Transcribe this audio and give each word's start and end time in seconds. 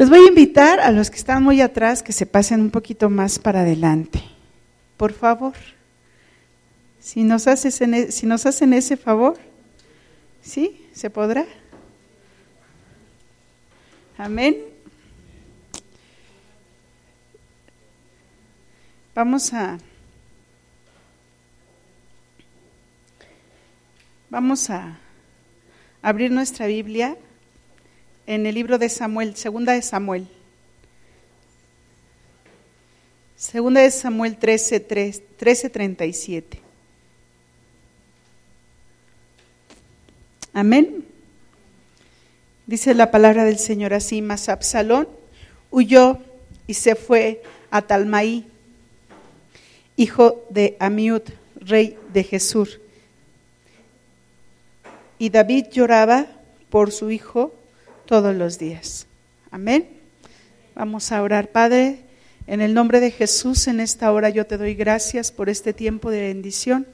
Les 0.00 0.08
voy 0.08 0.20
a 0.20 0.28
invitar 0.28 0.80
a 0.80 0.92
los 0.92 1.10
que 1.10 1.18
están 1.18 1.42
muy 1.42 1.60
atrás 1.60 2.02
que 2.02 2.14
se 2.14 2.24
pasen 2.24 2.62
un 2.62 2.70
poquito 2.70 3.10
más 3.10 3.38
para 3.38 3.60
adelante. 3.60 4.22
Por 4.96 5.12
favor. 5.12 5.52
Si 6.98 7.22
nos, 7.22 7.46
haces 7.46 7.78
e, 7.82 8.10
si 8.10 8.24
nos 8.24 8.46
hacen 8.46 8.72
ese 8.72 8.96
favor, 8.96 9.36
¿sí? 10.40 10.88
¿Se 10.94 11.10
podrá? 11.10 11.44
Amén. 14.16 14.56
Vamos 19.14 19.52
a 19.52 19.76
Vamos 24.30 24.70
a 24.70 24.98
abrir 26.00 26.30
nuestra 26.30 26.68
Biblia 26.68 27.18
en 28.30 28.46
el 28.46 28.54
libro 28.54 28.78
de 28.78 28.88
Samuel, 28.88 29.34
segunda 29.34 29.72
de 29.72 29.82
Samuel. 29.82 30.28
Segunda 33.34 33.80
de 33.80 33.90
Samuel 33.90 34.36
13, 34.36 34.78
13 34.78 35.68
37. 35.68 36.60
Amén. 40.52 41.04
Dice 42.68 42.94
la 42.94 43.10
palabra 43.10 43.44
del 43.44 43.58
Señor 43.58 43.94
así, 43.94 44.22
mas 44.22 44.48
Absalón 44.48 45.08
huyó 45.72 46.18
y 46.68 46.74
se 46.74 46.94
fue 46.94 47.42
a 47.72 47.82
Talmaí, 47.82 48.46
hijo 49.96 50.46
de 50.50 50.76
Amiud, 50.78 51.22
rey 51.56 51.98
de 52.12 52.22
Jesús 52.22 52.78
y 55.18 55.30
David 55.30 55.66
lloraba 55.72 56.28
por 56.70 56.92
su 56.92 57.10
hijo 57.10 57.52
todos 58.10 58.34
los 58.34 58.58
días. 58.58 59.06
Amén. 59.52 59.86
Vamos 60.74 61.12
a 61.12 61.22
orar, 61.22 61.52
Padre, 61.52 62.00
en 62.48 62.60
el 62.60 62.74
nombre 62.74 62.98
de 62.98 63.12
Jesús, 63.12 63.68
en 63.68 63.78
esta 63.78 64.10
hora 64.10 64.30
yo 64.30 64.48
te 64.48 64.56
doy 64.56 64.74
gracias 64.74 65.30
por 65.30 65.48
este 65.48 65.72
tiempo 65.72 66.10
de 66.10 66.22
bendición. 66.22 66.88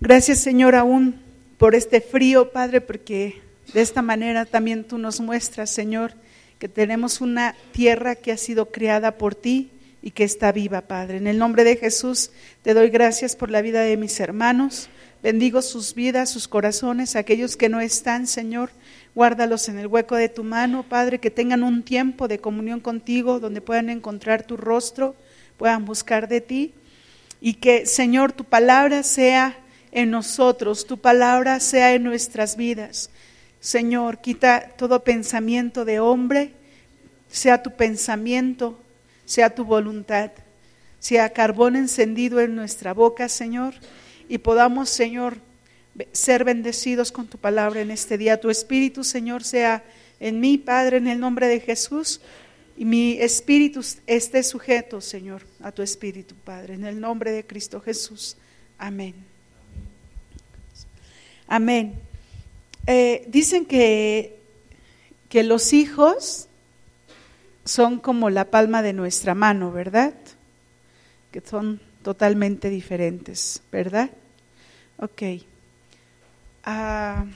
Gracias, 0.00 0.40
Señor, 0.40 0.74
aún 0.74 1.22
por 1.56 1.74
este 1.74 2.02
frío, 2.02 2.52
Padre, 2.52 2.82
porque 2.82 3.40
de 3.72 3.80
esta 3.80 4.02
manera 4.02 4.44
también 4.44 4.84
tú 4.84 4.98
nos 4.98 5.20
muestras, 5.20 5.70
Señor, 5.70 6.12
que 6.58 6.68
tenemos 6.68 7.22
una 7.22 7.56
tierra 7.72 8.14
que 8.14 8.30
ha 8.30 8.36
sido 8.36 8.70
creada 8.70 9.16
por 9.16 9.34
ti 9.34 9.70
y 10.02 10.10
que 10.10 10.24
está 10.24 10.52
viva, 10.52 10.82
Padre. 10.82 11.16
En 11.16 11.26
el 11.26 11.38
nombre 11.38 11.64
de 11.64 11.76
Jesús 11.76 12.30
te 12.60 12.74
doy 12.74 12.90
gracias 12.90 13.36
por 13.36 13.50
la 13.50 13.62
vida 13.62 13.80
de 13.80 13.96
mis 13.96 14.20
hermanos. 14.20 14.90
Bendigo 15.22 15.62
sus 15.62 15.94
vidas, 15.94 16.28
sus 16.28 16.46
corazones, 16.46 17.16
aquellos 17.16 17.56
que 17.56 17.70
no 17.70 17.80
están, 17.80 18.26
Señor. 18.26 18.68
Guárdalos 19.14 19.68
en 19.68 19.78
el 19.78 19.86
hueco 19.86 20.16
de 20.16 20.28
tu 20.28 20.42
mano, 20.42 20.82
Padre, 20.82 21.20
que 21.20 21.30
tengan 21.30 21.62
un 21.62 21.82
tiempo 21.82 22.28
de 22.28 22.40
comunión 22.40 22.80
contigo 22.80 23.40
donde 23.40 23.60
puedan 23.60 23.90
encontrar 23.90 24.44
tu 24.44 24.56
rostro, 24.56 25.14
puedan 25.56 25.84
buscar 25.84 26.28
de 26.28 26.40
ti. 26.40 26.74
Y 27.40 27.54
que, 27.54 27.86
Señor, 27.86 28.32
tu 28.32 28.44
palabra 28.44 29.02
sea 29.02 29.56
en 29.92 30.10
nosotros, 30.10 30.86
tu 30.86 30.98
palabra 30.98 31.60
sea 31.60 31.94
en 31.94 32.02
nuestras 32.02 32.56
vidas. 32.56 33.10
Señor, 33.60 34.20
quita 34.20 34.70
todo 34.76 35.04
pensamiento 35.04 35.84
de 35.84 36.00
hombre, 36.00 36.52
sea 37.28 37.62
tu 37.62 37.70
pensamiento, 37.70 38.78
sea 39.24 39.54
tu 39.54 39.64
voluntad, 39.64 40.32
sea 40.98 41.32
carbón 41.32 41.76
encendido 41.76 42.40
en 42.40 42.56
nuestra 42.56 42.92
boca, 42.92 43.28
Señor 43.28 43.74
y 44.28 44.38
podamos, 44.38 44.88
Señor, 44.88 45.38
ser 46.12 46.44
bendecidos 46.44 47.12
con 47.12 47.26
tu 47.26 47.38
palabra 47.38 47.80
en 47.80 47.90
este 47.90 48.18
día. 48.18 48.40
Tu 48.40 48.50
espíritu, 48.50 49.04
Señor, 49.04 49.44
sea 49.44 49.84
en 50.20 50.40
mí, 50.40 50.58
Padre, 50.58 50.98
en 50.98 51.06
el 51.06 51.20
nombre 51.20 51.48
de 51.48 51.60
Jesús. 51.60 52.20
Y 52.76 52.84
mi 52.84 53.12
espíritu 53.20 53.84
esté 54.06 54.42
sujeto, 54.42 55.00
Señor, 55.00 55.42
a 55.62 55.70
tu 55.70 55.82
espíritu, 55.82 56.34
Padre, 56.34 56.74
en 56.74 56.84
el 56.84 57.00
nombre 57.00 57.30
de 57.30 57.44
Cristo 57.44 57.80
Jesús. 57.80 58.36
Amén. 58.78 59.14
Amén. 61.46 61.94
Eh, 62.86 63.24
dicen 63.28 63.64
que, 63.64 64.36
que 65.28 65.44
los 65.44 65.72
hijos 65.72 66.48
son 67.64 67.98
como 67.98 68.28
la 68.28 68.46
palma 68.46 68.82
de 68.82 68.92
nuestra 68.92 69.34
mano, 69.34 69.70
¿verdad? 69.70 70.14
Que 71.30 71.40
son 71.40 71.80
totalmente 72.02 72.70
diferentes, 72.70 73.62
¿verdad? 73.70 74.10
Ok. 74.98 75.22
Ah, 76.64 77.26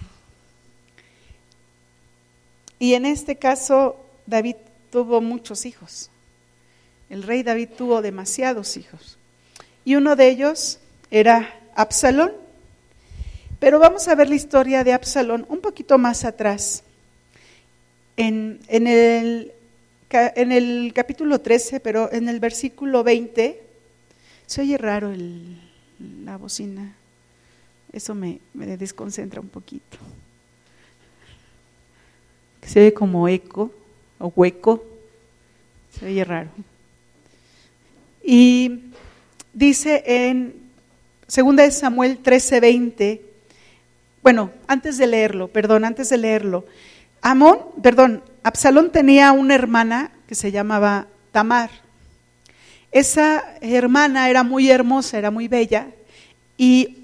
y 2.79 2.95
en 2.95 3.07
este 3.07 3.37
caso, 3.37 3.97
David 4.27 4.57
tuvo 4.91 5.21
muchos 5.21 5.67
hijos. 5.67 6.11
El 7.11 7.23
rey 7.23 7.43
David 7.43 7.71
tuvo 7.77 8.03
demasiados 8.03 8.77
hijos. 8.77 9.19
Y 9.85 9.97
uno 9.97 10.17
de 10.17 10.29
ellos 10.29 10.79
era 11.11 11.59
Absalón. 11.75 12.33
Pero 13.59 13.79
vamos 13.79 14.07
a 14.07 14.15
ver 14.15 14.29
la 14.29 14.37
historia 14.37 14.85
de 14.85 14.93
Absalón 14.93 15.45
un 15.49 15.61
poquito 15.61 15.99
más 15.99 16.25
atrás. 16.25 16.85
En, 18.17 18.61
en, 18.69 18.87
el, 18.87 19.53
en 20.11 20.53
el 20.53 20.93
capítulo 20.95 21.41
13, 21.41 21.81
pero 21.81 22.13
en 22.13 22.29
el 22.29 22.41
versículo 22.41 23.03
20, 23.03 23.61
se 24.47 24.61
oye 24.61 24.79
raro 24.79 25.13
la 25.99 26.37
bocina. 26.37 26.95
Eso 27.93 28.15
me, 28.15 28.41
me, 28.55 28.77
desconcentra 28.77 29.41
un 29.41 29.49
poquito. 29.49 29.99
Se 32.63 32.81
oye 32.81 32.95
como 32.95 33.29
eco 33.29 33.73
o 34.19 34.33
hueco. 34.35 34.85
Se 35.91 36.07
oye 36.07 36.25
raro. 36.25 36.51
Y 38.23 38.93
dice 39.53 40.03
en 40.07 40.55
2 41.35 41.75
Samuel 41.75 42.23
13:20, 42.23 43.21
bueno, 44.23 44.51
antes 44.67 44.99
de 44.99 45.07
leerlo, 45.07 45.49
perdón, 45.49 45.85
antes 45.85 46.09
de 46.11 46.19
leerlo, 46.19 46.67
Amón, 47.21 47.59
perdón, 47.83 48.23
Absalón 48.43 48.91
tenía 48.91 49.33
una 49.33 49.55
hermana 49.55 50.13
que 50.27 50.35
se 50.35 50.53
llamaba 50.53 51.07
Tamar. 51.33 51.71
Esa 52.93 53.57
hermana 53.61 54.31
era 54.31 54.43
muy 54.43 54.71
hermosa, 54.71 55.19
era 55.19 55.31
muy 55.31 55.49
bella, 55.49 55.89
y 56.57 56.98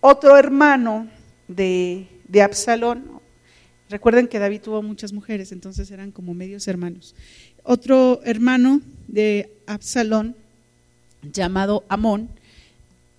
otro 0.00 0.36
hermano 0.36 1.08
de, 1.48 2.06
de 2.28 2.42
Absalón, 2.42 3.20
recuerden 3.88 4.28
que 4.28 4.38
David 4.38 4.60
tuvo 4.62 4.82
muchas 4.82 5.12
mujeres, 5.12 5.52
entonces 5.52 5.90
eran 5.90 6.12
como 6.12 6.34
medios 6.34 6.68
hermanos. 6.68 7.14
Otro 7.62 8.20
hermano 8.24 8.80
de 9.08 9.52
Absalón, 9.66 10.36
llamado 11.22 11.84
Amón, 11.88 12.28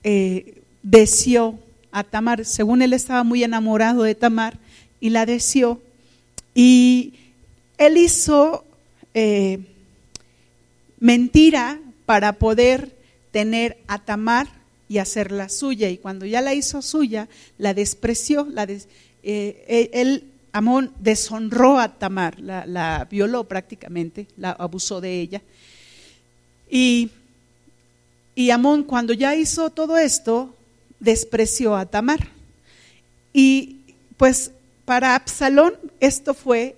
eh, 0.03 0.61
deseó 0.83 1.59
a 1.91 2.03
Tamar, 2.03 2.45
según 2.45 2.81
él 2.81 2.93
estaba 2.93 3.23
muy 3.23 3.43
enamorado 3.43 4.03
de 4.03 4.15
Tamar, 4.15 4.57
y 4.99 5.09
la 5.09 5.25
deseó, 5.25 5.81
y 6.53 7.13
él 7.77 7.97
hizo 7.97 8.65
eh, 9.13 9.59
mentira 10.99 11.79
para 12.05 12.33
poder 12.33 12.95
tener 13.31 13.77
a 13.87 13.99
Tamar 13.99 14.58
y 14.89 14.97
hacerla 14.97 15.47
suya. 15.47 15.89
Y 15.89 15.99
cuando 15.99 16.25
ya 16.25 16.41
la 16.41 16.53
hizo 16.53 16.81
suya, 16.81 17.29
la 17.57 17.73
despreció, 17.73 18.47
la 18.51 18.63
eh, 18.63 18.79
eh, 19.23 19.89
él, 19.93 20.25
Amón, 20.51 20.91
deshonró 20.99 21.79
a 21.79 21.99
Tamar, 21.99 22.39
la, 22.39 23.07
violó 23.09 23.43
prácticamente, 23.43 24.27
la 24.35 24.51
abusó 24.51 24.99
de 24.99 25.21
ella. 25.21 25.41
Y, 26.69 27.11
y 28.33 28.49
Amón, 28.49 28.83
cuando 28.83 29.13
ya 29.13 29.35
hizo 29.35 29.69
todo 29.69 29.97
esto, 29.97 30.55
despreció 30.99 31.75
a 31.75 31.85
Tamar. 31.85 32.27
Y 33.31 33.77
pues 34.17 34.51
para 34.85 35.13
Absalón 35.13 35.75
esto 35.99 36.33
fue 36.33 36.75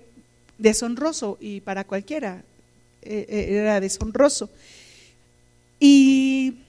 deshonroso 0.58 1.38
y 1.40 1.60
para 1.60 1.84
cualquiera 1.84 2.44
eh, 3.00 3.46
era 3.48 3.80
deshonroso. 3.80 4.50
Y 5.80 6.61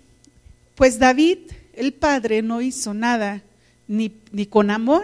pues 0.76 1.00
David, 1.00 1.40
el 1.74 1.94
padre, 1.94 2.42
no 2.42 2.62
hizo 2.62 2.94
nada 2.94 3.42
ni, 3.88 4.12
ni 4.32 4.46
con 4.46 4.72
Amón, 4.72 5.04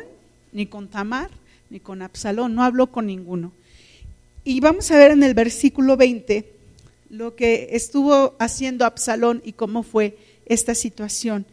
ni 0.51 0.65
con 0.65 0.87
Tamar, 0.87 1.29
ni 1.69 1.79
con 1.79 2.01
Absalón, 2.01 2.55
no 2.55 2.63
habló 2.63 2.87
con 2.87 3.07
ninguno. 3.07 3.51
Y 4.43 4.59
vamos 4.59 4.89
a 4.91 4.97
ver 4.97 5.11
en 5.11 5.23
el 5.23 5.33
versículo 5.33 5.97
20 5.97 6.51
lo 7.09 7.35
que 7.35 7.69
estuvo 7.71 8.35
haciendo 8.39 8.85
Absalón 8.85 9.41
y 9.43 9.53
cómo 9.53 9.83
fue 9.83 10.17
esta 10.45 10.75
situación. 10.75 11.45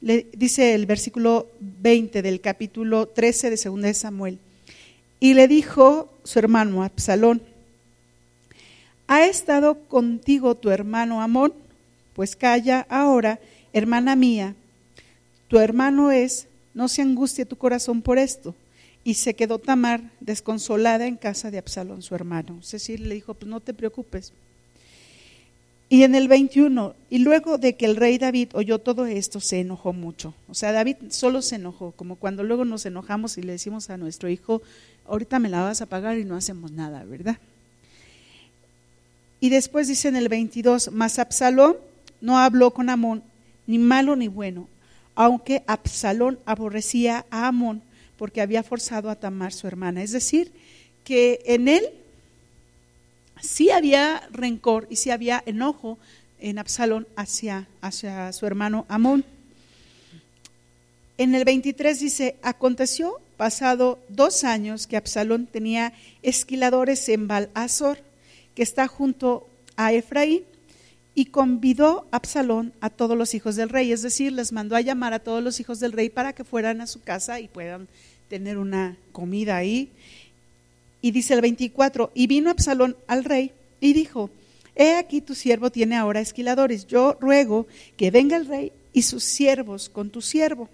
Le, 0.00 0.26
dice 0.32 0.74
el 0.74 0.86
versículo 0.86 1.48
20 1.60 2.22
del 2.22 2.40
capítulo 2.40 3.06
13 3.08 3.50
de 3.50 3.56
2 3.56 3.82
de 3.82 3.94
Samuel. 3.94 4.38
Y 5.20 5.34
le 5.34 5.48
dijo 5.48 6.12
su 6.24 6.38
hermano 6.38 6.82
Absalón, 6.82 7.42
¿Ha 9.10 9.24
estado 9.24 9.78
contigo 9.88 10.54
tu 10.54 10.68
hermano 10.68 11.22
Amón? 11.22 11.54
Pues 12.12 12.36
calla 12.36 12.86
ahora, 12.90 13.40
hermana 13.72 14.16
mía. 14.16 14.54
Tu 15.48 15.58
hermano 15.58 16.10
es, 16.10 16.46
no 16.74 16.88
se 16.88 17.02
angustie 17.02 17.46
tu 17.46 17.56
corazón 17.56 18.02
por 18.02 18.18
esto. 18.18 18.54
y 19.04 19.14
se 19.14 19.34
quedó 19.34 19.58
Tamar 19.58 20.10
desconsolada 20.20 21.06
en 21.06 21.16
casa 21.16 21.50
de 21.50 21.58
Absalón, 21.58 22.02
su 22.02 22.14
hermano. 22.14 22.58
Es 22.60 22.72
decir, 22.72 23.00
le 23.00 23.14
dijo, 23.14 23.32
pues 23.32 23.48
no 23.48 23.60
te 23.60 23.72
preocupes. 23.72 24.32
Y 25.88 26.02
en 26.02 26.14
el 26.14 26.28
21, 26.28 26.94
y 27.08 27.18
luego 27.18 27.56
de 27.56 27.76
que 27.76 27.86
el 27.86 27.96
rey 27.96 28.18
David 28.18 28.50
oyó 28.52 28.78
todo 28.78 29.06
esto, 29.06 29.40
se 29.40 29.60
enojó 29.60 29.94
mucho. 29.94 30.34
O 30.46 30.54
sea, 30.54 30.72
David 30.72 30.96
solo 31.08 31.40
se 31.40 31.56
enojó, 31.56 31.92
como 31.92 32.16
cuando 32.16 32.42
luego 32.42 32.66
nos 32.66 32.84
enojamos 32.84 33.38
y 33.38 33.42
le 33.42 33.52
decimos 33.52 33.88
a 33.88 33.96
nuestro 33.96 34.28
hijo, 34.28 34.60
ahorita 35.06 35.38
me 35.38 35.48
la 35.48 35.62
vas 35.62 35.80
a 35.80 35.86
pagar 35.86 36.18
y 36.18 36.26
no 36.26 36.36
hacemos 36.36 36.72
nada, 36.72 37.04
¿verdad? 37.04 37.38
Y 39.40 39.48
después 39.48 39.88
dice 39.88 40.08
en 40.08 40.16
el 40.16 40.28
22, 40.28 40.90
mas 40.92 41.18
Absalón 41.18 41.76
no 42.20 42.38
habló 42.38 42.72
con 42.72 42.90
Amón, 42.90 43.22
ni 43.68 43.78
malo 43.78 44.16
ni 44.16 44.26
bueno, 44.26 44.66
aunque 45.14 45.62
Absalón 45.66 46.40
aborrecía 46.46 47.26
a 47.30 47.46
Amón 47.46 47.82
porque 48.16 48.40
había 48.40 48.62
forzado 48.62 49.10
a 49.10 49.14
Tamar 49.14 49.52
su 49.52 49.66
hermana. 49.66 50.02
Es 50.02 50.10
decir, 50.10 50.50
que 51.04 51.40
en 51.44 51.68
él 51.68 51.84
sí 53.40 53.70
había 53.70 54.26
rencor 54.32 54.86
y 54.90 54.96
sí 54.96 55.10
había 55.10 55.42
enojo 55.46 55.98
en 56.40 56.58
Absalón 56.58 57.06
hacia, 57.14 57.68
hacia 57.80 58.32
su 58.32 58.46
hermano 58.46 58.86
Amón. 58.88 59.24
En 61.18 61.34
el 61.34 61.44
23 61.44 62.00
dice, 62.00 62.36
aconteció 62.42 63.20
pasado 63.36 63.98
dos 64.08 64.44
años 64.44 64.86
que 64.86 64.96
Absalón 64.96 65.46
tenía 65.46 65.92
esquiladores 66.22 67.08
en 67.10 67.28
Baal-Azor, 67.28 67.98
que 68.54 68.62
está 68.62 68.88
junto 68.88 69.46
a 69.76 69.92
Efraín, 69.92 70.44
y 71.18 71.24
convidó 71.24 72.06
a 72.12 72.18
Absalón 72.18 72.72
a 72.80 72.90
todos 72.90 73.18
los 73.18 73.34
hijos 73.34 73.56
del 73.56 73.70
rey, 73.70 73.90
es 73.90 74.02
decir, 74.02 74.30
les 74.30 74.52
mandó 74.52 74.76
a 74.76 74.80
llamar 74.80 75.12
a 75.14 75.18
todos 75.18 75.42
los 75.42 75.58
hijos 75.58 75.80
del 75.80 75.90
rey 75.90 76.10
para 76.10 76.32
que 76.32 76.44
fueran 76.44 76.80
a 76.80 76.86
su 76.86 77.02
casa 77.02 77.40
y 77.40 77.48
puedan 77.48 77.88
tener 78.28 78.56
una 78.56 78.96
comida 79.10 79.56
ahí. 79.56 79.90
Y 81.02 81.10
dice 81.10 81.34
el 81.34 81.40
24, 81.40 82.12
y 82.14 82.28
vino 82.28 82.50
Absalón 82.50 82.96
al 83.08 83.24
rey 83.24 83.50
y 83.80 83.94
dijo, 83.94 84.30
he 84.76 84.94
aquí 84.94 85.20
tu 85.20 85.34
siervo 85.34 85.70
tiene 85.70 85.96
ahora 85.96 86.20
esquiladores, 86.20 86.86
yo 86.86 87.16
ruego 87.20 87.66
que 87.96 88.12
venga 88.12 88.36
el 88.36 88.46
rey 88.46 88.70
y 88.92 89.02
sus 89.02 89.24
siervos 89.24 89.88
con 89.88 90.10
tu 90.10 90.22
siervo. 90.22 90.68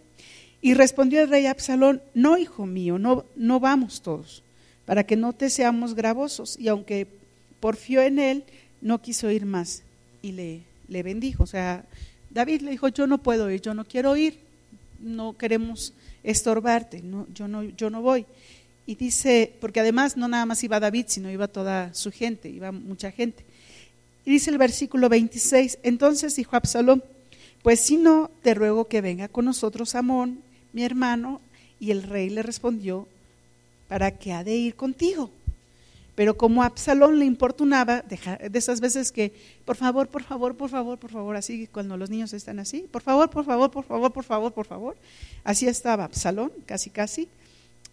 Y 0.61 0.75
respondió 0.75 1.23
el 1.23 1.31
rey 1.31 1.47
Absalón, 1.47 2.02
no, 2.12 2.37
hijo 2.37 2.67
mío, 2.67 2.99
no, 2.99 3.25
no 3.35 3.61
vamos 3.61 4.02
todos, 4.02 4.43
para 4.85 5.05
que 5.05 5.17
no 5.17 5.32
te 5.32 5.49
seamos 5.49 5.94
gravosos. 5.94 6.58
Y 6.61 6.69
aunque 6.69 7.06
porfió 7.61 8.02
en 8.02 8.19
él, 8.19 8.44
no 8.82 9.00
quiso 9.00 9.31
ir 9.31 9.47
más 9.47 9.84
y 10.25 10.32
le, 10.32 10.62
le 10.88 11.03
bendijo. 11.03 11.43
O 11.43 11.47
sea, 11.47 11.85
David 12.31 12.62
le 12.62 12.71
dijo, 12.71 12.88
yo 12.88 13.06
no 13.06 13.19
puedo 13.19 13.50
ir, 13.50 13.61
yo 13.61 13.75
no 13.75 13.85
quiero 13.85 14.17
ir, 14.17 14.38
no 14.99 15.37
queremos 15.37 15.93
estorbarte, 16.23 17.03
no, 17.03 17.26
yo, 17.35 17.47
no, 17.47 17.62
yo 17.62 17.91
no 17.91 18.00
voy. 18.00 18.25
Y 18.87 18.94
dice, 18.94 19.53
porque 19.61 19.81
además 19.81 20.17
no 20.17 20.26
nada 20.26 20.47
más 20.47 20.65
iba 20.65 20.81
David, 20.81 21.06
sino 21.09 21.31
iba 21.31 21.47
toda 21.47 21.93
su 21.93 22.11
gente, 22.11 22.49
iba 22.49 22.73
mucha 22.73 23.11
gente. 23.11 23.44
Y 24.25 24.31
dice 24.31 24.50
el 24.50 24.56
versículo 24.56 25.11
26, 25.11 25.79
entonces 25.82 26.35
dijo 26.37 26.56
Absalón, 26.56 27.05
pues 27.62 27.81
si 27.81 27.99
no, 27.99 28.31
te 28.43 28.55
ruego 28.55 28.87
que 28.88 29.03
venga 29.03 29.29
con 29.29 29.44
nosotros 29.44 29.94
Amón, 29.94 30.41
mi 30.73 30.85
hermano. 30.85 31.43
Y 31.79 31.91
el 31.91 32.03
rey 32.03 32.31
le 32.31 32.43
respondió, 32.43 33.06
¿para 33.88 34.12
qué 34.12 34.32
ha 34.32 34.43
de 34.43 34.56
ir 34.56 34.75
contigo? 34.75 35.31
Pero 36.14 36.37
como 36.37 36.62
Absalón 36.62 37.19
le 37.19 37.25
importunaba, 37.25 38.02
de 38.02 38.58
esas 38.58 38.81
veces 38.81 39.11
que, 39.11 39.32
por 39.64 39.76
favor, 39.76 40.08
por 40.08 40.22
favor, 40.22 40.56
por 40.56 40.70
favor, 40.70 40.99
por 40.99 41.11
favor, 41.11 41.37
así 41.37 41.66
cuando 41.66 41.96
los 41.96 42.08
niños 42.08 42.32
están 42.32 42.61
así, 42.61 42.87
por 42.90 43.02
favor, 43.02 43.31
por 43.31 43.44
favor, 43.44 43.70
por 43.70 43.84
favor, 43.84 44.12
por 44.12 44.25
favor, 44.25 44.52
por 44.52 44.66
favor, 44.66 44.96
así 45.43 45.66
estaba 45.66 46.05
Absalón, 46.05 46.52
casi, 46.66 46.90
casi. 46.90 47.28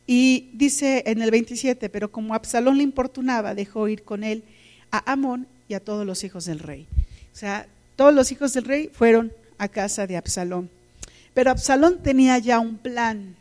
Y 0.06 0.50
dice 0.54 1.04
en 1.08 1.22
el 1.22 1.32
27, 1.32 1.90
pero 1.90 2.12
como 2.12 2.36
Absalón 2.36 2.78
le 2.78 2.84
importunaba, 2.84 3.56
dejó 3.56 3.88
ir 3.88 4.04
con 4.04 4.24
él 4.24 4.44
a 4.92 5.12
Amón 5.12 5.48
y 5.68 5.74
a 5.74 5.80
todos 5.80 6.06
los 6.06 6.24
hijos 6.24 6.46
del 6.46 6.60
rey. 6.60 6.88
O 7.34 7.38
sea, 7.38 7.68
todos 7.96 8.14
los 8.14 8.32
hijos 8.32 8.54
del 8.54 8.66
rey 8.66 8.90
fueron 8.94 9.32
a 9.58 9.68
casa 9.68 10.06
de 10.06 10.18
Absalón. 10.18 10.70
Pero 11.34 11.50
Absalón 11.50 12.04
tenía 12.04 12.38
ya 12.40 12.60
un 12.60 12.78
plan. 12.78 13.36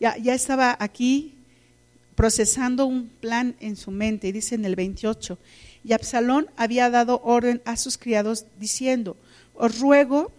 Ya, 0.00 0.16
ya 0.16 0.34
estaba 0.34 0.76
aquí 0.80 1.34
procesando 2.20 2.84
un 2.84 3.08
plan 3.08 3.56
en 3.60 3.76
su 3.76 3.90
mente. 3.90 4.28
Y 4.28 4.32
dice 4.32 4.54
en 4.54 4.66
el 4.66 4.76
28, 4.76 5.38
y 5.82 5.94
Absalón 5.94 6.48
había 6.58 6.90
dado 6.90 7.22
orden 7.24 7.62
a 7.64 7.78
sus 7.78 7.96
criados 7.96 8.44
diciendo, 8.58 9.16
os 9.54 9.80
ruego 9.80 10.30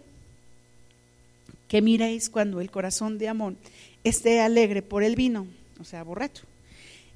que 1.67 1.81
miréis 1.81 2.29
cuando 2.29 2.61
el 2.61 2.69
corazón 2.69 3.17
de 3.17 3.29
Amón 3.29 3.57
esté 4.03 4.41
alegre 4.41 4.83
por 4.83 5.01
el 5.01 5.15
vino, 5.15 5.47
o 5.79 5.83
sea, 5.83 6.03
borracho. 6.03 6.43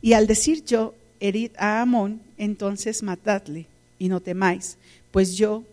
Y 0.01 0.13
al 0.13 0.25
decir 0.25 0.65
yo, 0.65 0.95
herid 1.19 1.51
a 1.59 1.81
Amón, 1.81 2.19
entonces 2.39 3.03
matadle 3.03 3.67
y 3.99 4.09
no 4.09 4.19
temáis, 4.19 4.77
pues 5.11 5.37
yo 5.37 5.63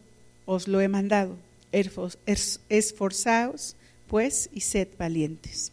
os 0.44 0.68
lo 0.68 0.82
he 0.82 0.88
mandado. 0.88 1.38
Esforzaos, 2.68 3.74
pues, 4.06 4.50
y 4.52 4.60
sed 4.60 4.88
valientes. 4.98 5.72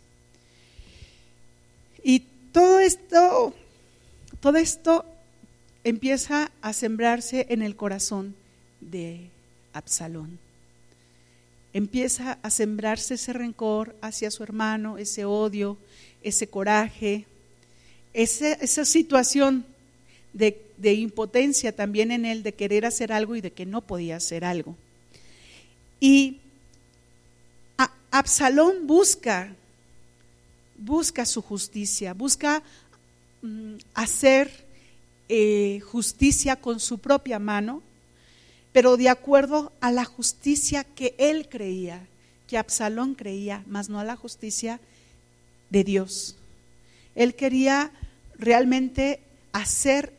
Y 2.01 2.23
todo 2.51 2.79
esto, 2.79 3.53
todo 4.39 4.57
esto 4.57 5.05
empieza 5.83 6.51
a 6.61 6.73
sembrarse 6.73 7.47
en 7.49 7.61
el 7.61 7.75
corazón 7.75 8.35
de 8.81 9.29
Absalón 9.73 10.39
empieza 11.73 12.39
a 12.41 12.49
sembrarse 12.49 13.15
ese 13.15 13.33
rencor 13.33 13.95
hacia 14.01 14.31
su 14.31 14.43
hermano, 14.43 14.97
ese 14.97 15.25
odio, 15.25 15.77
ese 16.23 16.47
coraje, 16.47 17.25
esa 18.13 18.85
situación 18.85 19.65
de, 20.33 20.57
impotencia 20.93 21.75
también 21.75 22.11
en 22.11 22.25
él, 22.25 22.43
de 22.43 22.53
querer 22.53 22.85
hacer 22.85 23.11
algo 23.11 23.35
y 23.35 23.41
de 23.41 23.51
que 23.51 23.65
no 23.65 23.81
podía 23.81 24.15
hacer 24.15 24.43
algo. 24.43 24.75
Y 25.99 26.37
Absalón 28.11 28.87
busca, 28.87 29.55
busca 30.79 31.25
su 31.25 31.41
justicia, 31.41 32.13
busca 32.13 32.63
mm, 33.41 33.75
hacer 33.93 34.65
eh, 35.27 35.79
justicia 35.81 36.55
con 36.55 36.79
su 36.79 36.97
propia 36.97 37.39
mano 37.39 37.83
pero 38.71 38.97
de 38.97 39.09
acuerdo 39.09 39.71
a 39.81 39.91
la 39.91 40.05
justicia 40.05 40.83
que 40.83 41.15
él 41.17 41.49
creía, 41.49 42.05
que 42.47 42.57
Absalón 42.57 43.15
creía, 43.15 43.63
más 43.67 43.89
no 43.89 43.99
a 43.99 44.03
la 44.03 44.15
justicia 44.15 44.79
de 45.69 45.83
Dios. 45.83 46.35
Él 47.15 47.35
quería 47.35 47.91
realmente 48.37 49.19
hacer 49.51 50.13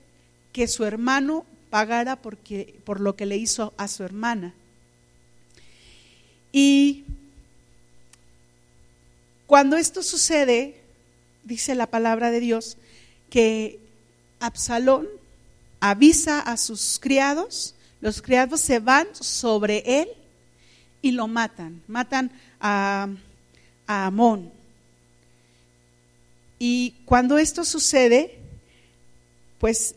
que 0.53 0.67
su 0.67 0.85
hermano 0.85 1.45
pagara 1.71 2.17
por 2.17 3.01
lo 3.01 3.15
que 3.15 3.27
le 3.27 3.37
hizo 3.37 3.73
a 3.77 3.87
su 3.87 4.03
hermana. 4.03 4.53
Y 6.53 7.05
cuando 9.51 9.77
esto 9.77 10.05
sucede, 10.05 10.81
dice 11.43 11.75
la 11.75 11.89
palabra 11.89 12.31
de 12.31 12.39
Dios, 12.39 12.77
que 13.31 13.81
Absalón 14.39 15.09
avisa 15.81 16.39
a 16.39 16.57
sus 16.57 17.01
criados 17.01 17.75
los 18.01 18.23
criados 18.23 18.61
se 18.61 18.79
van 18.79 19.09
sobre 19.13 19.83
él 19.85 20.09
y 21.03 21.11
lo 21.11 21.27
matan. 21.27 21.83
Matan 21.89 22.31
a, 22.61 23.09
Amón. 23.89 24.53
Y 26.61 26.95
cuando 27.05 27.39
esto 27.39 27.65
sucede, 27.65 28.39
pues 29.59 29.97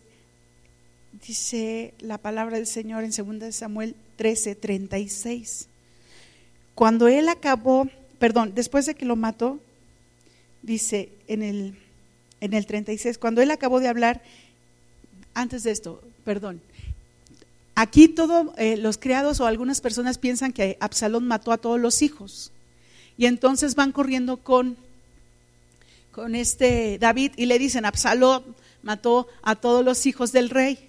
dice 1.27 1.93
la 1.99 2.17
palabra 2.17 2.57
del 2.57 2.65
Señor 2.65 3.03
en 3.03 3.11
2 3.11 3.53
Samuel 3.53 3.95
13, 4.15 4.55
36. 4.55 5.67
Cuando 6.73 7.07
él 7.07 7.29
acabó, 7.29 7.87
perdón, 8.23 8.53
después 8.55 8.85
de 8.85 8.95
que 8.95 9.03
lo 9.03 9.17
mató, 9.17 9.59
dice 10.61 11.09
en 11.27 11.43
el, 11.43 11.75
en 12.39 12.53
el 12.53 12.65
36, 12.65 13.17
cuando 13.17 13.41
él 13.41 13.51
acabó 13.51 13.81
de 13.81 13.89
hablar, 13.89 14.21
antes 15.33 15.63
de 15.63 15.71
esto, 15.71 16.01
perdón, 16.23 16.61
Aquí 17.75 18.07
todos 18.07 18.47
eh, 18.57 18.77
los 18.77 18.97
criados 18.97 19.41
o 19.41 19.45
algunas 19.45 19.81
personas 19.81 20.17
piensan 20.17 20.53
que 20.53 20.77
Absalón 20.79 21.27
mató 21.27 21.51
a 21.51 21.57
todos 21.57 21.81
los 21.81 22.01
hijos. 22.01 22.53
Y 23.17 23.25
entonces 23.25 23.75
van 23.75 23.91
corriendo 23.91 24.37
con, 24.37 24.77
con 26.13 26.33
este 26.33 26.97
David 26.99 27.33
y 27.35 27.47
le 27.47 27.59
dicen, 27.59 27.83
Absalón 27.83 28.55
mató 28.83 29.27
a 29.41 29.57
todos 29.57 29.83
los 29.83 30.05
hijos 30.05 30.31
del 30.31 30.49
rey. 30.49 30.79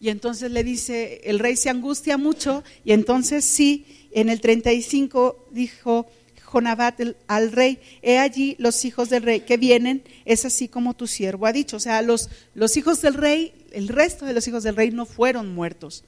Y 0.00 0.08
entonces 0.08 0.52
le 0.52 0.64
dice, 0.64 1.20
el 1.24 1.38
rey 1.38 1.54
se 1.56 1.68
angustia 1.68 2.16
mucho 2.16 2.64
y 2.82 2.92
entonces 2.92 3.44
sí, 3.44 3.84
en 4.12 4.30
el 4.30 4.40
35 4.40 5.48
dijo 5.50 6.06
Jonabat 6.52 7.00
al 7.26 7.52
rey, 7.52 7.78
he 8.02 8.18
allí 8.18 8.56
los 8.58 8.84
hijos 8.84 9.10
del 9.10 9.22
rey 9.22 9.40
que 9.40 9.56
vienen, 9.56 10.02
es 10.24 10.44
así 10.44 10.68
como 10.68 10.94
tu 10.94 11.06
siervo 11.06 11.46
ha 11.46 11.52
dicho. 11.52 11.76
O 11.76 11.80
sea, 11.80 12.02
los, 12.02 12.30
los 12.54 12.76
hijos 12.76 13.02
del 13.02 13.14
rey 13.14 13.52
el 13.72 13.88
resto 13.88 14.24
de 14.24 14.32
los 14.32 14.46
hijos 14.48 14.62
del 14.62 14.76
rey 14.76 14.90
no 14.90 15.06
fueron 15.06 15.54
muertos. 15.54 16.04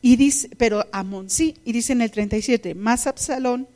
Y 0.00 0.16
dice, 0.16 0.50
pero 0.58 0.86
Amón 0.92 1.30
sí, 1.30 1.56
y 1.64 1.72
dice 1.72 1.92
en 1.92 2.02
el 2.02 2.10
37, 2.10 2.74
más 2.74 3.06
Absalón 3.06 3.66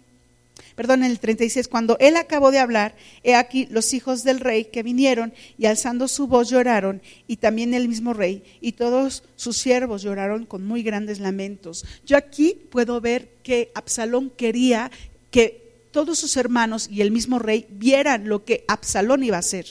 perdón, 0.75 1.03
en 1.03 1.11
el 1.11 1.19
36, 1.19 1.69
cuando 1.69 1.97
él 1.99 2.17
acabó 2.17 2.51
de 2.51 2.59
hablar, 2.59 2.95
he 3.23 3.35
aquí 3.35 3.67
los 3.71 3.93
hijos 3.93 4.25
del 4.25 4.41
rey 4.41 4.67
que 4.67 4.83
vinieron 4.83 5.33
y 5.59 5.67
alzando 5.67 6.09
su 6.09 6.27
voz 6.27 6.49
lloraron, 6.49 7.03
y 7.27 7.37
también 7.37 7.75
el 7.75 7.89
mismo 7.89 8.15
rey, 8.15 8.43
y 8.61 8.73
todos 8.73 9.25
sus 9.37 9.57
siervos 9.57 10.03
lloraron 10.03 10.47
con 10.47 10.65
muy 10.65 10.83
grandes 10.83 11.21
lamentos. 11.21 11.85
Yo 12.07 12.17
aquí 12.17 12.57
puedo 12.71 13.01
ver 13.01 13.29
que 13.43 13.71
Absalón 13.75 14.31
quería 14.31 14.91
que 15.31 15.62
todos 15.93 16.19
sus 16.19 16.37
hermanos 16.37 16.89
y 16.91 17.03
el 17.03 17.11
mismo 17.11 17.39
rey 17.39 17.67
vieran 17.71 18.29
lo 18.29 18.45
que 18.45 18.65
Absalón 18.67 19.23
iba 19.23 19.37
a 19.37 19.41
hacer. 19.41 19.67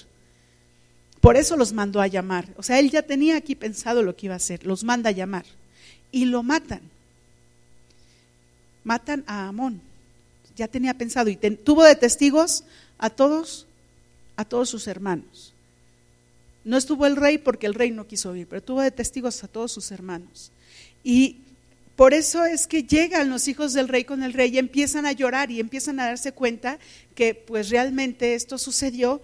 Por 1.20 1.36
eso 1.36 1.58
los 1.58 1.74
mandó 1.74 2.02
a 2.02 2.08
llamar. 2.08 2.48
O 2.58 2.64
sea, 2.64 2.80
él 2.80 2.90
ya 2.90 3.02
tenía 3.02 3.36
aquí 3.36 3.56
pensado 3.56 4.02
lo 4.02 4.16
que 4.16 4.28
iba 4.28 4.34
a 4.34 4.38
hacer. 4.38 4.66
Los 4.66 4.84
manda 4.84 5.10
a 5.10 5.14
llamar. 5.14 5.46
Y 6.12 6.26
lo 6.26 6.42
matan. 6.42 6.82
Matan 8.84 9.24
a 9.28 9.48
Amón 9.48 9.82
ya 10.56 10.68
tenía 10.68 10.94
pensado 10.94 11.30
y 11.30 11.36
tuvo 11.36 11.84
de 11.84 11.96
testigos 11.96 12.64
a 12.98 13.10
todos, 13.10 13.66
a 14.36 14.46
todos 14.46 14.70
sus 14.70 14.88
hermanos. 14.88 15.54
No 16.64 16.78
estuvo 16.78 17.08
el 17.08 17.16
rey 17.16 17.38
porque 17.40 17.66
el 17.66 17.74
rey 17.74 17.92
no 17.92 18.06
quiso 18.06 18.30
oír, 18.30 18.48
pero 18.48 18.62
tuvo 18.62 18.82
de 18.82 18.92
testigos 18.92 19.44
a 19.44 19.48
todos 19.48 19.72
sus 19.72 19.92
hermanos. 19.92 20.52
Y 21.04 21.38
por 21.96 22.14
eso 22.14 22.46
es 22.46 22.68
que 22.68 22.84
llegan 22.84 23.30
los 23.30 23.48
hijos 23.48 23.74
del 23.74 23.88
rey 23.88 24.06
con 24.06 24.24
el 24.24 24.34
rey 24.34 24.56
y 24.56 24.58
empiezan 24.58 25.06
a 25.06 25.12
llorar 25.12 25.52
y 25.52 25.60
empiezan 25.60 26.00
a 26.00 26.06
darse 26.06 26.32
cuenta 26.32 26.80
que 27.16 27.36
pues 27.36 27.70
realmente 27.70 28.34
esto 28.34 28.58
sucedió 28.58 29.22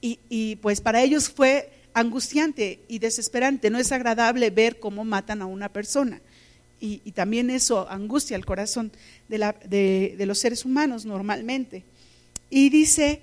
y, 0.00 0.56
pues 0.62 0.80
para 0.80 1.02
ellos 1.02 1.28
fue 1.28 1.72
angustiante 1.92 2.80
y 2.86 3.00
desesperante. 3.00 3.68
No 3.68 3.78
es 3.78 3.90
agradable 3.90 4.50
ver 4.50 4.78
cómo 4.78 5.04
matan 5.04 5.42
a 5.42 5.46
una 5.46 5.68
persona 5.68 6.20
y, 6.80 6.98
también 7.12 7.50
eso 7.50 7.90
angustia 7.90 8.36
el 8.36 8.46
corazón 8.46 8.92
de, 9.28 10.14
de, 10.16 10.26
los 10.26 10.38
seres 10.38 10.64
humanos 10.64 11.04
normalmente. 11.04 11.84
Y 12.48 12.70
dice 12.70 13.22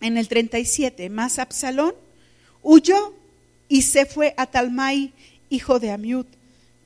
en 0.00 0.16
el 0.16 0.28
37, 0.28 1.10
más 1.10 1.38
Absalón 1.38 1.94
huyó 2.62 3.14
y 3.68 3.82
se 3.82 4.06
fue 4.06 4.32
a 4.36 4.46
Talmai, 4.46 5.12
hijo 5.50 5.80
de 5.80 5.90
Amiud, 5.90 6.26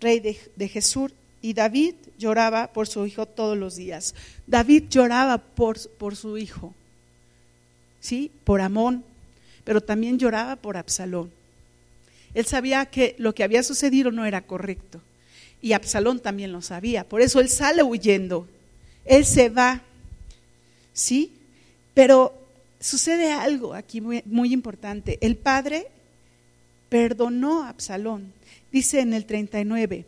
rey 0.00 0.20
de, 0.20 0.38
de 0.56 0.68
Jesús, 0.68 1.12
y 1.42 1.52
David 1.52 1.94
lloraba 2.18 2.72
por 2.72 2.86
su 2.86 3.04
hijo 3.04 3.26
todos 3.26 3.56
los 3.56 3.76
días. 3.76 4.14
David 4.46 4.84
lloraba 4.88 5.38
por, 5.38 5.78
por 5.90 6.16
su 6.16 6.38
hijo, 6.38 6.74
¿sí? 8.00 8.30
Por 8.44 8.62
Amón, 8.62 9.04
pero 9.64 9.82
también 9.82 10.18
lloraba 10.18 10.56
por 10.56 10.76
Absalón. 10.76 11.30
Él 12.34 12.46
sabía 12.46 12.86
que 12.86 13.14
lo 13.18 13.34
que 13.34 13.44
había 13.44 13.62
sucedido 13.62 14.10
no 14.10 14.24
era 14.24 14.42
correcto. 14.42 15.00
Y 15.62 15.72
Absalón 15.72 16.20
también 16.20 16.50
lo 16.52 16.62
sabía. 16.62 17.08
Por 17.08 17.20
eso 17.20 17.40
él 17.40 17.48
sale 17.48 17.82
huyendo. 17.82 18.48
Él 19.04 19.24
se 19.24 19.48
va. 19.48 19.82
¿Sí? 20.92 21.32
Pero 21.94 22.34
sucede 22.80 23.32
algo 23.32 23.74
aquí 23.74 24.00
muy, 24.00 24.22
muy 24.26 24.52
importante. 24.52 25.18
El 25.20 25.36
padre 25.36 25.86
perdonó 26.88 27.62
a 27.62 27.68
Absalón. 27.68 28.32
Dice 28.74 28.98
en 28.98 29.14
el 29.14 29.24
39, 29.24 30.04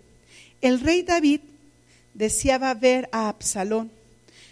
el 0.61 0.81
rey 0.81 1.03
David 1.03 1.39
deseaba 2.15 2.75
ver 2.75 3.09
a 3.13 3.29
Absalón, 3.29 3.93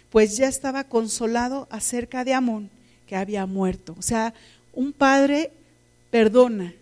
pues 0.09 0.37
ya 0.37 0.47
estaba 0.47 0.85
consolado 0.85 1.67
acerca 1.69 2.23
de 2.23 2.33
Amón, 2.33 2.69
que 3.07 3.17
había 3.17 3.45
muerto. 3.45 3.93
O 3.99 4.01
sea, 4.01 4.33
un 4.71 4.93
padre 4.93 5.51
perdona, 6.11 6.73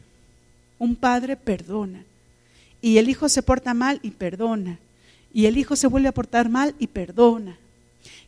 un 0.77 0.95
padre 0.95 1.35
perdona. 1.35 2.03
Y 2.83 2.99
el 2.99 3.09
hijo 3.09 3.27
se 3.27 3.41
porta 3.41 3.73
mal 3.73 3.99
y 4.03 4.11
perdona. 4.11 4.77
Y 5.33 5.47
el 5.47 5.57
hijo 5.57 5.75
se 5.75 5.87
vuelve 5.87 6.09
a 6.09 6.13
portar 6.13 6.49
mal 6.49 6.75
y 6.77 6.85
perdona. 6.85 7.57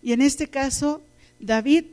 Y 0.02 0.14
en 0.14 0.24
este 0.24 0.48
caso, 0.48 1.04
David 1.40 1.86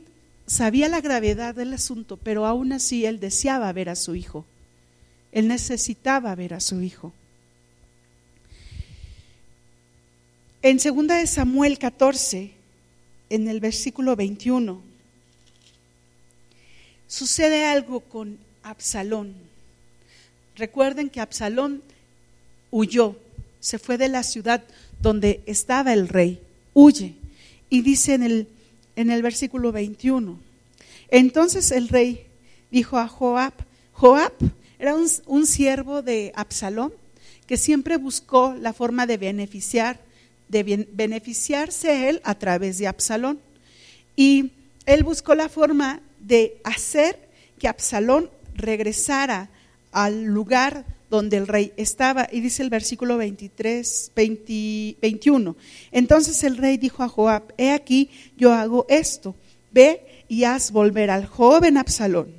sabía 0.47 0.89
la 0.89 0.99
gravedad 0.99 1.53
del 1.53 1.75
asunto, 1.75 2.17
pero 2.17 2.47
aún 2.47 2.73
así 2.73 3.05
él 3.05 3.19
deseaba 3.19 3.71
ver 3.71 3.89
a 3.89 3.95
su 3.95 4.15
hijo. 4.15 4.47
Él 5.33 5.47
necesitaba 5.47 6.35
ver 6.35 6.53
a 6.53 6.59
su 6.59 6.81
hijo. 6.81 7.11
En 10.61 10.77
2 10.77 11.07
de 11.07 11.27
Samuel 11.27 11.79
14, 11.79 12.51
en 13.29 13.47
el 13.47 13.59
versículo 13.59 14.15
21, 14.15 14.79
sucede 17.07 17.65
algo 17.65 18.01
con 18.01 18.37
Absalón. 18.61 19.33
Recuerden 20.55 21.09
que 21.09 21.19
Absalón 21.19 21.81
huyó, 22.69 23.17
se 23.59 23.79
fue 23.79 23.97
de 23.97 24.09
la 24.09 24.21
ciudad 24.21 24.63
donde 25.01 25.41
estaba 25.47 25.93
el 25.93 26.09
rey, 26.09 26.39
huye. 26.73 27.15
Y 27.71 27.81
dice 27.81 28.13
en 28.13 28.23
el, 28.23 28.47
en 28.95 29.09
el 29.09 29.23
versículo 29.23 29.71
21, 29.71 30.39
entonces 31.09 31.71
el 31.71 31.89
rey 31.89 32.27
dijo 32.69 32.99
a 32.99 33.07
Joab, 33.07 33.53
Joab 33.93 34.33
era 34.83 34.95
un, 34.95 35.45
siervo 35.45 36.01
de 36.01 36.33
Absalón 36.35 36.91
que 37.47 37.55
siempre 37.55 37.95
buscó 37.95 38.53
la 38.59 38.73
forma 38.73 39.07
de 39.07 39.15
beneficiar, 39.15 40.01
de 40.49 40.85
beneficiarse 40.91 42.09
él 42.09 42.19
a 42.25 42.35
través 42.35 42.79
de 42.79 42.87
Absalón. 42.87 43.39
Y 44.17 44.51
él 44.85 45.05
buscó 45.05 45.35
la 45.35 45.47
forma 45.47 46.01
de 46.19 46.59
hacer 46.65 47.29
que 47.59 47.69
Absalón 47.69 48.29
regresara 48.55 49.49
al 49.93 50.25
lugar 50.25 50.85
donde 51.09 51.37
el 51.37 51.47
rey 51.47 51.71
estaba. 51.77 52.27
Y 52.29 52.41
dice 52.41 52.61
el 52.61 52.69
versículo 52.69 53.15
23, 53.15 54.11
21. 54.17 55.55
Entonces 55.93 56.43
el 56.43 56.57
rey 56.57 56.75
dijo 56.75 57.03
a 57.03 57.07
Joab, 57.07 57.53
he 57.57 57.71
aquí, 57.71 58.09
yo 58.35 58.51
hago 58.51 58.85
esto, 58.89 59.33
ve 59.71 60.25
y 60.27 60.43
haz 60.43 60.73
volver 60.73 61.09
al 61.09 61.25
joven 61.25 61.77
Absalón. 61.77 62.33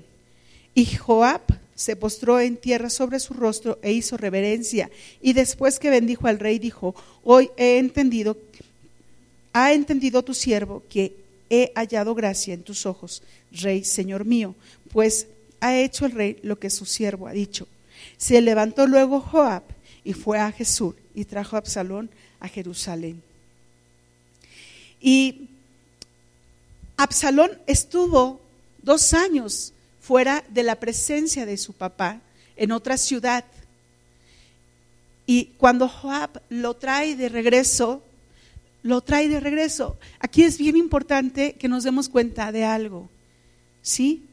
Y 0.74 0.84
Joab 0.84 1.63
se 1.74 1.96
postró 1.96 2.40
en 2.40 2.56
tierra 2.56 2.90
sobre 2.90 3.20
su 3.20 3.34
rostro 3.34 3.78
e 3.82 3.92
hizo 3.92 4.16
reverencia. 4.16 4.90
Y 5.20 5.32
después 5.32 5.78
que 5.78 5.90
bendijo 5.90 6.26
al 6.26 6.38
rey, 6.38 6.58
dijo, 6.58 6.94
hoy 7.22 7.50
he 7.56 7.78
entendido, 7.78 8.36
ha 9.52 9.72
entendido 9.72 10.22
tu 10.22 10.34
siervo 10.34 10.82
que 10.88 11.16
he 11.50 11.72
hallado 11.74 12.14
gracia 12.14 12.54
en 12.54 12.62
tus 12.62 12.86
ojos, 12.86 13.22
rey, 13.52 13.84
señor 13.84 14.24
mío, 14.24 14.54
pues 14.92 15.26
ha 15.60 15.76
hecho 15.78 16.06
el 16.06 16.12
rey 16.12 16.38
lo 16.42 16.58
que 16.58 16.70
su 16.70 16.84
siervo 16.84 17.26
ha 17.26 17.32
dicho. 17.32 17.66
Se 18.16 18.40
levantó 18.40 18.86
luego 18.86 19.20
Joab 19.20 19.62
y 20.04 20.12
fue 20.12 20.38
a 20.38 20.52
Jesús 20.52 20.94
y 21.14 21.24
trajo 21.24 21.56
a 21.56 21.60
Absalón 21.60 22.10
a 22.40 22.48
Jerusalén. 22.48 23.22
Y 25.00 25.48
Absalón 26.96 27.58
estuvo 27.66 28.40
dos 28.82 29.14
años 29.14 29.72
fuera 30.06 30.44
de 30.50 30.62
la 30.62 30.76
presencia 30.80 31.46
de 31.46 31.56
su 31.56 31.72
papá 31.72 32.20
en 32.56 32.72
otra 32.72 32.96
ciudad. 32.96 33.44
Y 35.26 35.46
cuando 35.56 35.88
Joab 35.88 36.42
lo 36.50 36.74
trae 36.74 37.16
de 37.16 37.28
regreso, 37.28 38.02
lo 38.82 39.00
trae 39.00 39.28
de 39.28 39.40
regreso. 39.40 39.96
Aquí 40.18 40.42
es 40.42 40.58
bien 40.58 40.76
importante 40.76 41.54
que 41.54 41.68
nos 41.68 41.84
demos 41.84 42.08
cuenta 42.08 42.52
de 42.52 42.64
algo. 42.64 43.08
¿Sí? 43.80 44.24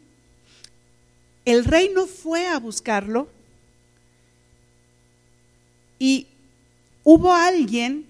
El 1.45 1.63
rey 1.63 1.89
no 1.93 2.05
fue 2.05 2.47
a 2.47 2.59
buscarlo, 2.59 3.29
y 6.01 6.25
hubo 7.03 7.31
alguien 7.31 8.07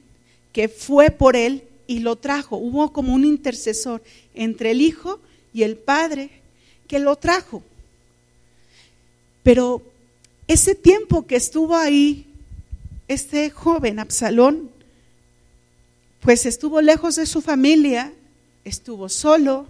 que 0.53 0.69
fue 0.69 1.11
por 1.11 1.35
él 1.35 1.63
y 1.87 1.99
lo 1.99 2.15
trajo. 2.15 2.55
Hubo 2.55 2.93
como 2.93 3.13
un 3.13 3.25
intercesor 3.25 4.01
entre 4.33 4.71
el 4.71 4.79
hijo 4.79 5.19
y 5.53 5.63
el 5.63 5.75
padre 5.75 6.40
que 6.91 6.99
lo 6.99 7.15
trajo. 7.15 7.63
Pero 9.43 9.81
ese 10.45 10.75
tiempo 10.75 11.25
que 11.25 11.37
estuvo 11.37 11.77
ahí, 11.77 12.25
este 13.07 13.49
joven 13.49 13.97
Absalón, 13.97 14.69
pues 16.19 16.45
estuvo 16.45 16.81
lejos 16.81 17.15
de 17.15 17.27
su 17.27 17.39
familia, 17.39 18.11
estuvo 18.65 19.07
solo 19.07 19.67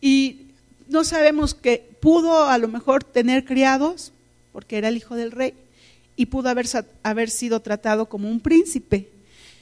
y 0.00 0.42
no 0.86 1.02
sabemos 1.02 1.52
que 1.52 1.84
pudo 2.00 2.44
a 2.44 2.58
lo 2.58 2.68
mejor 2.68 3.02
tener 3.02 3.44
criados, 3.44 4.12
porque 4.52 4.78
era 4.78 4.90
el 4.90 4.98
hijo 4.98 5.16
del 5.16 5.32
rey, 5.32 5.52
y 6.14 6.26
pudo 6.26 6.48
haber, 6.48 6.68
haber 7.02 7.28
sido 7.28 7.58
tratado 7.58 8.08
como 8.08 8.30
un 8.30 8.38
príncipe, 8.38 9.08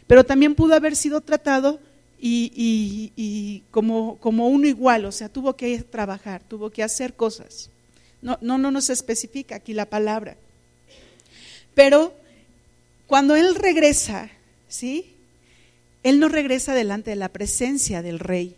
pero 0.07 0.23
también 0.23 0.55
pudo 0.55 0.75
haber 0.75 0.97
sido 0.97 1.23
tratado 1.23 1.81
y, 2.19 3.63
como, 3.71 4.17
como, 4.19 4.49
uno 4.49 4.67
igual, 4.67 5.05
o 5.05 5.13
sea, 5.13 5.29
tuvo 5.29 5.55
que 5.57 5.79
trabajar, 5.83 6.43
tuvo 6.43 6.71
que 6.71 6.83
hacer 6.83 7.15
cosas. 7.15 7.71
No, 8.23 8.39
no, 8.41 8.59
no 8.59 8.71
nos 8.71 8.91
especifica 8.91 9.57
aquí 9.57 9.75
la 9.75 9.87
palabra. 9.87 10.37
Pero 11.75 12.15
cuando 13.07 13.37
él 13.37 13.55
regresa, 13.55 14.31
¿sí? 14.69 15.13
Él 16.03 16.19
no 16.21 16.29
regresa 16.29 16.75
delante 16.75 17.11
de 17.11 17.17
la 17.17 17.29
presencia 17.29 18.03
del 18.03 18.19
rey. 18.19 18.57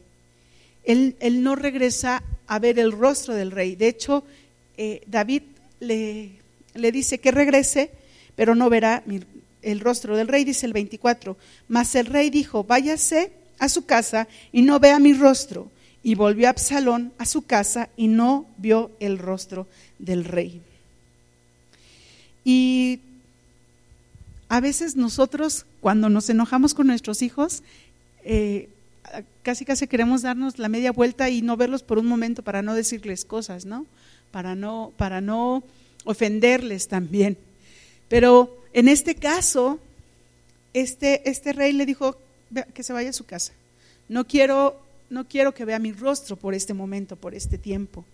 Él, 0.85 1.17
él 1.21 1.43
no 1.43 1.57
regresa 1.57 2.23
a 2.47 2.59
ver 2.59 2.79
el 2.79 2.93
rostro 2.93 3.35
del 3.35 3.51
rey. 3.51 3.75
De 3.75 3.89
hecho, 3.89 4.25
eh, 4.77 5.03
David 5.07 5.43
le, 5.81 6.31
le 6.75 6.93
dice 6.93 7.19
que 7.19 7.31
regrese, 7.31 7.91
pero 8.37 8.55
no 8.55 8.71
verá 8.71 9.03
el 9.63 9.81
rostro 9.81 10.17
del 10.17 10.29
rey, 10.29 10.45
dice 10.45 10.67
el 10.67 10.73
24. 10.73 11.37
Mas 11.67 11.95
el 11.95 12.07
rey 12.07 12.31
dijo, 12.31 12.65
váyase 12.65 13.33
a 13.59 13.69
su 13.69 13.85
casa 13.85 14.29
y 14.53 14.63
no 14.63 14.81
vea 14.81 14.99
mi 14.99 15.13
rostro. 15.13 15.71
Y 16.03 16.15
volvió 16.15 16.49
Absalón 16.49 17.13
a 17.19 17.27
su 17.27 17.43
casa 17.43 17.91
y 17.97 18.09
no 18.09 18.47
vio 18.57 18.93
el 19.01 19.19
rostro 19.19 19.67
del 19.99 20.25
rey. 20.25 20.63
Y 22.45 23.01
a 24.49 24.61
veces 24.61 24.97
nosotros, 24.97 25.67
cuando 25.81 26.09
nos 26.09 26.31
enojamos 26.31 26.73
con 26.73 26.87
nuestros 26.87 27.21
hijos, 27.21 27.63
eh, 28.25 28.69
casi 29.43 29.65
casi 29.65 29.87
queremos 29.87 30.23
darnos 30.23 30.59
la 30.59 30.69
media 30.69 30.93
vuelta 30.93 31.29
y 31.29 31.43
no 31.43 31.57
verlos 31.57 31.83
por 31.83 31.99
un 31.99 32.07
momento 32.07 32.43
para 32.43 32.63
no 32.63 32.75
decirles 32.75 33.25
cosas, 33.25 33.67
¿no? 33.67 33.87
Para 34.31 34.55
no, 34.55 34.93
para 34.97 35.21
no 35.21 35.63
ofenderles 36.05 36.89
también. 36.89 37.37
Pero 38.09 38.57
en 38.73 38.89
este 38.89 39.15
caso, 39.15 39.79
este, 40.73 41.29
este 41.29 41.53
rey 41.53 41.73
le 41.73 41.87
dijo 41.87 42.17
que 42.75 42.83
se 42.83 42.93
vaya 42.93 43.11
a 43.11 43.15
su 43.15 43.25
casa. 43.25 43.53
No 44.09 44.27
quiero, 44.27 44.81
no 45.11 45.27
quiero 45.27 45.53
que 45.55 45.65
vea 45.65 45.79
mi 45.79 45.93
rostro 45.93 46.37
por 46.37 46.55
este 46.55 46.75
momento, 46.75 47.17
por 47.17 47.35
este 47.35 47.59
tiempo. 47.59 48.05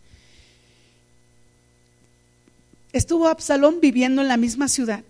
Estuvo 2.93 3.29
Absalón 3.29 3.81
viviendo 3.81 4.23
en 4.23 4.29
la 4.29 4.37
misma 4.37 4.69
ciudad, 4.69 5.03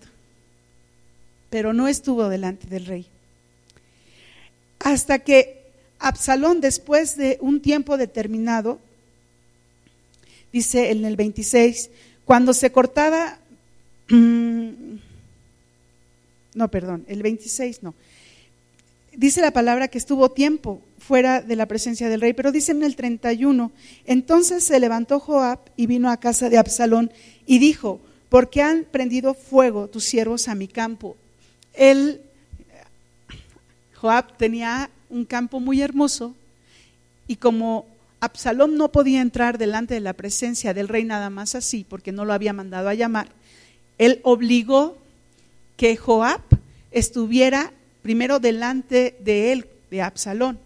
pero 1.49 1.73
no 1.73 1.87
estuvo 1.87 2.27
delante 2.29 2.67
del 2.67 2.85
rey. 2.85 3.05
Hasta 4.79 5.19
que 5.19 5.63
Absalón, 5.99 6.61
después 6.61 7.15
de 7.17 7.37
un 7.41 7.61
tiempo 7.61 7.97
determinado, 7.97 8.79
dice 10.51 10.91
en 10.91 11.05
el 11.05 11.15
26, 11.15 11.89
cuando 12.25 12.53
se 12.53 12.71
cortaba, 12.71 13.37
no, 14.09 14.99
perdón, 16.69 17.05
el 17.07 17.21
26 17.21 17.83
no, 17.83 17.93
dice 19.17 19.41
la 19.41 19.51
palabra 19.51 19.87
que 19.87 19.97
estuvo 19.97 20.29
tiempo 20.31 20.81
fuera 20.97 21.41
de 21.41 21.55
la 21.55 21.67
presencia 21.67 22.09
del 22.09 22.21
rey, 22.21 22.33
pero 22.33 22.51
dice 22.51 22.71
en 22.71 22.83
el 22.83 22.95
31, 22.95 23.71
entonces 24.05 24.63
se 24.63 24.79
levantó 24.79 25.19
Joab 25.19 25.59
y 25.75 25.85
vino 25.85 26.09
a 26.09 26.17
casa 26.17 26.49
de 26.49 26.57
Absalón 26.57 27.11
y 27.45 27.59
dijo, 27.59 27.99
¿por 28.29 28.49
qué 28.49 28.61
han 28.61 28.85
prendido 28.85 29.33
fuego 29.33 29.87
tus 29.87 30.03
siervos 30.03 30.47
a 30.47 30.55
mi 30.55 30.67
campo? 30.67 31.15
Él, 31.73 32.21
Joab 33.95 34.37
tenía 34.37 34.89
un 35.09 35.25
campo 35.25 35.59
muy 35.59 35.81
hermoso 35.81 36.35
y 37.27 37.35
como 37.35 37.85
Absalón 38.19 38.77
no 38.77 38.91
podía 38.91 39.21
entrar 39.21 39.57
delante 39.57 39.93
de 39.93 39.99
la 39.99 40.13
presencia 40.13 40.73
del 40.73 40.87
rey 40.87 41.03
nada 41.03 41.29
más 41.29 41.53
así, 41.55 41.85
porque 41.87 42.11
no 42.11 42.25
lo 42.25 42.33
había 42.33 42.53
mandado 42.53 42.89
a 42.89 42.93
llamar, 42.93 43.27
él 43.97 44.19
obligó 44.23 44.97
que 45.77 45.95
Joab 45.95 46.41
estuviera 46.91 47.71
primero 48.05 48.39
delante 48.39 49.15
de 49.21 49.51
él, 49.51 49.65
de 49.89 50.03
Absalón, 50.03 50.59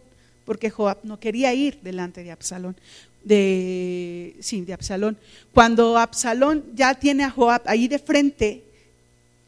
porque 0.43 0.69
Joab 0.69 0.97
no 1.03 1.21
quería 1.21 1.53
ir 1.53 1.79
delante 1.81 2.21
de 2.21 2.31
Absalón, 2.31 2.75
de, 3.23 4.35
sí, 4.41 4.59
de 4.59 4.73
Absalón. 4.73 5.17
Cuando 5.53 5.97
Absalón 5.97 6.65
ya 6.75 6.95
tiene 6.95 7.23
a 7.23 7.29
Joab 7.29 7.61
ahí 7.63 7.87
de 7.87 7.97
frente, 7.97 8.61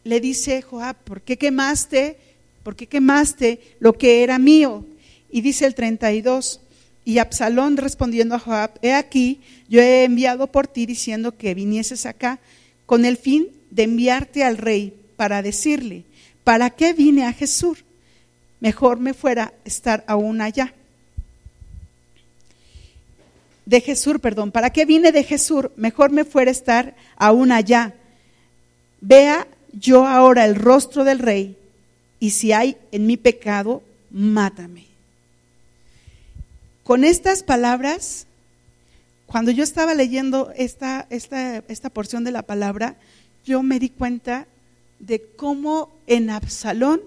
le 0.06 0.22
dice 0.22 0.62
Joab, 0.62 0.96
¿por 1.04 1.20
qué 1.20 1.36
quemaste? 1.38 2.16
¿Por 2.64 2.78
qué 2.78 2.88
quemaste 2.88 3.60
lo 3.82 3.92
que 3.92 4.24
era 4.24 4.40
mío? 4.40 4.86
Y 5.30 5.42
dice 5.42 5.66
el 5.66 5.76
32, 5.76 6.62
y 7.04 7.18
Absalón 7.18 7.76
respondiendo 7.76 8.36
a 8.36 8.40
Joab, 8.40 8.72
he 8.82 8.94
aquí, 8.94 9.42
yo 9.68 9.82
he 9.82 10.06
enviado 10.06 10.48
por 10.48 10.66
ti 10.66 10.86
diciendo 10.86 11.36
que 11.36 11.54
vinieses 11.54 12.06
acá 12.06 12.40
con 12.86 13.04
el 13.04 13.18
fin 13.18 13.50
de 13.70 13.84
enviarte 13.84 14.46
al 14.46 14.58
rey 14.58 14.94
para 15.18 15.42
decirle, 15.42 16.06
¿para 16.44 16.70
qué 16.70 16.94
vine 16.94 17.26
a 17.26 17.34
Jesús? 17.34 17.84
Mejor 18.60 19.00
me 19.00 19.14
fuera 19.14 19.54
estar 19.66 20.04
aún 20.08 20.42
allá. 20.42 20.74
De 23.66 23.82
Jesús, 23.82 24.20
perdón, 24.20 24.52
¿para 24.52 24.72
qué 24.72 24.86
vine 24.86 25.12
de 25.12 25.24
Jesús? 25.24 25.68
Mejor 25.76 26.12
me 26.12 26.26
fuera 26.26 26.52
estar 26.52 26.96
aún 27.16 27.52
allá. 27.52 27.94
Vea 29.00 29.48
yo 29.74 30.06
ahora 30.06 30.46
el 30.46 30.56
rostro 30.56 31.04
del 31.04 31.20
rey 31.20 31.58
y 32.20 32.32
si 32.32 32.52
hay 32.52 32.78
en 32.92 33.08
mi 33.08 33.18
pecado, 33.18 33.82
mátame. 34.12 34.86
Con 36.84 37.04
estas 37.04 37.42
palabras, 37.42 38.28
cuando 39.26 39.50
yo 39.52 39.64
estaba 39.64 39.94
leyendo 39.94 40.52
esta, 40.56 41.08
esta, 41.10 41.64
esta 41.68 41.90
porción 41.90 42.24
de 42.24 42.32
la 42.32 42.42
palabra, 42.42 42.98
yo 43.46 43.64
me 43.64 43.80
di 43.80 43.90
cuenta 43.90 44.46
de 45.02 45.22
cómo 45.36 45.90
en 46.08 46.30
Absalón 46.30 47.02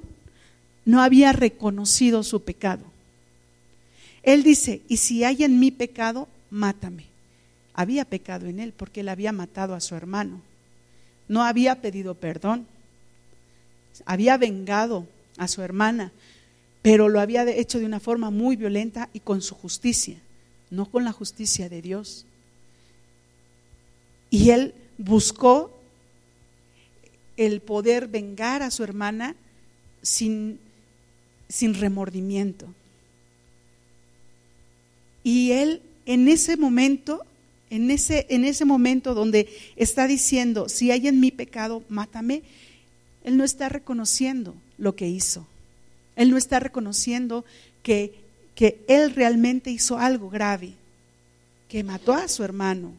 no 0.84 1.00
había 1.00 1.32
reconocido 1.32 2.22
su 2.22 2.42
pecado. 2.42 2.84
Él 4.22 4.42
dice, 4.42 4.82
y 4.88 4.98
si 4.98 5.24
hay 5.24 5.44
en 5.44 5.58
mí 5.60 5.70
pecado, 5.70 6.28
mátame. 6.50 7.06
Había 7.72 8.04
pecado 8.04 8.46
en 8.46 8.60
él 8.60 8.72
porque 8.76 9.00
él 9.00 9.08
había 9.08 9.32
matado 9.32 9.74
a 9.74 9.80
su 9.80 9.94
hermano. 9.94 10.40
No 11.28 11.42
había 11.42 11.80
pedido 11.80 12.14
perdón. 12.14 12.66
Había 14.06 14.36
vengado 14.36 15.06
a 15.36 15.48
su 15.48 15.62
hermana, 15.62 16.12
pero 16.82 17.08
lo 17.08 17.20
había 17.20 17.48
hecho 17.48 17.78
de 17.78 17.86
una 17.86 18.00
forma 18.00 18.30
muy 18.30 18.56
violenta 18.56 19.08
y 19.12 19.20
con 19.20 19.40
su 19.40 19.54
justicia, 19.54 20.18
no 20.70 20.86
con 20.90 21.04
la 21.04 21.12
justicia 21.12 21.68
de 21.68 21.82
Dios. 21.82 22.26
Y 24.30 24.50
él 24.50 24.74
buscó 24.98 25.73
el 27.36 27.60
poder 27.60 28.08
vengar 28.08 28.62
a 28.62 28.70
su 28.70 28.84
hermana 28.84 29.34
sin, 30.02 30.58
sin 31.48 31.74
remordimiento. 31.74 32.66
Y 35.22 35.52
él 35.52 35.80
en 36.06 36.28
ese 36.28 36.56
momento, 36.56 37.24
en 37.70 37.90
ese, 37.90 38.26
en 38.28 38.44
ese 38.44 38.64
momento 38.64 39.14
donde 39.14 39.48
está 39.76 40.06
diciendo, 40.06 40.68
si 40.68 40.90
hay 40.90 41.08
en 41.08 41.20
mi 41.20 41.30
pecado, 41.30 41.82
mátame, 41.88 42.42
él 43.24 43.36
no 43.36 43.44
está 43.44 43.68
reconociendo 43.68 44.54
lo 44.76 44.94
que 44.94 45.08
hizo. 45.08 45.46
Él 46.16 46.30
no 46.30 46.36
está 46.36 46.60
reconociendo 46.60 47.44
que, 47.82 48.14
que 48.54 48.84
él 48.86 49.14
realmente 49.14 49.70
hizo 49.70 49.98
algo 49.98 50.30
grave, 50.30 50.74
que 51.68 51.82
mató 51.82 52.12
a 52.12 52.28
su 52.28 52.44
hermano. 52.44 52.92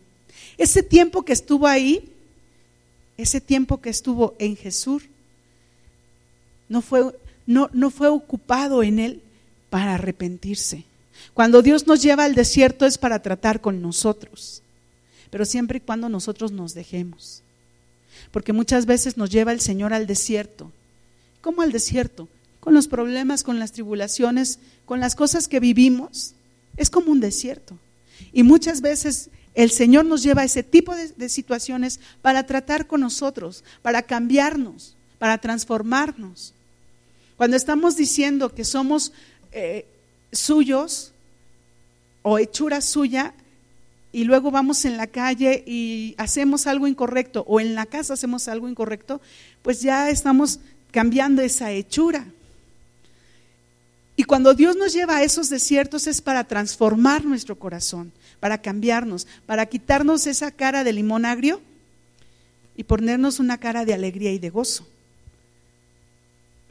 Ese 0.58 0.84
tiempo 0.84 1.24
que 1.24 1.34
estuvo 1.34 1.68
ahí, 1.68 2.10
ese 3.18 3.42
tiempo 3.42 3.82
que 3.82 3.90
estuvo 3.90 4.36
en 4.40 4.56
Jesús, 4.56 5.04
no 6.68 6.82
fue, 6.82 7.16
no, 7.46 7.70
no 7.74 7.90
fue 7.90 8.08
ocupado 8.08 8.84
en 8.84 9.00
él 9.00 9.22
para 9.70 9.96
arrepentirse. 9.96 10.86
Cuando 11.34 11.62
Dios 11.62 11.88
nos 11.88 12.02
lleva 12.02 12.26
al 12.26 12.36
desierto 12.36 12.86
es 12.86 12.98
para 12.98 13.22
tratar 13.22 13.62
con 13.62 13.82
nosotros, 13.82 14.62
pero 15.30 15.46
siempre 15.46 15.78
y 15.78 15.82
cuando 15.82 16.10
nosotros 16.10 16.52
nos 16.52 16.74
dejemos. 16.74 17.42
Porque 18.32 18.54
muchas 18.54 18.86
veces 18.86 19.18
nos 19.18 19.30
lleva 19.30 19.52
el 19.52 19.62
Señor 19.62 19.94
al 19.94 20.08
desierto. 20.08 20.72
¿Cómo 21.42 21.62
al 21.62 21.72
desierto? 21.72 22.28
Con 22.60 22.74
los 22.74 22.88
problemas, 22.88 23.44
con 23.44 23.60
las 23.60 23.72
tribulaciones, 23.72 24.60
con 24.86 25.00
las 25.00 25.16
cosas 25.16 25.48
que 25.48 25.60
vivimos. 25.60 26.34
Es 26.76 26.90
como 26.90 27.12
un 27.12 27.20
desierto. 27.20 27.78
Y 28.34 28.44
muchas 28.44 28.82
veces 28.82 29.30
el 29.56 29.72
Señor 29.72 30.06
nos 30.06 30.22
lleva 30.22 30.42
a 30.42 30.46
ese 30.46 30.64
tipo 30.64 30.94
de, 30.96 31.30
situaciones 31.30 32.00
para 32.22 32.46
tratar 32.46 32.88
con 32.88 33.02
nosotros, 33.02 33.64
para 33.82 34.04
cambiarnos, 34.04 34.96
para 35.18 35.38
transformarnos. 35.38 36.54
Cuando 37.38 37.58
estamos 37.58 37.96
diciendo 37.96 38.54
que 38.54 38.66
somos 38.66 39.14
eh, 39.52 39.86
suyos 40.32 41.14
o 42.22 42.38
hechura 42.38 42.82
suya, 42.82 43.34
y 44.16 44.24
luego 44.24 44.50
vamos 44.50 44.86
en 44.86 44.96
la 44.96 45.08
calle 45.08 45.62
y 45.68 46.16
hacemos 46.18 46.68
algo 46.68 46.88
incorrecto 46.88 47.44
o 47.50 47.60
en 47.60 47.76
la 47.76 47.86
casa 47.86 48.14
hacemos 48.14 48.48
algo 48.48 48.70
incorrecto, 48.70 49.20
pues 49.62 49.82
ya 49.82 50.10
estamos 50.10 50.62
cambiando 50.92 51.42
esa 51.42 51.74
hechura. 51.74 52.26
Y 54.16 54.24
cuando 54.24 54.54
Dios 54.54 54.78
nos 54.78 54.94
lleva 54.94 55.18
a 55.18 55.24
esos 55.24 55.50
desiertos 55.50 56.08
es 56.08 56.22
para 56.22 56.46
transformar 56.46 57.26
nuestro 57.26 57.60
corazón, 57.60 58.14
para 58.40 58.62
cambiarnos, 58.62 59.28
para 59.46 59.66
quitarnos 59.66 60.26
esa 60.26 60.52
cara 60.52 60.84
de 60.84 60.94
limón 60.94 61.26
agrio 61.26 61.62
y 62.78 62.84
ponernos 62.84 63.40
una 63.40 63.58
cara 63.58 63.84
de 63.84 63.94
alegría 63.94 64.32
y 64.32 64.40
de 64.40 64.50
gozo. 64.50 64.88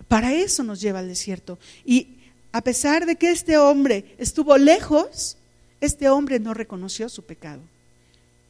Para 0.08 0.32
eso 0.32 0.62
nos 0.62 0.80
lleva 0.80 1.00
al 1.00 1.08
desierto. 1.08 1.58
Y 1.84 2.08
a 2.52 2.62
pesar 2.62 3.04
de 3.04 3.16
que 3.16 3.30
este 3.30 3.58
hombre 3.58 4.14
estuvo 4.16 4.56
lejos, 4.56 5.36
este 5.80 6.08
hombre 6.08 6.38
no 6.38 6.54
reconoció 6.54 7.08
su 7.08 7.24
pecado. 7.24 7.60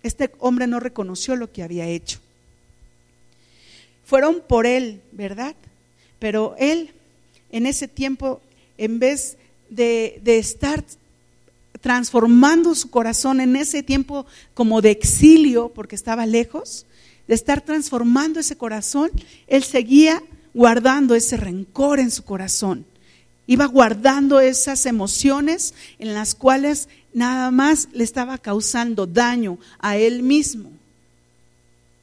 Este 0.05 0.31
hombre 0.39 0.67
no 0.67 0.79
reconoció 0.79 1.35
lo 1.35 1.51
que 1.51 1.63
había 1.63 1.87
hecho. 1.87 2.21
Fueron 4.05 4.43
por 4.47 4.67
él, 4.67 5.01
¿verdad? 5.13 5.57
Pero 6.19 6.55
él 6.59 6.93
en 7.55 7.67
ese 7.67 7.87
tiempo, 7.87 8.43
en 8.79 8.99
vez 8.99 9.37
de, 9.71 10.21
de 10.23 10.39
estar 10.39 10.85
transformando 11.81 12.75
su 12.75 12.91
corazón 12.91 13.41
en 13.41 13.57
ese 13.57 13.83
tiempo 13.83 14.27
como 14.55 14.81
de 14.81 14.91
exilio, 14.91 15.69
porque 15.69 15.95
estaba 15.95 16.25
lejos, 16.27 16.87
de 17.29 17.35
estar 17.35 17.61
transformando 17.61 18.41
ese 18.41 18.57
corazón, 18.57 19.11
él 19.47 19.63
seguía 19.65 20.23
guardando 20.55 21.15
ese 21.15 21.37
rencor 21.37 22.01
en 22.01 22.11
su 22.11 22.25
corazón. 22.25 22.87
Iba 23.47 23.67
guardando 23.67 24.41
esas 24.41 24.87
emociones 24.87 25.75
en 25.99 26.15
las 26.15 26.35
cuales 26.35 26.89
nada 27.13 27.51
más 27.51 27.89
le 27.93 28.05
estaba 28.05 28.39
causando 28.39 29.07
daño 29.07 29.59
a 29.79 29.97
él 29.97 30.23
mismo 30.23 30.71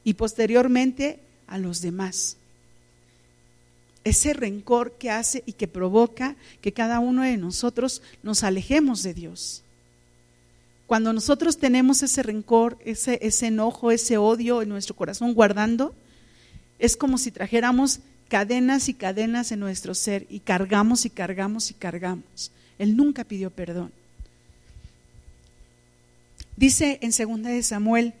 y 0.04 0.14
posteriormente 0.14 1.18
a 1.46 1.58
los 1.58 1.80
demás. 1.80 2.36
Ese 4.04 4.34
rencor 4.34 4.92
que 4.98 5.10
hace 5.10 5.42
y 5.46 5.52
que 5.52 5.68
provoca 5.68 6.36
que 6.60 6.72
cada 6.72 6.98
uno 6.98 7.22
de 7.22 7.36
nosotros 7.36 8.02
nos 8.22 8.42
alejemos 8.42 9.02
de 9.02 9.14
Dios. 9.14 9.62
Cuando 10.86 11.12
nosotros 11.12 11.56
tenemos 11.56 12.02
ese 12.02 12.22
rencor, 12.22 12.76
ese, 12.84 13.46
enojo, 13.46 13.92
ese 13.92 14.18
odio 14.18 14.60
en 14.60 14.68
nuestro 14.68 14.94
corazón 14.94 15.32
guardando, 15.32 15.94
es 16.78 16.96
como 16.96 17.16
si 17.16 17.30
trajéramos 17.30 18.00
cadenas 18.28 18.88
y 18.88 18.94
cadenas 18.94 19.52
en 19.52 19.60
nuestro 19.60 19.94
ser 19.94 20.26
y 20.28 20.40
cargamos 20.40 21.04
y 21.06 21.10
cargamos 21.10 21.70
y 21.70 21.74
cargamos. 21.74 22.52
Él 22.78 22.96
nunca 22.96 23.24
pidió 23.24 23.50
perdón. 23.50 23.92
Dice 26.56 26.98
en 27.00 27.10
2 27.10 27.42
de 27.42 27.62
Samuel 27.62 28.14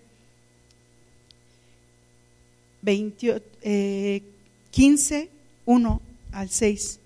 15, 4.70 5.30
1 5.66 6.00
eh, 6.02 6.12
al 6.32 6.50
6. 6.50 6.98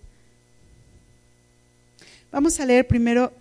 Vamos 2.32 2.60
a 2.60 2.66
leer 2.66 2.86
primero 2.86 3.32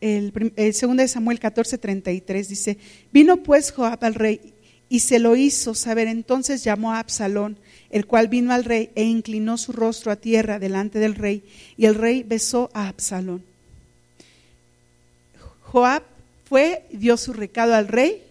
el, 0.00 0.32
2 0.32 0.96
de 0.96 1.08
Samuel 1.08 1.38
14, 1.38 1.78
33. 1.78 2.48
Dice, 2.48 2.78
vino 3.12 3.38
pues 3.38 3.72
Joab 3.72 4.04
al 4.04 4.14
rey 4.14 4.54
y 4.88 5.00
se 5.00 5.18
lo 5.18 5.36
hizo 5.36 5.74
saber. 5.74 6.08
Entonces 6.08 6.62
llamó 6.64 6.92
a 6.92 7.00
Absalón 7.00 7.58
el 7.90 8.06
cual 8.06 8.28
vino 8.28 8.52
al 8.52 8.64
rey 8.64 8.90
e 8.94 9.04
inclinó 9.04 9.58
su 9.58 9.72
rostro 9.72 10.12
a 10.12 10.16
tierra 10.16 10.58
delante 10.58 10.98
del 10.98 11.14
rey, 11.14 11.42
y 11.76 11.86
el 11.86 11.94
rey 11.94 12.22
besó 12.22 12.70
a 12.74 12.88
Absalón. 12.88 13.44
Joab 15.62 16.02
fue, 16.48 16.84
dio 16.90 17.16
su 17.16 17.32
recado 17.32 17.74
al 17.74 17.88
rey, 17.88 18.22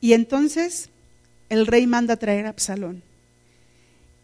y 0.00 0.14
entonces 0.14 0.88
el 1.48 1.66
rey 1.66 1.86
manda 1.86 2.14
a 2.14 2.18
traer 2.18 2.46
a 2.46 2.50
Absalón. 2.50 3.02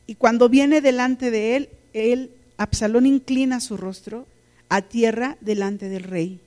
Y 0.08 0.14
cuando 0.14 0.48
viene 0.48 0.80
delante 0.80 1.30
de 1.30 1.54
él, 1.54 1.68
él, 1.92 2.30
Absalón 2.56 3.04
inclina 3.04 3.60
su 3.60 3.76
rostro 3.76 4.26
a 4.70 4.80
tierra 4.80 5.36
delante 5.42 5.90
del 5.90 6.02
rey. 6.02 6.40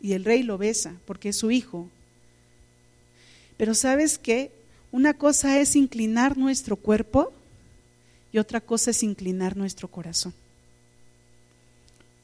Y 0.00 0.12
el 0.12 0.24
rey 0.24 0.44
lo 0.44 0.56
besa 0.56 0.94
porque 1.06 1.30
es 1.30 1.36
su 1.36 1.50
hijo. 1.50 1.88
Pero 3.56 3.74
sabes 3.74 4.16
qué? 4.16 4.52
Una 4.92 5.14
cosa 5.14 5.58
es 5.58 5.74
inclinar 5.74 6.38
nuestro 6.38 6.76
cuerpo 6.76 7.32
y 8.32 8.38
otra 8.38 8.60
cosa 8.60 8.92
es 8.92 9.02
inclinar 9.02 9.56
nuestro 9.56 9.88
corazón. 9.88 10.32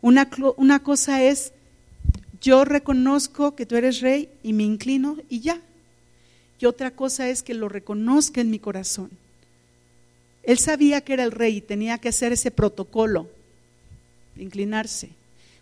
Una, 0.02 0.30
una, 0.56 0.84
cosa 0.84 1.24
es, 1.24 1.52
yo 2.40 2.64
reconozco 2.64 3.56
que 3.56 3.66
tú 3.66 3.74
eres 3.74 4.00
rey 4.02 4.28
y 4.44 4.52
me 4.52 4.62
inclino 4.62 5.16
y 5.28 5.40
ya. 5.40 5.60
Y 6.60 6.66
otra 6.66 6.92
cosa 6.92 7.28
es 7.28 7.42
que 7.42 7.54
lo 7.54 7.68
reconozca 7.68 8.40
en 8.40 8.50
mi 8.50 8.60
corazón. 8.60 9.10
Él 10.46 10.58
sabía 10.58 11.02
que 11.02 11.12
era 11.12 11.24
el 11.24 11.32
rey 11.32 11.58
y 11.58 11.60
tenía 11.60 11.98
que 11.98 12.08
hacer 12.08 12.32
ese 12.32 12.50
protocolo, 12.50 13.28
inclinarse. 14.38 15.10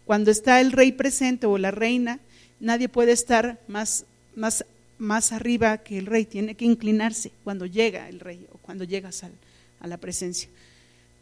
Cuando 0.05 0.31
está 0.31 0.61
el 0.61 0.71
rey 0.71 0.93
presente 0.93 1.47
o 1.47 1.59
la 1.59 1.73
reina, 1.73 2.21
nadie 2.61 2.89
puede 2.89 3.11
estar 3.11 3.59
más, 3.67 4.05
más 4.37 4.65
más 4.99 5.33
arriba 5.33 5.79
que 5.79 5.99
el 5.99 6.07
rey, 6.07 6.25
tiene 6.25 6.55
que 6.55 6.65
inclinarse 6.65 7.33
cuando 7.43 7.67
llega 7.67 8.09
el 8.09 8.21
rey 8.21 8.47
o 8.53 8.59
cuando 8.59 8.85
llegas 8.85 9.25
a 9.81 9.87
la 9.87 9.97
presencia. 9.97 10.49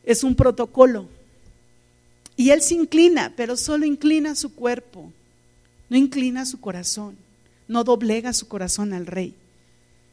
Es 0.04 0.24
un 0.24 0.34
protocolo. 0.34 1.08
Y 2.36 2.50
él 2.50 2.62
se 2.62 2.74
inclina, 2.74 3.32
pero 3.36 3.56
solo 3.56 3.84
inclina 3.84 4.34
su 4.34 4.54
cuerpo, 4.54 5.12
no 5.88 5.96
inclina 5.96 6.46
su 6.46 6.60
corazón, 6.60 7.16
no 7.68 7.84
doblega 7.84 8.32
su 8.32 8.48
corazón 8.48 8.94
al 8.94 9.06
rey, 9.06 9.34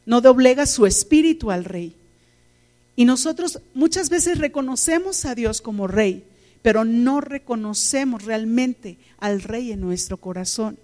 no 0.06 0.20
doblega 0.20 0.66
su 0.66 0.86
espíritu 0.86 1.50
al 1.50 1.64
rey. 1.64 1.96
Y 2.96 3.06
nosotros 3.06 3.60
muchas 3.74 4.10
veces 4.10 4.38
reconocemos 4.38 5.26
a 5.26 5.36
Dios 5.36 5.62
como 5.62 5.88
rey, 5.88 6.24
pero 6.62 6.84
no 6.84 7.22
reconocemos 7.22 8.26
realmente 8.26 8.98
al 9.18 9.42
rey 9.42 9.72
en 9.72 9.82
nuestro 9.82 10.18
corazón. 10.18 10.78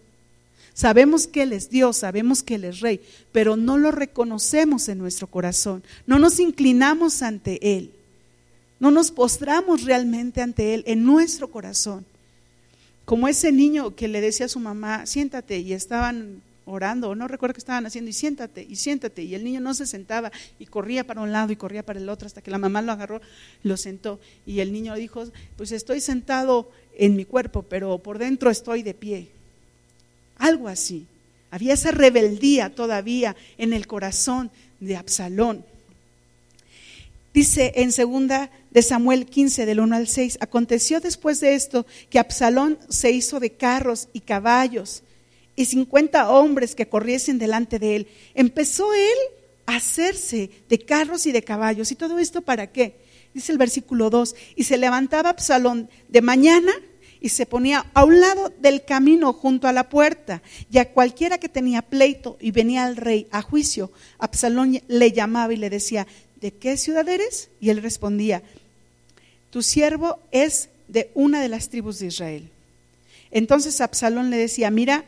Sabemos 0.75 1.25
que 1.25 1.43
Él 1.43 1.53
es 1.53 1.69
Dios, 1.69 1.95
sabemos 1.95 2.43
que 2.43 2.55
Él 2.55 2.65
es 2.65 2.81
Rey, 2.81 2.99
pero 3.31 3.55
no 3.55 3.77
lo 3.77 3.91
reconocemos 3.91 4.89
en 4.89 4.97
nuestro 4.97 5.27
corazón, 5.27 5.83
no 6.05 6.19
nos 6.19 6.37
inclinamos 6.37 7.21
ante 7.21 7.77
Él, 7.77 7.91
no 8.81 8.91
nos 8.91 9.09
postramos 9.09 9.83
realmente 9.83 10.41
ante 10.41 10.73
Él 10.73 10.83
en 10.85 11.05
nuestro 11.05 11.49
corazón. 11.49 12.05
Como 13.05 13.29
ese 13.29 13.53
niño 13.53 13.95
que 13.95 14.09
le 14.09 14.19
decía 14.19 14.47
a 14.47 14.49
su 14.49 14.59
mamá, 14.59 15.05
siéntate, 15.05 15.59
y 15.59 15.71
estaban 15.71 16.41
orando, 16.65 17.15
no 17.15 17.27
recuerdo 17.27 17.53
qué 17.53 17.59
estaban 17.59 17.85
haciendo, 17.85 18.09
y 18.09 18.13
siéntate, 18.13 18.65
y 18.67 18.75
siéntate, 18.75 19.23
y 19.23 19.35
el 19.35 19.43
niño 19.43 19.61
no 19.61 19.73
se 19.73 19.85
sentaba, 19.85 20.31
y 20.59 20.65
corría 20.65 21.05
para 21.05 21.21
un 21.21 21.31
lado 21.31 21.51
y 21.51 21.55
corría 21.55 21.85
para 21.85 21.99
el 21.99 22.09
otro, 22.09 22.25
hasta 22.25 22.41
que 22.41 22.51
la 22.51 22.57
mamá 22.57 22.81
lo 22.81 22.91
agarró, 22.91 23.21
lo 23.63 23.77
sentó, 23.77 24.19
y 24.45 24.59
el 24.59 24.73
niño 24.73 24.95
dijo, 24.95 25.25
pues 25.55 25.71
estoy 25.71 26.01
sentado 26.01 26.71
en 26.97 27.15
mi 27.15 27.25
cuerpo, 27.25 27.63
pero 27.63 27.97
por 27.99 28.17
dentro 28.17 28.49
estoy 28.49 28.83
de 28.83 28.93
pie. 28.93 29.29
Algo 30.37 30.67
así. 30.67 31.05
Había 31.51 31.73
esa 31.73 31.91
rebeldía 31.91 32.73
todavía 32.73 33.35
en 33.57 33.71
el 33.71 33.87
corazón 33.87 34.51
de 34.79 34.97
Absalón. 34.97 35.63
Dice 37.33 37.73
en 37.75 37.91
segunda 37.91 38.49
de 38.71 38.81
Samuel 38.81 39.25
15 39.25 39.65
del 39.65 39.79
1 39.79 39.95
al 39.95 40.07
6, 40.07 40.37
aconteció 40.41 40.99
después 40.99 41.39
de 41.39 41.53
esto 41.53 41.85
que 42.09 42.19
Absalón 42.19 42.77
se 42.89 43.11
hizo 43.11 43.39
de 43.39 43.51
carros 43.51 44.09
y 44.13 44.21
caballos 44.21 45.03
y 45.55 45.65
50 45.65 46.29
hombres 46.29 46.75
que 46.75 46.87
corriesen 46.87 47.39
delante 47.39 47.79
de 47.79 47.95
él. 47.95 48.07
Empezó 48.33 48.93
él 48.93 49.17
a 49.65 49.77
hacerse 49.77 50.49
de 50.69 50.79
carros 50.79 51.25
y 51.25 51.31
de 51.31 51.43
caballos. 51.43 51.91
¿Y 51.91 51.95
todo 51.95 52.19
esto 52.19 52.41
para 52.41 52.71
qué? 52.71 52.95
Dice 53.33 53.51
el 53.51 53.57
versículo 53.57 54.09
2, 54.09 54.35
y 54.55 54.63
se 54.63 54.77
levantaba 54.77 55.29
Absalón 55.29 55.89
de 56.07 56.21
mañana 56.21 56.71
y 57.19 57.29
se 57.29 57.45
ponía 57.45 57.85
a 57.93 58.03
un 58.03 58.21
lado 58.21 58.53
del 58.59 58.85
camino 58.85 59.33
junto 59.33 59.67
a 59.67 59.73
la 59.73 59.89
puerta. 59.89 60.41
Y 60.71 60.77
a 60.77 60.91
cualquiera 60.91 61.37
que 61.37 61.49
tenía 61.49 61.81
pleito 61.81 62.37
y 62.39 62.51
venía 62.51 62.85
al 62.85 62.95
rey 62.95 63.27
a 63.31 63.41
juicio, 63.41 63.91
Absalón 64.19 64.79
le 64.87 65.11
llamaba 65.11 65.53
y 65.53 65.57
le 65.57 65.69
decía, 65.69 66.07
¿de 66.39 66.51
qué 66.51 66.77
ciudad 66.77 67.09
eres? 67.09 67.49
Y 67.59 67.71
él 67.71 67.81
respondía, 67.81 68.43
tu 69.49 69.63
siervo 69.63 70.19
es 70.31 70.69
de 70.87 71.11
una 71.13 71.41
de 71.41 71.49
las 71.49 71.69
tribus 71.69 71.99
de 71.99 72.07
Israel. 72.07 72.49
Entonces 73.31 73.81
Absalón 73.81 74.29
le 74.29 74.37
decía, 74.37 74.69
mira, 74.69 75.03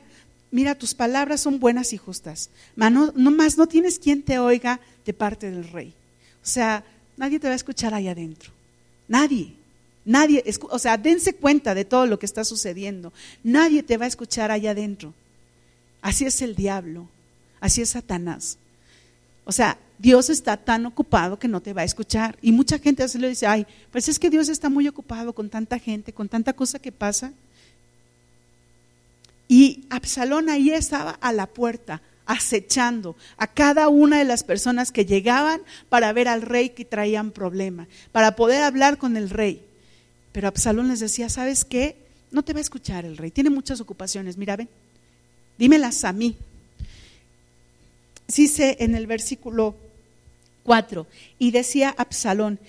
mira, 0.51 0.75
tus 0.75 0.93
palabras 0.93 1.41
son 1.41 1.59
buenas 1.59 1.93
y 1.93 1.97
justas, 1.97 2.49
no, 2.75 3.11
no 3.15 3.31
más 3.31 3.57
no 3.57 3.67
tienes 3.67 3.99
quien 3.99 4.23
te 4.23 4.39
oiga 4.39 4.79
de 5.05 5.13
parte 5.13 5.49
del 5.49 5.67
rey. 5.69 5.93
O 6.43 6.47
sea, 6.47 6.83
nadie 7.17 7.39
te 7.39 7.47
va 7.47 7.53
a 7.53 7.57
escuchar 7.57 7.93
ahí 7.93 8.07
adentro, 8.07 8.51
nadie. 9.07 9.53
Nadie, 10.07 10.41
o 10.69 10.79
sea, 10.79 10.95
dense 10.95 11.33
cuenta 11.33 11.75
de 11.75 11.83
todo 11.83 12.05
lo 12.05 12.17
que 12.17 12.25
está 12.25 12.45
sucediendo. 12.45 13.11
Nadie 13.43 13.83
te 13.83 13.97
va 13.97 14.05
a 14.05 14.07
escuchar 14.07 14.51
allá 14.51 14.71
adentro. 14.71 15.13
Así 16.01 16.23
es 16.23 16.41
el 16.41 16.55
diablo, 16.55 17.09
así 17.59 17.81
es 17.81 17.89
Satanás. 17.89 18.57
O 19.43 19.51
sea, 19.51 19.77
Dios 19.99 20.29
está 20.29 20.55
tan 20.55 20.85
ocupado 20.85 21.37
que 21.37 21.49
no 21.49 21.59
te 21.59 21.73
va 21.73 21.81
a 21.81 21.85
escuchar. 21.85 22.37
Y 22.41 22.53
mucha 22.53 22.79
gente 22.79 23.03
así 23.03 23.17
le 23.17 23.27
dice, 23.27 23.47
ay, 23.47 23.67
pues 23.91 24.07
es 24.07 24.17
que 24.17 24.29
Dios 24.29 24.47
está 24.47 24.69
muy 24.69 24.87
ocupado 24.87 25.33
con 25.33 25.49
tanta 25.49 25.77
gente, 25.77 26.13
con 26.13 26.29
tanta 26.29 26.53
cosa 26.53 26.79
que 26.79 26.93
pasa. 26.93 27.33
Y 29.47 29.85
Absalón 29.89 30.49
ahí 30.49 30.71
estaba 30.71 31.11
a 31.21 31.31
la 31.31 31.47
puerta, 31.47 32.01
acechando 32.25 33.15
a 33.37 33.47
cada 33.47 33.87
una 33.87 34.19
de 34.19 34.25
las 34.25 34.43
personas 34.43 34.91
que 34.91 35.05
llegaban 35.05 35.61
para 35.89 36.11
ver 36.11 36.27
al 36.27 36.41
rey 36.41 36.69
que 36.69 36.85
traían 36.85 37.31
problema, 37.31 37.87
para 38.11 38.35
poder 38.35 38.63
hablar 38.63 38.97
con 38.97 39.15
el 39.15 39.29
rey. 39.29 39.63
Pero 40.33 40.49
Absalón 40.49 40.89
les 40.89 40.99
decía, 40.99 41.29
¿sabes 41.29 41.63
qué? 41.63 41.95
No 42.29 42.43
te 42.43 42.53
va 42.53 42.59
a 42.59 42.61
escuchar 42.61 43.05
el 43.05 43.17
rey, 43.17 43.31
tiene 43.31 43.49
muchas 43.49 43.79
ocupaciones, 43.79 44.37
mira, 44.37 44.57
ven, 44.57 44.69
dímelas 45.57 46.03
a 46.03 46.11
mí. 46.11 46.35
Dice 48.27 48.75
en 48.81 48.93
el 48.93 49.07
versículo 49.07 49.75
4, 50.63 51.07
y 51.39 51.51
decía 51.51 51.95
Absalón, 51.97 52.59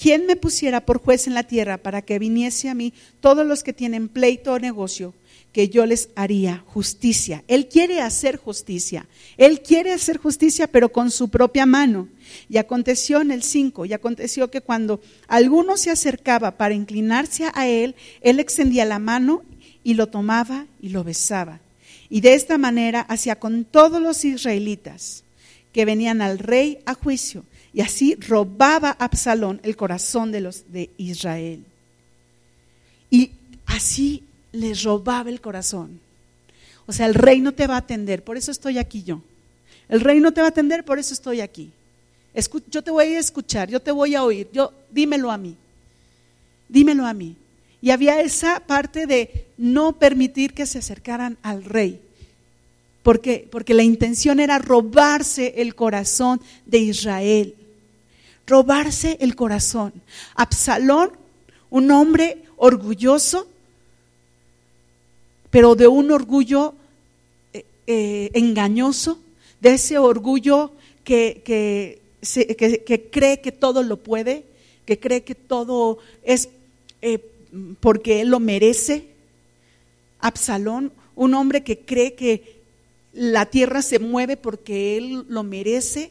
¿quién 0.00 0.24
me 0.26 0.36
pusiera 0.36 0.86
por 0.86 0.98
juez 0.98 1.26
en 1.26 1.34
la 1.34 1.42
tierra 1.42 1.76
para 1.76 2.00
que 2.00 2.18
viniese 2.18 2.70
a 2.70 2.74
mí 2.74 2.94
todos 3.20 3.46
los 3.46 3.62
que 3.62 3.74
tienen 3.74 4.08
pleito 4.08 4.54
o 4.54 4.58
negocio? 4.58 5.12
Que 5.52 5.68
yo 5.68 5.86
les 5.86 6.10
haría 6.14 6.62
justicia. 6.66 7.42
Él 7.48 7.68
quiere 7.68 8.00
hacer 8.00 8.36
justicia. 8.36 9.06
Él 9.36 9.62
quiere 9.62 9.92
hacer 9.92 10.18
justicia, 10.18 10.66
pero 10.66 10.90
con 10.90 11.10
su 11.10 11.28
propia 11.28 11.66
mano. 11.66 12.08
Y 12.48 12.58
aconteció 12.58 13.20
en 13.20 13.30
el 13.30 13.42
5, 13.42 13.86
y 13.86 13.92
aconteció 13.92 14.50
que 14.50 14.60
cuando 14.60 15.00
alguno 15.26 15.76
se 15.76 15.90
acercaba 15.90 16.56
para 16.56 16.74
inclinarse 16.74 17.44
a 17.54 17.66
él, 17.66 17.94
él 18.20 18.40
extendía 18.40 18.84
la 18.84 18.98
mano 18.98 19.42
y 19.82 19.94
lo 19.94 20.08
tomaba 20.08 20.66
y 20.80 20.90
lo 20.90 21.04
besaba. 21.04 21.60
Y 22.10 22.20
de 22.20 22.34
esta 22.34 22.58
manera 22.58 23.00
hacía 23.00 23.36
con 23.36 23.64
todos 23.64 24.00
los 24.02 24.24
israelitas 24.24 25.24
que 25.72 25.84
venían 25.84 26.20
al 26.22 26.38
rey 26.38 26.78
a 26.86 26.94
juicio. 26.94 27.44
Y 27.72 27.80
así 27.80 28.14
robaba 28.16 28.90
Absalón 28.90 29.60
el 29.62 29.76
corazón 29.76 30.32
de 30.32 30.40
los 30.40 30.72
de 30.72 30.90
Israel. 30.96 31.64
Y 33.10 33.32
así 33.66 34.24
les 34.52 34.82
robaba 34.82 35.30
el 35.30 35.40
corazón. 35.40 36.00
O 36.86 36.92
sea, 36.92 37.06
el 37.06 37.14
rey 37.14 37.40
no 37.40 37.52
te 37.52 37.66
va 37.66 37.74
a 37.74 37.78
atender, 37.78 38.24
por 38.24 38.36
eso 38.36 38.50
estoy 38.50 38.78
aquí 38.78 39.02
yo. 39.02 39.20
El 39.88 40.00
rey 40.00 40.20
no 40.20 40.32
te 40.32 40.40
va 40.40 40.48
a 40.48 40.50
atender, 40.50 40.84
por 40.84 40.98
eso 40.98 41.14
estoy 41.14 41.40
aquí. 41.40 41.70
yo 42.70 42.82
te 42.82 42.90
voy 42.90 43.14
a 43.14 43.18
escuchar, 43.18 43.68
yo 43.68 43.80
te 43.80 43.90
voy 43.90 44.14
a 44.14 44.24
oír, 44.24 44.48
yo 44.52 44.72
dímelo 44.90 45.30
a 45.30 45.38
mí. 45.38 45.56
Dímelo 46.68 47.06
a 47.06 47.14
mí. 47.14 47.36
Y 47.80 47.90
había 47.90 48.20
esa 48.20 48.60
parte 48.60 49.06
de 49.06 49.46
no 49.56 49.92
permitir 49.92 50.52
que 50.52 50.66
se 50.66 50.78
acercaran 50.78 51.38
al 51.42 51.64
rey. 51.64 52.00
Porque 53.02 53.48
la 53.68 53.82
intención 53.82 54.40
era 54.40 54.58
robarse 54.58 55.54
el 55.58 55.74
corazón 55.74 56.40
de 56.66 56.78
Israel. 56.78 57.54
Robarse 58.46 59.16
el 59.20 59.34
corazón. 59.36 59.92
Absalón, 60.34 61.12
un 61.70 61.90
hombre 61.90 62.44
orgulloso, 62.56 63.48
pero 65.50 65.74
de 65.74 65.88
un 65.88 66.10
orgullo 66.10 66.74
eh, 67.52 67.64
eh, 67.86 68.30
engañoso, 68.34 69.18
de 69.60 69.74
ese 69.74 69.98
orgullo 69.98 70.72
que, 71.04 71.42
que, 71.44 73.08
cree 73.10 73.40
que 73.40 73.52
todo 73.52 73.82
lo 73.82 73.96
puede, 73.98 74.44
que 74.84 74.98
cree 74.98 75.24
que 75.24 75.34
todo 75.34 75.98
es 76.22 76.48
eh, 77.02 77.18
porque 77.80 78.20
él 78.20 78.28
lo 78.28 78.40
merece. 78.40 79.06
Absalón, 80.20 80.92
un 81.14 81.34
hombre 81.34 81.62
que 81.62 81.78
cree 81.78 82.14
que 82.14 82.58
la 83.12 83.46
tierra 83.46 83.82
se 83.82 83.98
mueve 83.98 84.36
porque 84.36 84.96
él 84.96 85.24
lo 85.28 85.42
merece. 85.42 86.10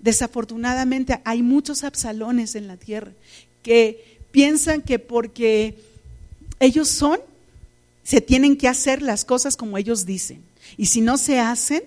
Desafortunadamente 0.00 1.20
hay 1.24 1.42
muchos 1.42 1.84
Absalones 1.84 2.54
en 2.54 2.66
la 2.66 2.76
tierra 2.76 3.12
que 3.62 4.18
piensan 4.30 4.82
que 4.82 4.98
porque 4.98 5.76
ellos 6.60 6.88
son, 6.88 7.18
se 8.04 8.20
tienen 8.20 8.56
que 8.56 8.68
hacer 8.68 9.02
las 9.02 9.24
cosas 9.24 9.56
como 9.56 9.78
ellos 9.78 10.06
dicen. 10.06 10.44
Y 10.76 10.86
si 10.86 11.00
no 11.00 11.18
se 11.18 11.40
hacen, 11.40 11.82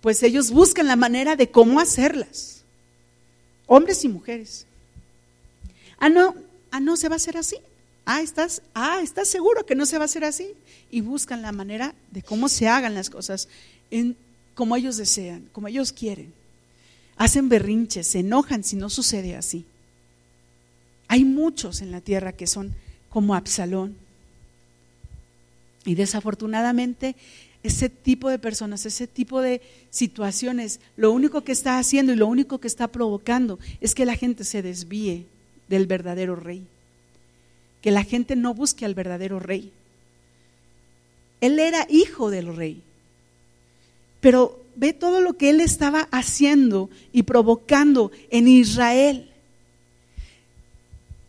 pues 0.00 0.22
ellos 0.22 0.50
buscan 0.50 0.86
la 0.86 0.96
manera 0.96 1.36
de 1.36 1.50
cómo 1.50 1.78
hacerlas. 1.78 2.62
Hombres 3.66 4.02
y 4.04 4.08
mujeres. 4.08 4.66
Ah, 5.98 6.08
no, 6.08 6.34
ah, 6.70 6.80
no 6.80 6.96
se 6.96 7.08
va 7.08 7.14
a 7.14 7.16
hacer 7.16 7.36
así. 7.36 7.56
Ah, 8.06 8.22
estás, 8.22 8.62
ah, 8.74 9.00
estás 9.02 9.28
seguro 9.28 9.66
que 9.66 9.74
no 9.74 9.86
se 9.86 9.98
va 9.98 10.04
a 10.04 10.06
hacer 10.06 10.24
así. 10.24 10.54
Y 10.90 11.02
buscan 11.02 11.42
la 11.42 11.52
manera 11.52 11.94
de 12.10 12.22
cómo 12.22 12.48
se 12.48 12.66
hagan 12.66 12.94
las 12.94 13.10
cosas 13.10 13.48
en, 13.90 14.16
como 14.54 14.74
ellos 14.74 14.96
desean, 14.96 15.48
como 15.52 15.68
ellos 15.68 15.92
quieren. 15.92 16.32
Hacen 17.16 17.50
berrinches, 17.50 18.06
se 18.06 18.20
enojan 18.20 18.64
si 18.64 18.76
no 18.76 18.88
sucede 18.88 19.36
así. 19.36 19.66
Hay 21.08 21.24
muchos 21.24 21.82
en 21.82 21.90
la 21.90 22.00
tierra 22.00 22.32
que 22.32 22.46
son 22.46 22.74
como 23.10 23.34
Absalón. 23.34 23.96
Y 25.84 25.94
desafortunadamente 25.94 27.16
ese 27.62 27.88
tipo 27.90 28.30
de 28.30 28.38
personas, 28.38 28.86
ese 28.86 29.06
tipo 29.06 29.42
de 29.42 29.60
situaciones, 29.90 30.80
lo 30.96 31.12
único 31.12 31.42
que 31.42 31.52
está 31.52 31.78
haciendo 31.78 32.12
y 32.12 32.16
lo 32.16 32.26
único 32.26 32.58
que 32.58 32.68
está 32.68 32.88
provocando 32.88 33.58
es 33.80 33.94
que 33.94 34.06
la 34.06 34.16
gente 34.16 34.44
se 34.44 34.62
desvíe 34.62 35.26
del 35.68 35.86
verdadero 35.86 36.36
rey. 36.36 36.66
Que 37.82 37.90
la 37.90 38.04
gente 38.04 38.36
no 38.36 38.54
busque 38.54 38.84
al 38.84 38.94
verdadero 38.94 39.40
rey. 39.40 39.72
Él 41.40 41.58
era 41.58 41.86
hijo 41.88 42.30
del 42.30 42.54
rey. 42.54 42.82
Pero 44.20 44.62
ve 44.76 44.92
todo 44.92 45.20
lo 45.20 45.34
que 45.34 45.50
él 45.50 45.60
estaba 45.60 46.08
haciendo 46.10 46.90
y 47.12 47.22
provocando 47.22 48.10
en 48.30 48.48
Israel. 48.48 49.30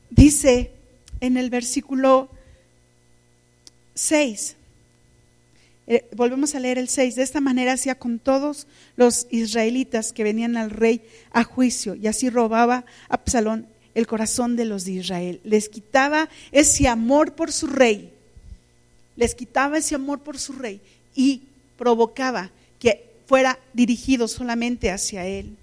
Dice 0.09 0.71
en 1.19 1.37
el 1.37 1.49
versículo 1.49 2.29
6, 4.01 4.55
eh, 5.85 6.09
volvemos 6.15 6.55
a 6.55 6.59
leer 6.59 6.79
el 6.79 6.89
6, 6.89 7.13
de 7.13 7.21
esta 7.21 7.39
manera 7.39 7.73
hacía 7.73 7.93
con 7.93 8.17
todos 8.17 8.65
los 8.95 9.27
israelitas 9.29 10.11
que 10.11 10.23
venían 10.23 10.57
al 10.57 10.71
rey 10.71 11.01
a 11.31 11.43
juicio 11.43 11.93
y 11.93 12.07
así 12.07 12.27
robaba 12.27 12.77
a 13.09 13.13
Absalón 13.13 13.67
el 13.93 14.07
corazón 14.07 14.55
de 14.55 14.65
los 14.65 14.85
de 14.85 14.93
Israel. 14.93 15.39
Les 15.43 15.69
quitaba 15.69 16.29
ese 16.51 16.87
amor 16.87 17.35
por 17.35 17.51
su 17.51 17.67
rey. 17.67 18.11
Les 19.17 19.35
quitaba 19.35 19.77
ese 19.77 19.93
amor 19.93 20.21
por 20.21 20.39
su 20.39 20.53
rey 20.53 20.81
y 21.13 21.43
provocaba 21.77 22.49
que 22.79 23.05
fuera 23.27 23.59
dirigido 23.71 24.27
solamente 24.27 24.89
hacia 24.89 25.27
él. 25.27 25.57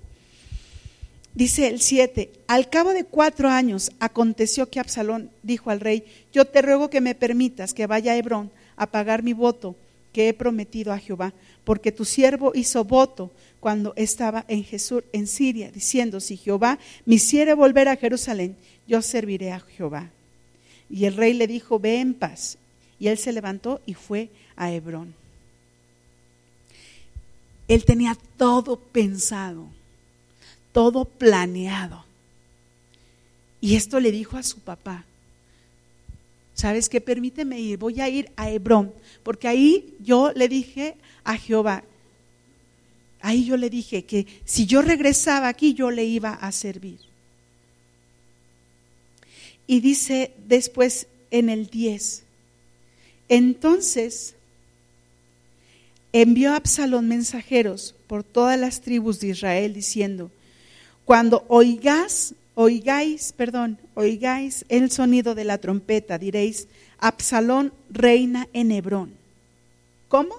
Dice 1.39 1.69
el 1.69 1.81
7, 1.81 2.33
al 2.49 2.69
cabo 2.69 2.93
de 2.93 3.05
cuatro 3.05 3.49
años 3.49 3.93
aconteció 4.01 4.69
que 4.69 4.81
Absalón 4.81 5.31
dijo 5.45 5.71
al 5.71 5.79
rey, 5.79 6.05
yo 6.33 6.47
te 6.47 6.63
ruego 6.63 6.91
que 6.91 7.01
me 7.01 7.15
permitas 7.15 7.75
que 7.75 7.87
vaya 7.87 8.11
a 8.11 8.17
Hebrón 8.17 8.51
a 8.75 8.89
pagar 8.89 9.23
mi 9.23 9.35
voto 9.35 9.77
que 10.13 10.29
he 10.29 10.35
prometido 10.35 10.93
a 10.93 10.99
Jehová, 10.99 11.33
porque 11.63 11.93
tu 11.93 12.05
siervo 12.05 12.51
hizo 12.57 12.83
voto 12.83 13.31
cuando 13.61 13.93
estaba 13.95 14.47
en 14.49 14.65
Jesús, 14.65 15.05
en 15.13 15.29
Siria, 15.29 15.71
diciendo, 15.71 16.19
si 16.19 16.37
Jehová 16.37 16.81
me 17.07 17.15
hiciere 17.15 17.55
volver 17.55 17.87
a 17.87 17.95
Jerusalén, 17.95 18.57
yo 18.89 19.01
serviré 19.01 19.53
a 19.53 19.61
Jehová. 19.61 20.11
Y 20.91 21.05
el 21.05 21.15
rey 21.15 21.35
le 21.35 21.47
dijo, 21.47 21.79
ve 21.79 22.01
en 22.01 22.15
paz. 22.15 22.59
Y 22.99 23.07
él 23.07 23.17
se 23.17 23.33
levantó 23.33 23.81
y 23.87 23.95
fue 23.95 24.29
a 24.57 24.73
Hebrón. 24.73 25.15
Él 27.69 27.85
tenía 27.85 28.19
todo 28.37 28.81
pensado, 28.81 29.69
todo 30.73 31.05
planeado. 31.05 32.05
Y 33.61 33.77
esto 33.77 34.01
le 34.01 34.13
dijo 34.13 34.37
a 34.37 34.43
su 34.43 34.61
papá, 34.61 35.05
¿sabes 36.55 36.89
qué? 36.89 37.01
Permíteme 37.01 37.61
ir, 37.61 37.79
voy 37.79 38.01
a 38.01 38.09
ir 38.09 38.31
a 38.37 38.51
Hebrón, 38.51 38.93
porque 39.23 39.49
ahí 39.49 39.95
yo 40.01 40.33
le 40.35 40.49
dije 40.49 40.97
a 41.25 41.37
Jehová, 41.37 41.83
Ahí 43.21 43.45
yo 43.45 43.57
le 43.57 43.69
dije 43.69 44.05
que 44.05 44.27
si 44.45 44.67
yo 44.67 44.83
regresaba 44.83 45.49
aquí, 45.49 45.75
yo 45.75 45.91
le 45.91 46.05
iba 46.05 46.35
a 46.35 46.53
servir. 46.53 46.99
Y 49.67 49.81
dice 49.81 50.33
después 50.47 51.09
en 51.31 51.51
el 51.51 51.67
10, 51.67 52.23
entonces 53.29 54.35
envió 56.13 56.53
a 56.53 56.57
Absalón 56.57 57.07
mensajeros 57.09 57.95
por 58.07 58.25
todas 58.25 58.59
las 58.59 58.81
tribus 58.81 59.21
de 59.21 59.29
Israel 59.29 59.75
diciendo, 59.75 60.31
cuando 61.09 61.47
oigáis, 61.49 62.35
oigáis, 62.55 63.33
perdón, 63.33 63.79
oigáis 63.95 64.67
el 64.69 64.91
sonido 64.91 65.35
de 65.35 65.45
la 65.45 65.57
trompeta, 65.57 66.19
diréis, 66.19 66.69
Absalón 66.99 67.73
reina 67.89 68.47
en 68.53 68.73
Hebrón. 68.73 69.15
¿Cómo? 70.09 70.35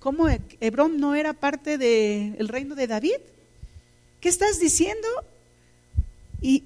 ¿Cómo 0.00 0.26
Hebrón 0.58 0.98
no 0.98 1.14
era 1.14 1.32
parte 1.32 1.78
del 1.78 2.48
reino 2.48 2.74
de 2.74 2.88
David? 2.88 3.20
¿Qué 4.18 4.28
estás 4.28 4.58
diciendo? 4.58 5.06
Y, 6.40 6.64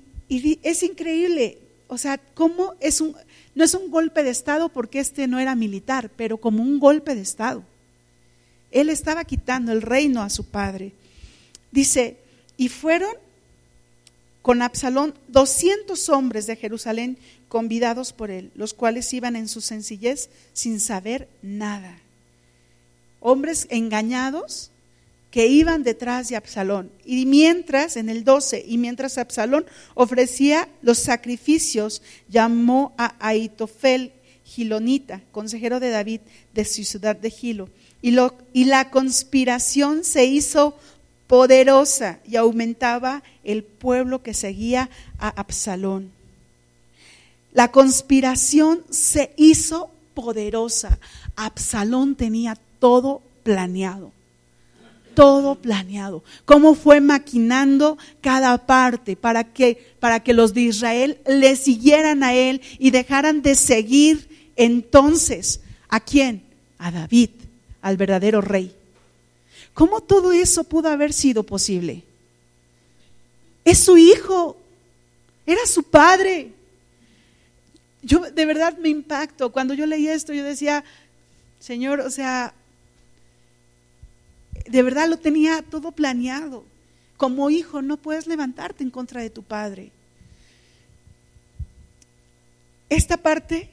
es 0.62 0.82
increíble, 0.82 1.58
o 1.88 1.98
sea, 1.98 2.16
cómo 2.16 2.76
es 2.80 3.02
un, 3.02 3.14
no 3.54 3.62
es 3.62 3.74
un 3.74 3.90
golpe 3.90 4.22
de 4.22 4.30
Estado 4.30 4.70
porque 4.70 5.00
este 5.00 5.26
no 5.26 5.38
era 5.38 5.54
militar, 5.54 6.10
pero 6.16 6.38
como 6.38 6.62
un 6.62 6.80
golpe 6.80 7.14
de 7.14 7.20
Estado. 7.20 7.62
Él 8.70 8.88
estaba 8.88 9.24
quitando 9.24 9.70
el 9.72 9.82
reino 9.82 10.22
a 10.22 10.30
su 10.30 10.46
padre. 10.46 10.92
Dice, 11.70 12.24
y 12.56 12.68
fueron 12.68 13.12
con 14.42 14.62
Absalón 14.62 15.14
200 15.28 16.08
hombres 16.08 16.46
de 16.46 16.56
Jerusalén 16.56 17.18
convidados 17.48 18.12
por 18.12 18.30
él, 18.30 18.50
los 18.54 18.74
cuales 18.74 19.12
iban 19.12 19.36
en 19.36 19.48
su 19.48 19.60
sencillez 19.60 20.30
sin 20.52 20.80
saber 20.80 21.28
nada 21.42 22.00
hombres 23.26 23.66
engañados 23.70 24.70
que 25.32 25.48
iban 25.48 25.82
detrás 25.82 26.28
de 26.28 26.36
Absalón. 26.36 26.92
Y 27.04 27.26
mientras, 27.26 27.96
en 27.96 28.08
el 28.08 28.22
12, 28.22 28.64
y 28.66 28.78
mientras 28.78 29.18
Absalón 29.18 29.66
ofrecía 29.94 30.68
los 30.80 30.98
sacrificios, 30.98 32.02
llamó 32.28 32.94
a 32.96 33.16
Aitofel 33.18 34.12
Gilonita, 34.44 35.22
consejero 35.32 35.80
de 35.80 35.90
David 35.90 36.20
de 36.54 36.64
su 36.64 36.84
ciudad 36.84 37.16
de 37.16 37.30
Gilo. 37.30 37.68
Y, 38.00 38.12
lo, 38.12 38.36
y 38.52 38.66
la 38.66 38.90
conspiración 38.90 40.04
se 40.04 40.24
hizo 40.26 40.78
poderosa 41.26 42.20
y 42.26 42.36
aumentaba 42.36 43.22
el 43.44 43.62
pueblo 43.62 44.22
que 44.22 44.34
seguía 44.34 44.90
a 45.18 45.28
Absalón. 45.28 46.10
La 47.52 47.72
conspiración 47.72 48.82
se 48.90 49.32
hizo 49.36 49.90
poderosa. 50.14 50.98
Absalón 51.36 52.14
tenía 52.14 52.56
todo 52.78 53.22
planeado. 53.42 54.12
Todo 55.14 55.54
planeado. 55.54 56.22
Cómo 56.44 56.74
fue 56.74 57.00
maquinando 57.00 57.96
cada 58.20 58.66
parte 58.66 59.16
para 59.16 59.44
que, 59.44 59.94
para 60.00 60.20
que 60.20 60.34
los 60.34 60.52
de 60.52 60.62
Israel 60.62 61.18
le 61.26 61.56
siguieran 61.56 62.22
a 62.22 62.34
él 62.34 62.60
y 62.78 62.90
dejaran 62.90 63.40
de 63.40 63.54
seguir 63.54 64.52
entonces 64.56 65.60
a 65.88 66.00
quién? 66.00 66.42
A 66.78 66.90
David, 66.90 67.30
al 67.80 67.96
verdadero 67.96 68.42
rey. 68.42 68.74
¿Cómo 69.76 70.00
todo 70.00 70.32
eso 70.32 70.64
pudo 70.64 70.88
haber 70.88 71.12
sido 71.12 71.42
posible? 71.42 72.02
Es 73.62 73.80
su 73.80 73.98
hijo, 73.98 74.56
era 75.44 75.66
su 75.66 75.82
padre. 75.82 76.52
yo 78.00 78.20
de 78.20 78.46
verdad 78.46 78.78
me 78.78 78.88
impacto. 78.88 79.52
Cuando 79.52 79.74
yo 79.74 79.84
leí 79.84 80.08
esto, 80.08 80.32
yo 80.32 80.44
decía, 80.44 80.82
Señor, 81.60 82.00
o 82.00 82.10
sea, 82.10 82.54
de 84.66 84.82
verdad 84.82 85.10
lo 85.10 85.18
tenía 85.18 85.60
todo 85.60 85.92
planeado. 85.92 86.64
Como 87.18 87.50
hijo 87.50 87.82
no 87.82 87.98
puedes 87.98 88.26
levantarte 88.26 88.82
en 88.82 88.90
contra 88.90 89.20
de 89.20 89.28
tu 89.28 89.42
padre. 89.42 89.92
Esta 92.88 93.18
parte 93.18 93.68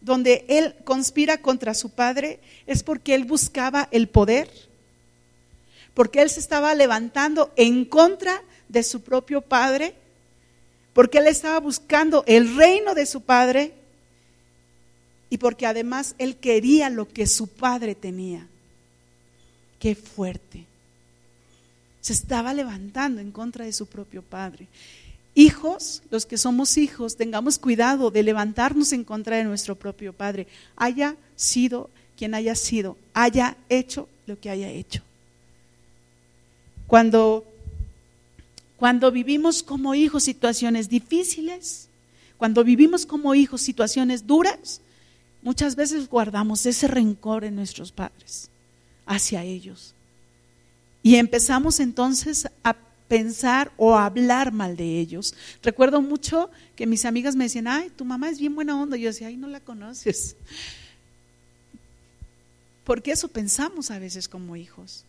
donde 0.00 0.44
él 0.46 0.76
conspira 0.84 1.42
contra 1.42 1.74
su 1.74 1.90
padre 1.90 2.38
es 2.68 2.84
porque 2.84 3.16
él 3.16 3.24
buscaba 3.24 3.88
el 3.90 4.08
poder, 4.08 4.69
porque 5.94 6.22
él 6.22 6.30
se 6.30 6.40
estaba 6.40 6.74
levantando 6.74 7.52
en 7.56 7.84
contra 7.84 8.42
de 8.68 8.82
su 8.82 9.02
propio 9.02 9.40
padre, 9.40 9.94
porque 10.92 11.18
él 11.18 11.26
estaba 11.26 11.58
buscando 11.60 12.24
el 12.26 12.56
reino 12.56 12.94
de 12.94 13.06
su 13.06 13.22
padre 13.22 13.74
y 15.28 15.38
porque 15.38 15.66
además 15.66 16.14
él 16.18 16.36
quería 16.36 16.90
lo 16.90 17.08
que 17.08 17.26
su 17.26 17.46
padre 17.46 17.94
tenía. 17.94 18.46
Qué 19.78 19.94
fuerte. 19.94 20.66
Se 22.00 22.12
estaba 22.12 22.52
levantando 22.54 23.20
en 23.20 23.30
contra 23.30 23.64
de 23.64 23.72
su 23.72 23.86
propio 23.86 24.22
padre. 24.22 24.66
Hijos, 25.34 26.02
los 26.10 26.26
que 26.26 26.36
somos 26.36 26.76
hijos, 26.76 27.16
tengamos 27.16 27.58
cuidado 27.58 28.10
de 28.10 28.22
levantarnos 28.22 28.92
en 28.92 29.04
contra 29.04 29.36
de 29.36 29.44
nuestro 29.44 29.76
propio 29.76 30.12
padre, 30.12 30.46
haya 30.76 31.16
sido 31.36 31.88
quien 32.16 32.34
haya 32.34 32.54
sido, 32.54 32.96
haya 33.14 33.56
hecho 33.68 34.08
lo 34.26 34.38
que 34.38 34.50
haya 34.50 34.68
hecho. 34.68 35.02
Cuando, 36.90 37.46
cuando 38.76 39.12
vivimos 39.12 39.62
como 39.62 39.94
hijos 39.94 40.24
situaciones 40.24 40.88
difíciles, 40.88 41.86
cuando 42.36 42.64
vivimos 42.64 43.06
como 43.06 43.32
hijos 43.36 43.62
situaciones 43.62 44.26
duras, 44.26 44.80
muchas 45.40 45.76
veces 45.76 46.08
guardamos 46.08 46.66
ese 46.66 46.88
rencor 46.88 47.44
en 47.44 47.54
nuestros 47.54 47.92
padres 47.92 48.50
hacia 49.06 49.44
ellos. 49.44 49.94
Y 51.00 51.14
empezamos 51.14 51.78
entonces 51.78 52.48
a 52.64 52.74
pensar 53.06 53.70
o 53.76 53.94
a 53.94 54.06
hablar 54.06 54.50
mal 54.50 54.76
de 54.76 54.98
ellos. 54.98 55.36
Recuerdo 55.62 56.02
mucho 56.02 56.50
que 56.74 56.88
mis 56.88 57.04
amigas 57.04 57.36
me 57.36 57.44
decían, 57.44 57.68
ay, 57.68 57.90
tu 57.90 58.04
mamá 58.04 58.30
es 58.30 58.40
bien 58.40 58.56
buena 58.56 58.76
onda. 58.76 58.96
Yo 58.96 59.10
decía, 59.10 59.28
ay, 59.28 59.36
no 59.36 59.46
la 59.46 59.60
conoces. 59.60 60.34
Porque 62.82 63.12
eso 63.12 63.28
pensamos 63.28 63.92
a 63.92 64.00
veces 64.00 64.26
como 64.26 64.56
hijos. 64.56 65.04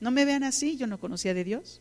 No 0.00 0.10
me 0.10 0.24
vean 0.24 0.44
así, 0.44 0.76
yo 0.76 0.86
no 0.86 0.98
conocía 0.98 1.34
de 1.34 1.44
Dios. 1.44 1.80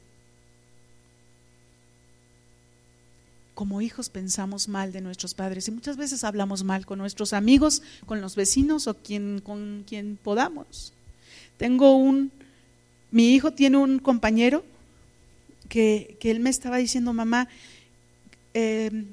Como 3.53 3.81
hijos 3.81 4.09
pensamos 4.09 4.67
mal 4.67 4.91
de 4.91 5.01
nuestros 5.01 5.33
padres 5.33 5.67
y 5.67 5.71
muchas 5.71 5.97
veces 5.97 6.23
hablamos 6.23 6.63
mal 6.63 6.85
con 6.85 6.99
nuestros 6.99 7.33
amigos, 7.33 7.83
con 8.05 8.21
los 8.21 8.35
vecinos 8.35 8.87
o 8.87 8.95
quien, 8.95 9.41
con 9.41 9.83
quien 9.87 10.17
podamos. 10.21 10.93
Tengo 11.57 11.95
un, 11.97 12.31
mi 13.11 13.33
hijo 13.33 13.51
tiene 13.51 13.77
un 13.77 13.99
compañero 13.99 14.63
que, 15.69 16.17
él 16.21 16.39
me 16.39 16.49
estaba 16.49 16.77
diciendo, 16.77 17.13
mamá, 17.13 17.47
em, 18.53 19.05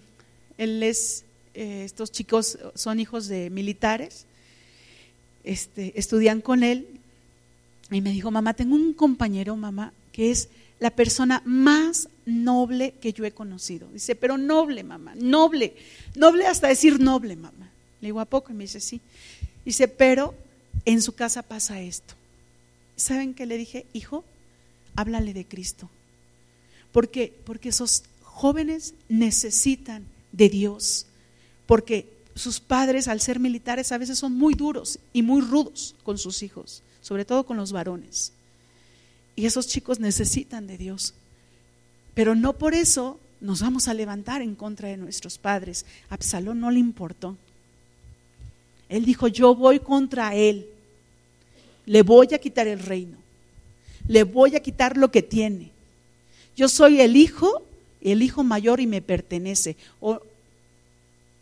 él 0.58 0.82
es, 0.82 1.24
eh, 1.54 1.84
estos 1.84 2.12
chicos 2.12 2.58
son 2.74 3.00
hijos 3.00 3.28
de 3.28 3.50
militares, 3.50 4.26
este, 5.42 5.98
estudian 5.98 6.40
con 6.40 6.62
él, 6.62 6.99
y 7.90 8.00
me 8.00 8.12
dijo, 8.12 8.30
mamá, 8.30 8.54
tengo 8.54 8.74
un 8.74 8.92
compañero, 8.92 9.56
mamá, 9.56 9.92
que 10.12 10.30
es 10.30 10.48
la 10.78 10.90
persona 10.90 11.42
más 11.44 12.08
noble 12.24 12.94
que 13.00 13.12
yo 13.12 13.24
he 13.24 13.32
conocido. 13.32 13.88
Dice, 13.92 14.14
pero 14.14 14.38
noble, 14.38 14.82
mamá, 14.84 15.14
noble, 15.16 15.74
noble 16.14 16.46
hasta 16.46 16.68
decir 16.68 17.00
noble, 17.00 17.36
mamá. 17.36 17.70
Le 18.00 18.08
digo, 18.08 18.20
¿a 18.20 18.24
poco? 18.24 18.52
Y 18.52 18.54
me 18.54 18.64
dice, 18.64 18.80
sí. 18.80 19.00
Dice, 19.64 19.88
pero 19.88 20.34
en 20.84 21.02
su 21.02 21.14
casa 21.14 21.42
pasa 21.42 21.80
esto. 21.80 22.14
¿Saben 22.96 23.34
qué 23.34 23.46
le 23.46 23.58
dije? 23.58 23.86
Hijo, 23.92 24.24
háblale 24.96 25.34
de 25.34 25.44
Cristo. 25.44 25.90
Porque, 26.92 27.34
porque 27.44 27.70
esos 27.70 28.04
jóvenes 28.22 28.94
necesitan 29.08 30.04
de 30.32 30.48
Dios. 30.48 31.06
Porque 31.66 32.08
sus 32.34 32.60
padres, 32.60 33.08
al 33.08 33.20
ser 33.20 33.38
militares, 33.38 33.92
a 33.92 33.98
veces 33.98 34.18
son 34.18 34.32
muy 34.32 34.54
duros 34.54 34.98
y 35.12 35.22
muy 35.22 35.42
rudos 35.42 35.94
con 36.02 36.18
sus 36.18 36.42
hijos, 36.42 36.82
sobre 37.10 37.24
todo 37.24 37.44
con 37.44 37.56
los 37.56 37.72
varones. 37.72 38.32
Y 39.34 39.44
esos 39.44 39.66
chicos 39.66 39.98
necesitan 39.98 40.68
de 40.68 40.78
Dios. 40.78 41.12
Pero 42.14 42.36
no 42.36 42.52
por 42.52 42.72
eso 42.72 43.18
nos 43.40 43.62
vamos 43.62 43.88
a 43.88 43.94
levantar 43.94 44.42
en 44.42 44.54
contra 44.54 44.90
de 44.90 44.96
nuestros 44.96 45.36
padres. 45.36 45.84
A 46.08 46.14
Absalón 46.14 46.60
no 46.60 46.70
le 46.70 46.78
importó. 46.78 47.36
Él 48.88 49.04
dijo, 49.04 49.26
yo 49.26 49.56
voy 49.56 49.80
contra 49.80 50.36
él. 50.36 50.68
Le 51.84 52.02
voy 52.02 52.28
a 52.32 52.38
quitar 52.38 52.68
el 52.68 52.78
reino. 52.78 53.16
Le 54.06 54.22
voy 54.22 54.54
a 54.54 54.62
quitar 54.62 54.96
lo 54.96 55.10
que 55.10 55.22
tiene. 55.22 55.72
Yo 56.54 56.68
soy 56.68 57.00
el 57.00 57.16
hijo, 57.16 57.66
el 58.00 58.22
hijo 58.22 58.44
mayor 58.44 58.78
y 58.78 58.86
me 58.86 59.02
pertenece. 59.02 59.76
O, 59.98 60.20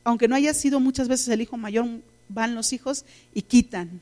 aunque 0.03 0.29
no 0.29 0.35
haya 0.35 0.55
sido 0.55 0.81
muchas 0.81 1.09
veces 1.09 1.29
el 1.29 1.43
hijo 1.43 1.59
mayor, 1.59 1.87
van 2.31 2.55
los 2.55 2.73
hijos 2.73 3.05
y 3.35 3.43
quitan. 3.43 4.01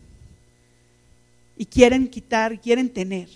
Y 1.56 1.66
quieren 1.66 2.08
quitar, 2.08 2.60
quieren 2.60 2.90
tener. 2.90 3.28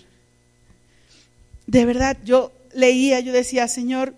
De 1.67 1.85
verdad, 1.85 2.17
yo 2.23 2.51
leía, 2.73 3.19
yo 3.19 3.33
decía, 3.33 3.67
Señor, 3.67 4.13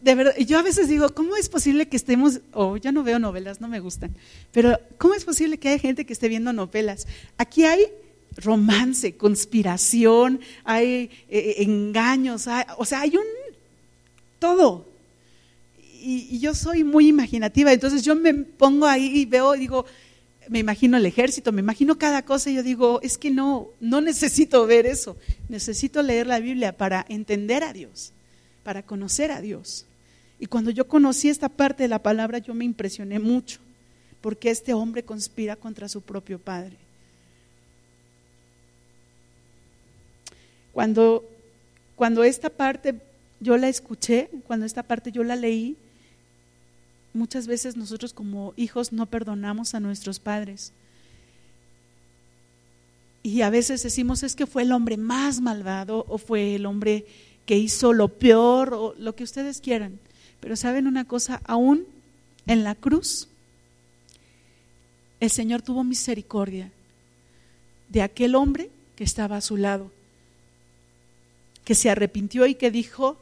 de 0.00 0.14
verdad, 0.14 0.36
yo 0.38 0.58
a 0.58 0.62
veces 0.62 0.88
digo, 0.88 1.14
¿cómo 1.14 1.36
es 1.36 1.48
posible 1.48 1.88
que 1.88 1.96
estemos, 1.96 2.40
oh, 2.52 2.76
ya 2.76 2.90
no 2.90 3.02
veo 3.02 3.18
novelas, 3.18 3.60
no 3.60 3.68
me 3.68 3.80
gustan, 3.80 4.14
pero 4.50 4.78
¿cómo 4.96 5.14
es 5.14 5.24
posible 5.24 5.58
que 5.58 5.68
haya 5.68 5.78
gente 5.78 6.06
que 6.06 6.12
esté 6.12 6.28
viendo 6.28 6.52
novelas? 6.52 7.06
Aquí 7.36 7.64
hay 7.64 7.86
romance, 8.36 9.16
conspiración, 9.16 10.40
hay 10.64 11.10
eh, 11.28 11.56
engaños, 11.58 12.46
o 12.78 12.84
sea, 12.84 13.00
hay 13.00 13.16
un 13.16 13.24
todo. 14.38 14.86
Y, 16.02 16.28
y, 16.30 16.38
yo 16.38 16.54
soy 16.54 16.82
muy 16.82 17.08
imaginativa, 17.08 17.70
entonces 17.70 18.02
yo 18.02 18.14
me 18.14 18.32
pongo 18.32 18.86
ahí 18.86 19.18
y 19.18 19.26
veo, 19.26 19.52
digo, 19.52 19.84
me 20.50 20.58
imagino 20.58 20.96
el 20.96 21.06
ejército, 21.06 21.52
me 21.52 21.60
imagino 21.60 21.96
cada 21.96 22.24
cosa 22.24 22.50
y 22.50 22.54
yo 22.54 22.64
digo, 22.64 23.00
es 23.02 23.18
que 23.18 23.30
no, 23.30 23.68
no 23.78 24.00
necesito 24.00 24.66
ver 24.66 24.84
eso, 24.84 25.16
necesito 25.48 26.02
leer 26.02 26.26
la 26.26 26.40
Biblia 26.40 26.76
para 26.76 27.06
entender 27.08 27.62
a 27.62 27.72
Dios, 27.72 28.12
para 28.64 28.82
conocer 28.82 29.30
a 29.30 29.40
Dios. 29.40 29.86
Y 30.40 30.46
cuando 30.46 30.72
yo 30.72 30.88
conocí 30.88 31.28
esta 31.28 31.48
parte 31.48 31.84
de 31.84 31.88
la 31.88 32.02
palabra, 32.02 32.38
yo 32.38 32.52
me 32.52 32.64
impresioné 32.64 33.20
mucho, 33.20 33.60
porque 34.20 34.50
este 34.50 34.74
hombre 34.74 35.04
conspira 35.04 35.54
contra 35.54 35.88
su 35.88 36.00
propio 36.00 36.40
padre. 36.40 36.76
Cuando, 40.72 41.24
cuando 41.94 42.24
esta 42.24 42.50
parte 42.50 42.96
yo 43.38 43.56
la 43.56 43.68
escuché, 43.68 44.28
cuando 44.48 44.66
esta 44.66 44.82
parte 44.82 45.12
yo 45.12 45.22
la 45.22 45.36
leí, 45.36 45.76
muchas 47.12 47.46
veces 47.46 47.76
nosotros 47.76 48.12
como 48.12 48.54
hijos 48.56 48.92
no 48.92 49.06
perdonamos 49.06 49.74
a 49.74 49.80
nuestros 49.80 50.20
padres. 50.20 50.72
Y 53.22 53.42
a 53.42 53.50
veces 53.50 53.82
decimos 53.82 54.22
es 54.22 54.34
que 54.34 54.46
fue 54.46 54.62
el 54.62 54.72
hombre 54.72 54.96
más 54.96 55.40
malvado 55.40 56.04
o 56.08 56.18
fue 56.18 56.54
el 56.54 56.66
hombre 56.66 57.06
que 57.46 57.58
hizo 57.58 57.92
lo 57.92 58.08
peor 58.08 58.74
o 58.74 58.94
lo 58.98 59.14
que 59.14 59.24
ustedes 59.24 59.60
quieran. 59.60 59.98
Pero 60.40 60.56
saben 60.56 60.86
una 60.86 61.04
cosa, 61.04 61.42
aún 61.44 61.86
en 62.46 62.64
la 62.64 62.74
cruz, 62.74 63.28
el 65.20 65.30
Señor 65.30 65.60
tuvo 65.60 65.84
misericordia 65.84 66.70
de 67.90 68.02
aquel 68.02 68.34
hombre 68.34 68.70
que 68.96 69.04
estaba 69.04 69.36
a 69.36 69.42
su 69.42 69.56
lado 69.56 69.90
que 71.70 71.76
se 71.76 71.88
arrepintió 71.88 72.46
y 72.46 72.56
que 72.56 72.72
dijo, 72.72 73.16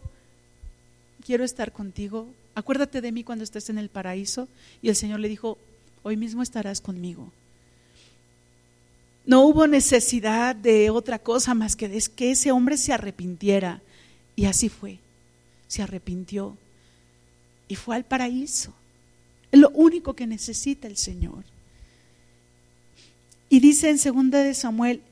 quiero 1.22 1.44
estar 1.44 1.70
contigo, 1.70 2.26
acuérdate 2.58 3.00
de 3.00 3.12
mí 3.12 3.24
cuando 3.24 3.44
estés 3.44 3.70
en 3.70 3.78
el 3.78 3.88
paraíso. 3.88 4.48
Y 4.82 4.88
el 4.88 4.96
Señor 4.96 5.20
le 5.20 5.28
dijo, 5.28 5.58
hoy 6.02 6.16
mismo 6.16 6.42
estarás 6.42 6.80
conmigo. 6.80 7.32
No 9.24 9.42
hubo 9.42 9.66
necesidad 9.66 10.56
de 10.56 10.90
otra 10.90 11.18
cosa 11.18 11.54
más 11.54 11.76
que 11.76 11.88
de 11.88 12.02
que 12.14 12.32
ese 12.32 12.50
hombre 12.50 12.76
se 12.76 12.92
arrepintiera. 12.92 13.82
Y 14.34 14.46
así 14.46 14.68
fue, 14.68 14.98
se 15.66 15.82
arrepintió 15.82 16.56
y 17.68 17.74
fue 17.74 17.96
al 17.96 18.04
paraíso. 18.04 18.72
Es 19.52 19.60
lo 19.60 19.70
único 19.70 20.14
que 20.14 20.26
necesita 20.26 20.88
el 20.88 20.96
Señor. 20.96 21.44
Y 23.48 23.60
dice 23.60 23.90
en 23.90 23.96
2 23.96 24.30
de 24.30 24.54
Samuel 24.54 25.02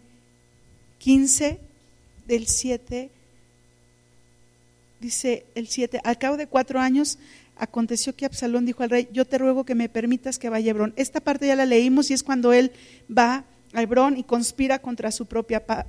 15, 0.99 1.59
del 2.26 2.47
7 2.47 3.11
dice 5.01 5.47
el 5.55 5.68
7, 5.68 6.01
al 6.05 6.18
cabo 6.18 6.36
de 6.36 6.47
cuatro 6.47 6.80
años 6.80 7.18
aconteció 7.57 8.14
que 8.14 8.26
Absalón 8.26 8.66
dijo 8.66 8.82
al 8.82 8.90
rey, 8.90 9.09
yo 9.12 9.24
te 9.24 9.38
ruego 9.38 9.64
que 9.64 9.74
me 9.74 9.88
permitas 9.88 10.38
que 10.38 10.51
vaya 10.51 10.70
a 10.70 10.74
Hebrón. 10.74 10.94
Esta 10.97 11.20
parte 11.20 11.47
ya 11.47 11.57
la 11.57 11.66
leímos 11.66 12.11
y 12.11 12.14
es 12.14 12.22
cuando 12.22 12.53
él 12.53 12.72
va 13.11 13.44
a 13.72 13.82
Hebrón 13.82 14.16
y 14.16 14.24
conspira 14.24 14.78
contra 14.78 15.11
su, 15.11 15.26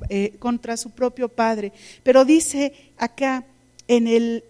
eh, 0.09 0.35
contra 0.39 0.77
su 0.77 0.91
propio 0.91 1.29
padre. 1.29 1.73
Pero 2.03 2.25
dice 2.25 2.73
acá 2.97 3.45
en 3.87 4.07
el... 4.07 4.43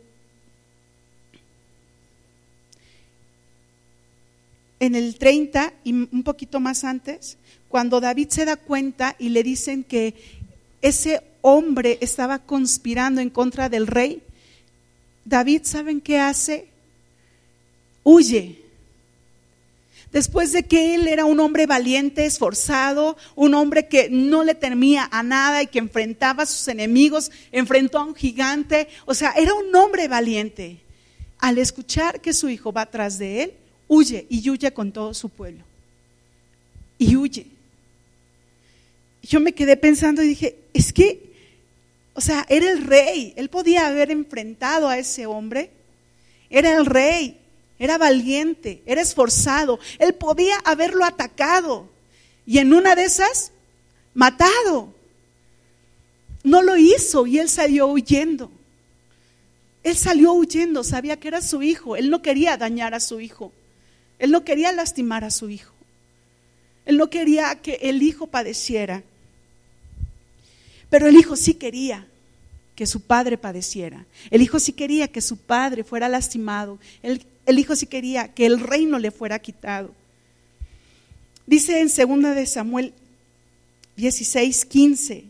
en 4.80 4.94
el 4.94 5.18
30 5.18 5.74
y 5.84 5.92
un 5.92 6.22
poquito 6.24 6.60
más 6.60 6.84
antes, 6.84 7.40
cuando 7.68 8.00
David 8.00 8.30
se 8.30 8.46
da 8.46 8.58
cuenta 8.58 9.16
y 9.18 9.30
le 9.30 9.42
dicen 9.42 9.84
que 9.84 10.14
ese 10.84 11.24
hombre 11.42 11.98
estaba 12.02 12.38
conspirando 12.38 13.20
en 13.20 13.32
contra 13.32 13.70
del 13.70 13.88
rey, 13.88 14.22
David, 15.28 15.64
¿saben 15.66 16.00
qué 16.00 16.20
hace? 16.20 16.70
Huye. 18.04 18.62
Después 20.14 20.54
de 20.54 20.64
que 20.64 20.96
él 20.96 21.06
era 21.06 21.26
un 21.26 21.42
hombre 21.42 21.66
valiente, 21.66 22.26
esforzado, 22.26 23.18
un 23.36 23.54
hombre 23.54 23.90
que 23.90 24.10
no 24.10 24.46
le 24.46 24.56
temía 24.56 25.10
a 25.12 25.24
nada 25.24 25.62
y 25.62 25.68
que 25.68 25.80
enfrentaba 25.80 26.44
a 26.44 26.46
sus 26.46 26.66
enemigos, 26.70 27.30
enfrentó 27.52 28.00
a 28.00 28.06
un 28.06 28.16
gigante, 28.16 28.88
o 29.06 29.14
sea, 29.14 29.32
era 29.32 29.54
un 29.54 29.76
hombre 29.76 30.08
valiente. 30.08 30.80
Al 31.40 31.58
escuchar 31.58 32.22
que 32.22 32.32
su 32.32 32.48
hijo 32.48 32.72
va 32.72 32.84
atrás 32.84 33.18
de 33.18 33.44
él, 33.44 33.54
huye 33.90 34.26
y 34.30 34.50
huye 34.50 34.72
con 34.72 34.94
todo 34.94 35.14
su 35.14 35.28
pueblo. 35.28 35.66
Y 36.98 37.18
huye. 37.18 37.48
Yo 39.24 39.42
me 39.42 39.52
quedé 39.52 39.76
pensando 39.76 40.24
y 40.24 40.30
dije, 40.30 40.56
es 40.74 40.94
que, 40.94 41.27
o 42.18 42.22
sea, 42.22 42.48
era 42.50 42.72
el 42.72 42.84
rey, 42.84 43.32
él 43.36 43.48
podía 43.48 43.86
haber 43.86 44.10
enfrentado 44.10 44.90
a 44.90 44.98
ese 44.98 45.28
hombre, 45.28 45.70
era 46.50 46.76
el 46.76 46.88
rey, 46.88 47.40
era 47.78 48.00
valiente, 48.00 48.82
era 48.88 49.04
esforzado, 49.04 49.80
él 50.00 50.16
podía 50.16 50.58
haberlo 50.66 51.06
atacado 51.06 51.88
y 52.44 52.58
en 52.58 52.74
una 52.74 52.96
de 52.96 53.04
esas, 53.04 53.52
matado. 54.16 54.92
No 56.44 56.64
lo 56.64 56.76
hizo 56.76 57.28
y 57.28 57.38
él 57.38 57.50
salió 57.50 57.86
huyendo. 57.86 58.50
Él 59.84 59.96
salió 59.96 60.34
huyendo, 60.34 60.84
sabía 60.84 61.20
que 61.20 61.28
era 61.28 61.44
su 61.44 61.62
hijo, 61.62 61.96
él 61.96 62.10
no 62.10 62.24
quería 62.24 62.58
dañar 62.58 62.96
a 62.96 63.00
su 63.00 63.20
hijo. 63.20 63.52
Él 64.18 64.32
no 64.32 64.44
quería 64.44 64.72
lastimar 64.72 65.24
a 65.24 65.30
su 65.30 65.52
hijo. 65.52 65.72
Él 66.84 66.98
no 66.98 67.12
quería 67.12 67.62
que 67.62 67.78
el 67.84 68.02
hijo 68.02 68.26
padeciera. 68.26 69.04
Pero 70.90 71.08
el 71.08 71.16
hijo 71.16 71.36
sí 71.36 71.54
quería 71.54 72.08
que 72.76 72.86
su 72.86 73.02
padre 73.02 73.38
padeciera. 73.38 74.06
El 74.30 74.42
hijo 74.42 74.60
sí 74.60 74.72
quería 74.72 75.08
que 75.08 75.22
su 75.22 75.38
padre 75.38 75.84
fuera 75.84 76.08
lastimado. 76.08 76.80
El, 77.02 77.26
el 77.46 77.60
hijo 77.60 77.76
sí 77.76 77.88
quería 77.88 78.34
que 78.34 78.46
el 78.46 78.60
reino 78.60 79.00
le 79.00 79.12
fuera 79.12 79.40
quitado. 79.40 79.92
Dice 81.46 81.80
en 81.80 81.88
2 81.88 82.36
de 82.36 82.46
Samuel 82.46 82.94
16, 83.96 84.66
15, 84.66 85.26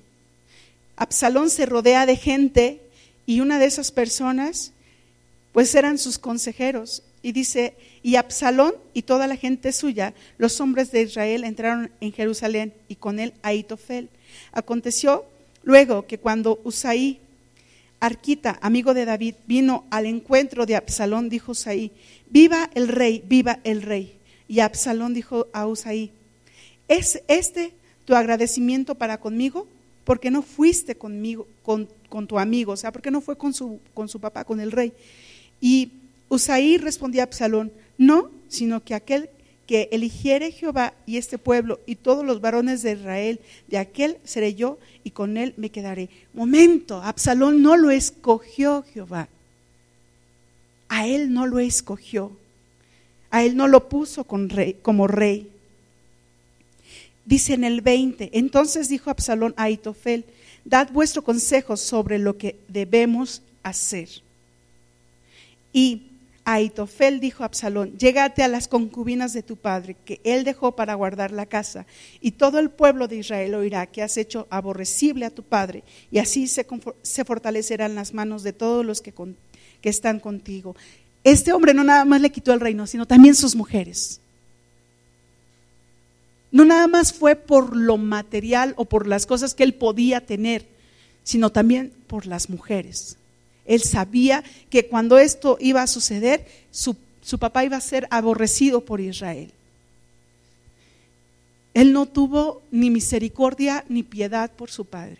Absalón 0.97 1.49
se 1.49 1.66
rodea 1.66 2.05
de 2.05 2.18
gente 2.18 2.82
y 3.26 3.39
una 3.39 3.60
de 3.60 3.66
esas 3.66 3.91
personas 3.91 4.74
pues 5.53 5.74
eran 5.74 5.97
sus 5.97 6.18
consejeros. 6.20 7.03
Y 7.22 7.32
dice, 7.32 7.76
y 8.03 8.16
Absalón 8.16 8.74
y 8.93 9.03
toda 9.03 9.28
la 9.28 9.36
gente 9.36 9.72
suya, 9.72 10.14
los 10.38 10.60
hombres 10.60 10.91
de 10.91 11.03
Israel, 11.03 11.43
entraron 11.43 11.91
en 12.01 12.14
Jerusalén 12.14 12.74
y 12.88 12.95
con 12.95 13.20
él 13.20 13.34
Aitofel. 13.41 14.10
Aconteció 14.51 15.26
luego 15.68 16.07
que 16.07 16.18
cuando 16.18 16.61
Usaí, 16.63 17.20
Arquita, 17.99 18.57
amigo 18.61 18.93
de 18.93 19.03
David, 19.03 19.36
vino 19.47 19.84
al 19.89 20.05
encuentro 20.05 20.65
de 20.65 20.78
Absalón, 20.78 21.28
dijo 21.28 21.51
Usaí, 21.51 21.91
viva 22.30 22.70
el 22.74 22.88
rey, 22.88 23.22
viva 23.28 23.59
el 23.65 23.82
rey. 23.82 24.18
Y 24.47 24.61
Absalón 24.61 25.13
dijo 25.13 25.47
a 25.51 25.68
Usaí, 25.68 26.13
¿es 26.88 27.22
este 27.28 27.74
tu 28.05 28.15
agradecimiento 28.15 28.95
para 28.95 29.20
conmigo? 29.20 29.68
Porque 30.05 30.32
no 30.32 30.41
fuiste 30.41 30.95
conmigo, 30.95 31.49
con, 31.63 31.89
tu 32.28 32.39
amigo, 32.39 32.72
o 32.72 32.78
sea, 32.78 32.93
porque 32.93 33.11
no 33.11 33.20
fue 33.20 33.38
con 33.38 33.53
su, 33.53 33.82
con 33.93 34.07
su 34.07 34.22
papá, 34.22 34.45
con 34.45 34.61
el 34.61 34.72
rey. 34.72 34.93
Y 35.59 35.91
Usaí 36.30 36.78
respondía 36.78 37.24
a 37.24 37.26
Absalón, 37.26 37.74
no, 37.97 38.32
sino 38.47 38.86
que 38.86 38.95
aquel 38.95 39.30
que 39.68 39.89
eligiere 39.91 40.51
Jehová 40.51 40.93
y 41.05 41.18
este 41.18 41.38
pueblo 41.38 41.82
y 41.86 41.95
todos 41.95 42.26
los 42.26 42.39
varones 42.39 42.82
de 42.82 42.93
Israel, 42.93 43.39
de 43.68 43.78
aquel 43.78 44.18
seré 44.24 44.55
yo 44.55 44.80
y 45.03 45.11
con 45.11 45.36
él 45.38 45.53
me 45.57 45.70
quedaré. 45.70 46.09
Momento, 46.34 47.01
Absalón 47.03 47.61
no 47.61 47.76
lo 47.76 47.91
escogió 47.91 48.84
Jehová. 48.93 49.28
A 50.88 51.05
él 51.05 51.34
no 51.34 51.45
lo 51.45 51.59
escogió. 51.59 52.32
A 53.30 53.43
él 53.43 53.57
no 53.57 53.68
lo 53.68 53.89
puso 53.89 54.26
como 54.26 55.07
rey. 55.07 55.51
Dice 57.26 57.53
en 57.53 57.65
el 57.65 57.82
20, 57.82 58.30
entonces 58.34 58.88
dijo 58.88 59.09
Absalón 59.09 59.53
a 59.57 59.70
Itofel, 59.70 60.24
dad 60.63 60.89
vuestro 60.93 61.26
consejo 61.26 61.76
sobre 61.76 62.20
lo 62.20 62.38
que 62.38 62.55
debemos 62.70 63.41
hacer. 63.63 64.07
Y 65.74 66.07
Aitofel 66.50 67.20
dijo 67.20 67.43
a 67.43 67.48
Absalón, 67.48 67.98
llégate 67.98 68.41
a 68.41 68.48
las 68.48 68.70
concubinas 68.70 69.34
de 69.34 69.43
tu 69.43 69.58
padre, 69.58 69.98
que 70.06 70.22
él 70.24 70.45
dejó 70.45 70.78
para 70.78 70.93
guardar 70.93 71.32
la 71.32 71.45
casa, 71.45 71.86
y 72.22 72.32
todo 72.32 72.58
el 72.60 72.70
pueblo 72.70 73.10
de 73.10 73.18
Israel 73.18 73.54
oirá 73.56 73.86
que 73.88 74.02
has 74.02 74.16
hecho 74.16 74.48
aborrecible 74.50 75.26
a 75.26 75.30
tu 75.30 75.43
padre, 75.43 75.84
y 76.10 76.20
así 76.20 76.48
se, 76.48 76.66
fortalecerán 77.26 77.95
las 77.95 78.14
manos 78.14 78.43
de 78.43 78.54
todos 78.54 78.86
los 78.86 79.02
que, 79.02 79.14
que 79.82 79.89
están 79.89 80.22
contigo. 80.22 80.74
Este 81.26 81.52
hombre 81.52 81.74
no 81.74 81.84
nada 81.84 82.06
más 82.06 82.22
le 82.22 82.32
quitó 82.32 82.54
el 82.54 82.62
reino, 82.62 82.88
sino 82.88 83.06
también 83.06 83.36
sus 83.36 83.54
mujeres. 83.54 84.22
No 86.50 86.64
nada 86.64 86.88
más 86.88 87.12
fue 87.12 87.36
por 87.36 87.76
lo 87.76 87.98
material 87.98 88.74
o 88.78 88.86
por 88.86 89.06
las 89.06 89.26
cosas 89.26 89.54
que 89.54 89.64
él 89.64 89.74
podía 89.74 90.26
tener, 90.26 90.66
sino 91.24 91.52
también 91.52 91.91
por 92.08 92.26
las 92.26 92.50
mujeres. 92.50 93.18
Él 93.68 93.82
sabía 93.82 94.43
que 94.70 94.88
cuando 94.88 95.20
esto 95.20 95.57
iba 95.59 95.84
a 95.84 95.88
suceder, 95.88 96.47
su, 96.72 96.95
papá 97.38 97.65
iba 97.65 97.76
a 97.78 97.82
ser 97.82 98.07
aborrecido 98.09 98.82
por 98.82 99.01
Israel. 99.01 99.51
Él 101.74 101.91
no 101.93 102.07
tuvo 102.07 102.63
ni 102.72 102.89
misericordia 102.89 103.86
ni 103.89 104.01
piedad 104.01 104.49
por 104.51 104.72
su 104.72 104.86
padre. 104.86 105.20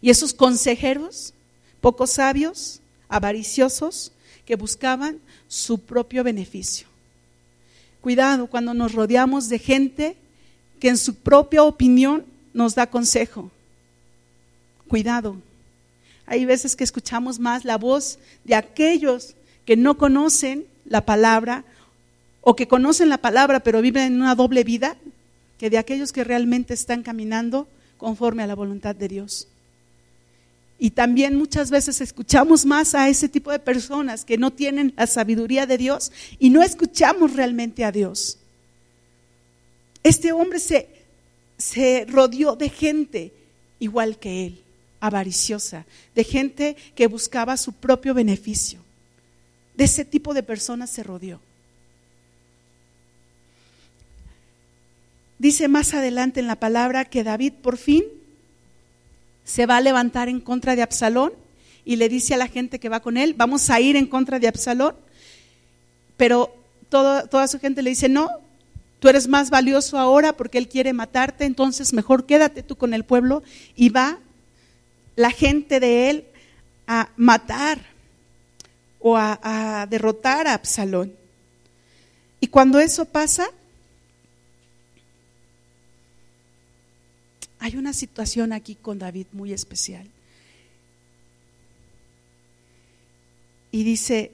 Y 0.00 0.10
esos 0.10 0.32
consejeros, 0.32 1.34
poco 1.80 2.06
sabios, 2.06 2.80
avariciosos, 3.08 4.10
que 4.46 4.56
buscaban 4.56 5.20
su 5.46 5.78
propio 5.78 6.24
beneficio. 6.24 6.88
Cuidado 8.00 8.48
cuando 8.48 8.74
nos 8.74 8.92
rodeamos 8.92 9.48
de 9.48 9.58
gente 9.58 10.16
que 10.80 10.88
en 10.88 10.96
su 10.96 11.14
propia 11.14 11.62
opinión 11.62 12.24
nos 12.54 12.74
da 12.74 12.88
consejo. 12.88 13.50
Cuidado. 14.88 15.36
Hay 16.26 16.44
veces 16.44 16.76
que 16.76 16.84
escuchamos 16.84 17.38
más 17.38 17.64
la 17.64 17.78
voz 17.78 18.18
de 18.44 18.54
aquellos 18.54 19.34
que 19.64 19.76
no 19.76 19.98
conocen 19.98 20.66
la 20.84 21.04
palabra 21.04 21.64
o 22.40 22.56
que 22.56 22.68
conocen 22.68 23.08
la 23.08 23.18
palabra 23.18 23.60
pero 23.60 23.82
viven 23.82 24.14
en 24.14 24.20
una 24.20 24.34
doble 24.34 24.64
vida 24.64 24.96
que 25.58 25.70
de 25.70 25.78
aquellos 25.78 26.12
que 26.12 26.24
realmente 26.24 26.74
están 26.74 27.02
caminando 27.02 27.68
conforme 27.96 28.42
a 28.42 28.46
la 28.46 28.54
voluntad 28.54 28.96
de 28.96 29.08
Dios. 29.08 29.48
Y 30.78 30.90
también 30.90 31.36
muchas 31.36 31.70
veces 31.70 32.00
escuchamos 32.00 32.66
más 32.66 32.96
a 32.96 33.08
ese 33.08 33.28
tipo 33.28 33.52
de 33.52 33.60
personas 33.60 34.24
que 34.24 34.38
no 34.38 34.52
tienen 34.52 34.92
la 34.96 35.06
sabiduría 35.06 35.66
de 35.66 35.78
Dios 35.78 36.10
y 36.40 36.50
no 36.50 36.62
escuchamos 36.62 37.34
realmente 37.34 37.84
a 37.84 37.92
Dios. 37.92 38.38
Este 40.02 40.32
hombre 40.32 40.58
se, 40.58 40.88
se 41.56 42.04
rodeó 42.08 42.56
de 42.56 42.68
gente 42.68 43.32
igual 43.78 44.18
que 44.18 44.46
él 44.46 44.62
avariciosa, 45.02 45.84
de 46.14 46.22
gente 46.22 46.76
que 46.94 47.08
buscaba 47.08 47.56
su 47.56 47.72
propio 47.72 48.14
beneficio. 48.14 48.78
De 49.74 49.84
ese 49.84 50.04
tipo 50.04 50.32
de 50.32 50.44
personas 50.44 50.90
se 50.90 51.02
rodeó. 51.02 51.40
Dice 55.38 55.66
más 55.66 55.92
adelante 55.92 56.38
en 56.38 56.46
la 56.46 56.54
palabra 56.54 57.04
que 57.04 57.24
David 57.24 57.54
por 57.54 57.78
fin 57.78 58.04
se 59.44 59.66
va 59.66 59.78
a 59.78 59.80
levantar 59.80 60.28
en 60.28 60.38
contra 60.38 60.76
de 60.76 60.82
Absalón 60.82 61.32
y 61.84 61.96
le 61.96 62.08
dice 62.08 62.34
a 62.34 62.36
la 62.36 62.46
gente 62.46 62.78
que 62.78 62.88
va 62.88 63.00
con 63.00 63.16
él, 63.16 63.34
vamos 63.36 63.70
a 63.70 63.80
ir 63.80 63.96
en 63.96 64.06
contra 64.06 64.38
de 64.38 64.46
Absalón, 64.46 64.94
pero 66.16 66.54
toda 66.88 67.48
su 67.48 67.58
gente 67.58 67.82
le 67.82 67.90
dice, 67.90 68.08
no, 68.08 68.30
tú 69.00 69.08
eres 69.08 69.26
más 69.26 69.50
valioso 69.50 69.98
ahora 69.98 70.36
porque 70.36 70.58
él 70.58 70.68
quiere 70.68 70.92
matarte, 70.92 71.44
entonces 71.44 71.92
mejor 71.92 72.24
quédate 72.24 72.62
tú 72.62 72.76
con 72.76 72.94
el 72.94 73.04
pueblo 73.04 73.42
y 73.74 73.88
va 73.88 74.20
la 75.16 75.30
gente 75.30 75.80
de 75.80 76.10
él 76.10 76.24
a 76.86 77.10
matar 77.16 77.80
o 78.98 79.16
a, 79.16 79.86
derrotar 79.90 80.46
a 80.46 80.54
Absalón. 80.54 81.12
Y 82.40 82.46
cuando 82.48 82.78
eso 82.78 83.04
pasa, 83.04 83.48
hay 87.58 87.76
una 87.76 87.92
situación 87.92 88.52
aquí 88.52 88.74
con 88.74 88.98
David 88.98 89.26
muy 89.32 89.52
especial. 89.52 90.08
Y 93.70 93.84
dice 93.84 94.32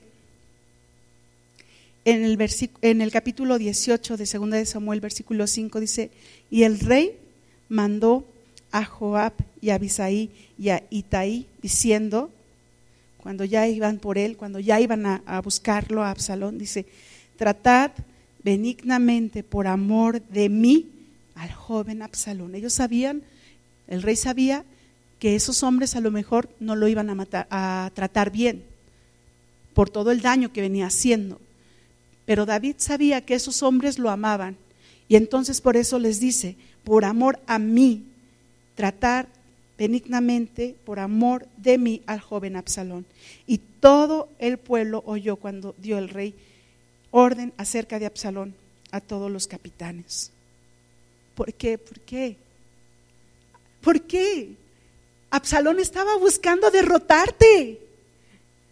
en 2.04 2.24
el, 2.24 2.38
en 2.82 3.00
el 3.00 3.10
capítulo 3.10 3.58
18 3.58 4.16
de 4.16 4.24
2 4.24 4.50
de 4.50 4.66
Samuel, 4.66 5.00
versículo 5.00 5.46
5, 5.46 5.80
dice, 5.80 6.10
y 6.50 6.64
el 6.64 6.80
rey 6.80 7.18
mandó 7.68 8.26
a 8.70 8.84
Joab 8.84 9.32
y 9.60 9.70
a 9.70 9.76
Abisaí 9.76 10.30
y 10.58 10.68
a 10.70 10.82
Itaí 10.90 11.46
diciendo, 11.62 12.30
cuando 13.18 13.44
ya 13.44 13.66
iban 13.66 13.98
por 13.98 14.18
él, 14.18 14.36
cuando 14.36 14.60
ya 14.60 14.80
iban 14.80 15.04
a, 15.06 15.40
buscarlo 15.42 16.02
a 16.02 16.10
Absalón, 16.10 16.58
dice, 16.58 16.86
tratad 17.36 17.90
benignamente 18.42 19.42
por 19.42 19.66
amor 19.66 20.22
de 20.22 20.48
mí 20.48 20.88
al 21.34 21.52
joven 21.52 22.02
Absalón. 22.02 22.54
Ellos 22.54 22.72
sabían, 22.72 23.22
el 23.86 24.02
rey 24.02 24.16
sabía 24.16 24.64
que 25.18 25.34
esos 25.34 25.62
hombres 25.62 25.96
a 25.96 26.00
lo 26.00 26.10
mejor 26.10 26.48
no 26.60 26.76
lo 26.76 26.88
iban 26.88 27.10
a, 27.10 27.14
matar, 27.14 27.46
a 27.50 27.90
tratar 27.94 28.30
bien 28.30 28.62
por 29.74 29.90
todo 29.90 30.10
el 30.10 30.20
daño 30.20 30.52
que 30.52 30.60
venía 30.60 30.86
haciendo. 30.86 31.40
Pero 32.24 32.46
David 32.46 32.76
sabía 32.78 33.22
que 33.22 33.34
esos 33.34 33.62
hombres 33.62 33.98
lo 33.98 34.10
amaban 34.10 34.56
y 35.08 35.16
entonces 35.16 35.60
por 35.60 35.76
eso 35.76 35.98
les 35.98 36.20
dice, 36.20 36.56
por 36.84 37.04
amor 37.04 37.40
a 37.46 37.58
mí, 37.58 38.04
tratar 38.78 39.26
benignamente, 39.76 40.76
por 40.84 41.00
amor 41.00 41.48
de 41.56 41.78
mí, 41.78 42.00
al 42.06 42.20
joven 42.20 42.54
Absalón. 42.54 43.06
Y 43.44 43.58
todo 43.58 44.28
el 44.38 44.56
pueblo 44.56 45.02
oyó 45.04 45.34
cuando 45.34 45.74
dio 45.78 45.98
el 45.98 46.08
rey 46.08 46.36
orden 47.10 47.52
acerca 47.56 47.98
de 47.98 48.06
Absalón 48.06 48.54
a 48.92 49.00
todos 49.00 49.32
los 49.32 49.48
capitanes. 49.48 50.30
¿Por 51.34 51.52
qué? 51.54 51.76
¿Por 51.76 51.98
qué? 51.98 52.36
¿Por 53.80 54.02
qué? 54.02 54.54
Absalón 55.30 55.80
estaba 55.80 56.16
buscando 56.18 56.70
derrotarte. 56.70 57.80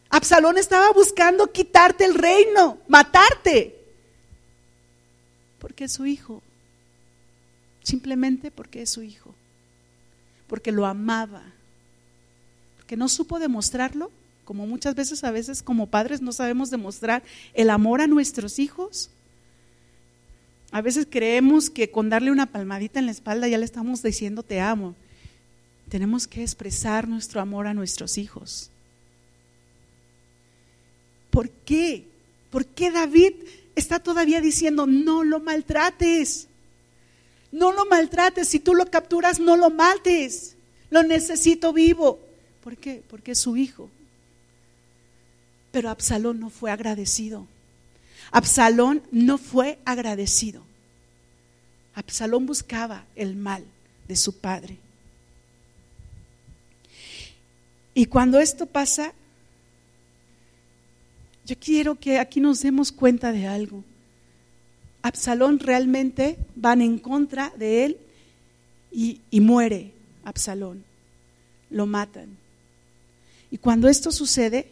Absalón 0.09 0.57
estaba 0.57 0.93
buscando 0.93 1.51
quitarte 1.51 2.05
el 2.05 2.15
reino, 2.15 2.79
matarte. 2.87 3.75
Porque 5.59 5.87
es 5.87 5.93
su 5.95 6.07
hijo. 6.07 6.45
Simplemente 7.83 8.53
porque 8.53 8.83
es 8.83 8.91
su 8.91 9.03
hijo. 9.03 9.35
Porque 10.47 10.73
lo 10.73 10.87
amaba. 10.87 11.43
Porque 12.77 12.97
no 12.97 13.09
supo 13.09 13.39
demostrarlo, 13.39 14.11
como 14.45 14.67
muchas 14.67 14.95
veces 14.95 15.25
a 15.25 15.31
veces 15.31 15.63
como 15.63 15.89
padres 15.89 16.23
no 16.23 16.33
sabemos 16.33 16.71
demostrar 16.71 17.23
el 17.53 17.69
amor 17.71 18.01
a 18.01 18.07
nuestros 18.07 18.59
hijos. 18.59 19.11
A 20.71 20.83
veces 20.83 21.07
creemos 21.11 21.71
que 21.71 21.91
con 21.91 22.09
darle 22.11 22.31
una 22.31 22.47
palmadita 22.47 22.99
en 22.99 23.07
la 23.07 23.13
espalda 23.13 23.49
ya 23.49 23.59
le 23.59 23.65
estamos 23.65 24.03
diciendo 24.03 24.43
te 24.43 24.61
amo. 24.61 24.95
Tenemos 25.89 26.27
que 26.27 26.43
expresar 26.43 27.09
nuestro 27.09 27.41
amor 27.41 27.67
a 27.67 27.75
nuestros 27.75 28.19
hijos. 28.19 28.71
¿Por 31.31 31.51
qué? 31.51 32.09
¿Por 32.51 32.67
qué 32.67 32.91
David 32.91 33.35
está 33.75 33.99
todavía 33.99 34.41
diciendo 34.41 34.87
no 34.87 35.25
lo 35.25 35.41
maltrates? 35.41 36.46
No 37.53 37.73
lo 37.73 37.87
maltrates, 37.87 38.49
si 38.49 38.61
tú 38.61 38.75
lo 38.75 38.91
capturas, 38.91 39.41
no 39.41 39.57
lo 39.57 39.71
mates. 39.71 40.57
Lo 40.91 41.03
necesito 41.03 41.73
vivo. 41.73 42.21
¿Por 42.63 42.77
qué? 42.77 43.03
Porque 43.09 43.33
es 43.33 43.39
su 43.39 43.57
hijo. 43.57 43.91
Pero 45.73 45.91
Absalón 45.91 46.41
no 46.41 46.51
fue 46.51 46.71
agradecido. 46.71 47.47
Absalón 48.31 49.03
no 49.11 49.39
fue 49.39 49.79
agradecido. 49.85 50.63
Absalón 51.95 52.47
buscaba 52.47 53.05
el 53.15 53.37
mal 53.37 53.65
de 54.09 54.17
su 54.17 54.39
padre. 54.39 54.79
Y 57.95 58.07
cuando 58.07 58.39
esto 58.39 58.67
pasa, 58.67 59.15
yo 61.47 61.57
quiero 61.59 61.95
que 61.95 62.19
aquí 62.19 62.41
nos 62.41 62.61
demos 62.61 62.93
cuenta 62.93 63.33
de 63.33 63.47
algo. 63.47 63.85
Absalón 65.07 65.61
realmente 65.61 66.37
van 66.57 66.83
en 66.83 66.99
contra 66.99 67.53
de 67.57 67.85
él 67.85 67.99
y, 68.91 69.21
y 69.31 69.41
muere 69.41 69.93
Absalón. 70.25 70.83
Lo 71.71 71.87
matan. 71.87 72.37
Y 73.53 73.59
cuando 73.59 73.89
esto 73.89 74.11
sucede, 74.11 74.69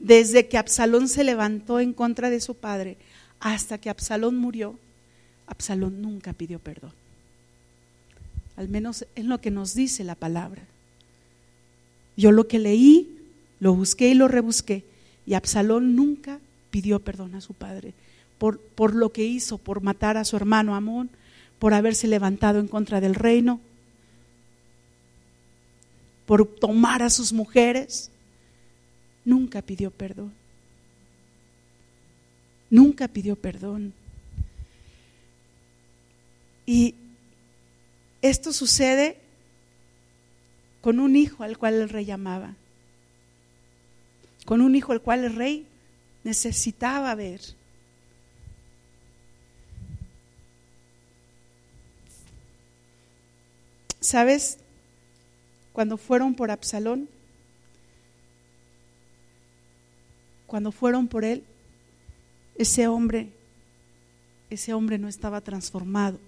desde 0.00 0.48
que 0.48 0.58
Absalón 0.58 1.08
se 1.08 1.22
levantó 1.22 1.78
en 1.78 1.92
contra 1.92 2.30
de 2.30 2.40
su 2.40 2.56
padre 2.56 2.96
hasta 3.38 3.78
que 3.78 3.90
Absalón 3.90 4.36
murió, 4.36 4.76
Absalón 5.46 6.02
nunca 6.02 6.32
pidió 6.32 6.58
perdón. 6.58 6.92
Al 8.56 8.68
menos 8.68 9.06
es 9.14 9.24
lo 9.24 9.40
que 9.40 9.52
nos 9.52 9.74
dice 9.74 10.02
la 10.02 10.16
palabra. 10.16 10.64
Yo 12.16 12.32
lo 12.32 12.48
que 12.48 12.58
leí, 12.58 13.20
lo 13.60 13.72
busqué 13.74 14.08
y 14.08 14.14
lo 14.14 14.26
rebusqué, 14.26 14.84
y 15.26 15.34
Absalón 15.34 15.94
nunca 15.94 16.40
pidió 16.70 16.98
perdón 16.98 17.36
a 17.36 17.40
su 17.40 17.54
padre 17.54 17.94
por, 18.74 18.94
lo 18.94 19.12
que 19.12 19.24
hizo, 19.24 19.58
por 19.58 19.80
matar 19.80 20.16
a 20.16 20.24
su 20.24 20.36
hermano 20.36 20.74
Amón, 20.74 21.10
por 21.58 21.74
haberse 21.74 22.06
levantado 22.06 22.60
en 22.60 22.68
contra 22.68 23.00
del 23.00 23.14
reino, 23.14 23.60
por 26.26 26.46
tomar 26.46 27.02
a 27.02 27.10
sus 27.10 27.32
mujeres. 27.32 28.10
Nunca 29.24 29.62
pidió 29.62 29.90
perdón. 29.90 30.32
Nunca 32.70 33.08
pidió 33.08 33.36
perdón. 33.36 33.92
Y 36.66 36.94
esto 38.22 38.52
sucede 38.52 39.18
con 40.80 40.98
un 40.98 41.16
hijo 41.16 41.44
al 41.44 41.58
cual 41.58 41.74
el 41.74 41.88
rey 41.88 42.10
amaba 42.10 42.54
con 44.44 44.60
un 44.60 44.76
hijo 44.76 44.92
el 44.92 45.00
cual 45.00 45.24
el 45.24 45.34
rey 45.34 45.66
necesitaba 46.22 47.14
ver. 47.14 47.40
¿Sabes? 54.04 54.58
Cuando 55.72 55.96
fueron 55.96 56.34
por 56.34 56.50
Absalón, 56.50 57.08
cuando 60.46 60.72
fueron 60.72 61.08
por 61.08 61.24
él, 61.24 61.42
ese 62.56 62.86
hombre, 62.86 63.30
ese 64.50 64.74
hombre 64.74 64.98
no 64.98 65.08
estaba 65.08 65.40
transformado 65.40 66.18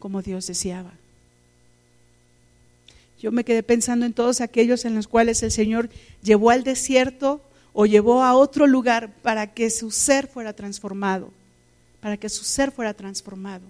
como 0.00 0.20
Dios 0.20 0.48
deseaba. 0.48 0.90
Yo 3.20 3.30
me 3.30 3.44
quedé 3.44 3.62
pensando 3.62 4.04
en 4.04 4.14
todos 4.14 4.40
aquellos 4.40 4.84
en 4.84 4.96
los 4.96 5.06
cuales 5.06 5.44
el 5.44 5.52
Señor 5.52 5.90
llevó 6.24 6.50
al 6.50 6.64
desierto 6.64 7.40
o 7.72 7.86
llevó 7.86 8.24
a 8.24 8.34
otro 8.34 8.66
lugar 8.66 9.14
para 9.22 9.54
que 9.54 9.70
su 9.70 9.92
ser 9.92 10.26
fuera 10.26 10.54
transformado, 10.54 11.30
para 12.00 12.16
que 12.16 12.28
su 12.28 12.42
ser 12.42 12.72
fuera 12.72 12.94
transformado. 12.94 13.62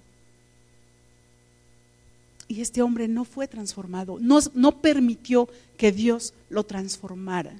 Y 2.53 2.61
este 2.61 2.83
hombre 2.83 3.09
no 3.09 3.25
fue 3.25 3.49
transformado, 3.49 4.19
no, 4.21 4.39
no 4.53 4.83
permitió 4.83 5.49
que 5.79 5.91
Dios 5.91 6.35
lo 6.51 6.65
transformara. 6.65 7.59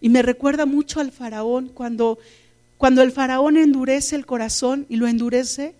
Y 0.00 0.08
me 0.08 0.22
recuerda 0.22 0.64
mucho 0.64 0.98
al 0.98 1.12
faraón 1.12 1.68
cuando, 1.68 2.18
cuando 2.78 3.02
el 3.02 3.12
faraón 3.12 3.58
endurece 3.58 4.16
el 4.16 4.24
corazón 4.24 4.86
y 4.88 4.96
lo 4.96 5.06
endurece, 5.06 5.74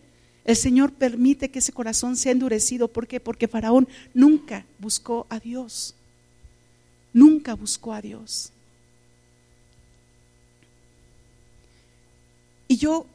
el 0.45 0.57
Señor 0.57 0.93
permite 0.93 1.51
que 1.51 1.61
ese 1.61 1.73
corazón 1.73 2.19
sea 2.19 2.33
endurecido. 2.33 2.87
¿Por 2.87 3.07
qué? 3.07 3.19
Porque 3.19 3.49
Faraón 3.49 3.89
nunca 4.13 4.67
buscó 4.79 5.27
a 5.31 5.41
Dios. 5.41 5.95
Nunca 7.15 7.55
buscó 7.55 7.95
a 7.95 8.03
Dios. 8.03 8.53
Y 12.69 12.77
yo, 12.77 13.07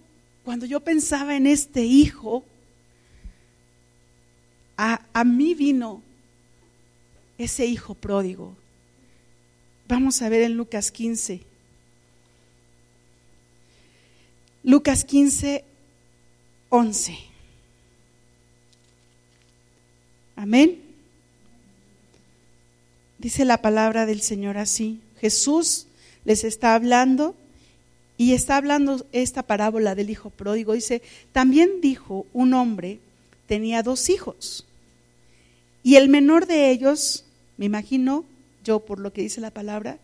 cuando 0.44 0.66
yo 0.66 0.80
pensaba 0.80 1.36
en 1.36 1.46
este 1.46 1.84
hijo, 1.84 2.44
a, 4.78 5.02
a 5.14 5.24
mí 5.24 5.54
vino 5.54 6.02
ese 7.38 7.66
hijo 7.66 7.94
pródigo. 7.96 8.56
Vamos 9.88 10.22
a 10.22 10.30
ver 10.30 10.42
en 10.42 10.56
Lucas 10.56 10.92
15. 10.92 11.42
Lucas 14.64 15.06
15, 15.06 15.64
11. 16.70 17.18
Amén. 20.36 20.82
Dice 23.18 23.46
la 23.46 23.62
palabra 23.62 24.06
del 24.06 24.22
Señor 24.22 24.58
así. 24.58 25.00
Jesús 25.20 25.88
les 26.26 26.44
está 26.44 26.76
hablando 26.76 27.36
y 28.18 28.34
está 28.34 28.58
hablando 28.58 29.06
esta 29.12 29.44
parábola 29.44 29.96
del 29.96 30.10
hijo 30.10 30.30
pródigo. 30.30 30.74
Dice, 30.74 31.02
también 31.32 31.82
dijo 31.82 32.28
un 32.34 32.54
hombre, 32.54 33.00
tenía 33.48 33.82
dos 33.82 34.10
hijos. 34.10 34.67
Y 35.88 35.96
el 35.96 36.10
menor 36.10 36.48
de 36.48 36.70
ellos, 36.70 37.24
me 37.56 37.66
imagino 37.66 38.26
yo 38.62 38.82
por 38.82 39.00
lo 39.00 39.14
que 39.14 39.22
dice 39.22 39.40
la 39.40 39.52
palabra, 39.52 40.00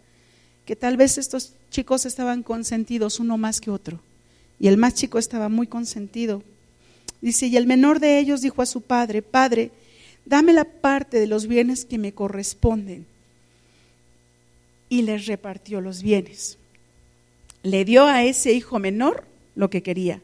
que 0.64 0.78
tal 0.78 0.96
vez 0.96 1.18
estos 1.18 1.56
chicos 1.72 2.06
estaban 2.06 2.42
consentidos 2.42 3.20
uno 3.20 3.38
más 3.38 3.60
que 3.60 3.70
otro. 3.70 4.00
Y 4.62 4.70
el 4.70 4.78
más 4.78 4.94
chico 4.94 5.20
estaba 5.20 5.50
muy 5.50 5.68
consentido. 5.68 6.42
Dice, 7.20 7.48
y 7.48 7.58
el 7.58 7.68
menor 7.68 8.00
de 8.00 8.18
ellos 8.18 8.40
dijo 8.40 8.62
a 8.62 8.66
su 8.66 8.80
padre, 8.80 9.22
Padre, 9.22 9.72
dame 10.26 10.54
la 10.54 10.64
parte 10.64 11.20
de 11.20 11.28
los 11.28 11.48
bienes 11.48 11.84
que 11.84 11.98
me 11.98 12.14
corresponden. 12.14 13.06
Y 14.88 15.02
les 15.02 15.26
repartió 15.26 15.82
los 15.82 16.02
bienes 16.02 16.58
le 17.64 17.86
dio 17.86 18.06
a 18.06 18.24
ese 18.24 18.52
hijo 18.52 18.78
menor 18.78 19.26
lo 19.56 19.70
que 19.70 19.82
quería. 19.82 20.22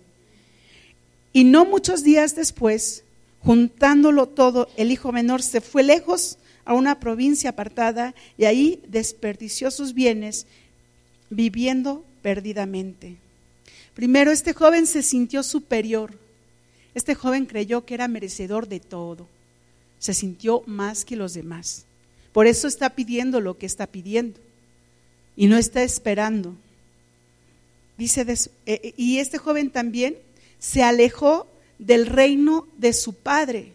Y 1.32 1.46
no 1.46 1.66
muchos 1.66 2.04
días 2.04 2.36
después, 2.36 3.04
juntándolo 3.44 4.28
todo, 4.28 4.70
el 4.78 4.92
hijo 4.92 5.12
menor 5.12 5.42
se 5.42 5.62
fue 5.62 5.84
lejos 5.84 6.38
a 6.66 6.74
una 6.74 7.00
provincia 7.00 7.52
apartada 7.52 8.14
y 8.38 8.46
ahí 8.46 8.82
desperdició 8.88 9.72
sus 9.72 9.94
bienes 9.94 10.46
viviendo 11.30 12.04
perdidamente. 12.22 13.18
Primero, 13.94 14.32
este 14.32 14.54
joven 14.54 14.86
se 14.86 15.02
sintió 15.02 15.44
superior. 15.44 16.14
Este 16.96 17.16
joven 17.16 17.46
creyó 17.46 17.86
que 17.86 17.94
era 17.94 18.08
merecedor 18.08 18.68
de 18.68 18.80
todo. 18.80 19.28
Se 20.00 20.14
sintió 20.14 20.64
más 20.66 21.06
que 21.06 21.16
los 21.16 21.34
demás. 21.34 21.86
Por 22.32 22.48
eso 22.48 22.68
está 22.68 22.92
pidiendo 22.92 23.42
lo 23.42 23.58
que 23.58 23.66
está 23.66 23.88
pidiendo. 23.88 24.40
Y 25.36 25.48
no 25.48 25.58
está 25.58 25.84
esperando. 25.84 26.56
Dice, 27.98 28.22
eh, 28.22 28.38
eh, 28.66 28.94
y 28.96 29.18
este 29.18 29.38
joven 29.38 29.72
también 29.72 30.18
se 30.60 30.84
alejó 30.84 31.48
del 31.80 32.06
reino 32.06 32.68
de 32.78 32.94
su 32.94 33.14
padre. 33.14 33.74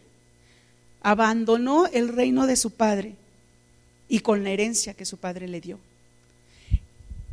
Abandonó 1.02 1.86
el 1.86 2.08
reino 2.08 2.46
de 2.46 2.56
su 2.56 2.70
padre 2.70 3.14
y 4.08 4.20
con 4.20 4.44
la 4.44 4.50
herencia 4.50 4.94
que 4.94 5.04
su 5.04 5.16
padre 5.16 5.48
le 5.48 5.60
dio. 5.60 5.78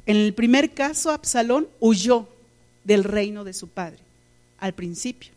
En 0.06 0.18
el 0.18 0.34
primer 0.34 0.74
caso, 0.74 1.12
Absalón 1.12 1.68
huyó 1.80 2.28
del 2.84 3.04
reino 3.04 3.44
de 3.44 3.54
su 3.54 3.68
padre 3.68 4.00
al 4.60 4.74
principio. 4.74 5.32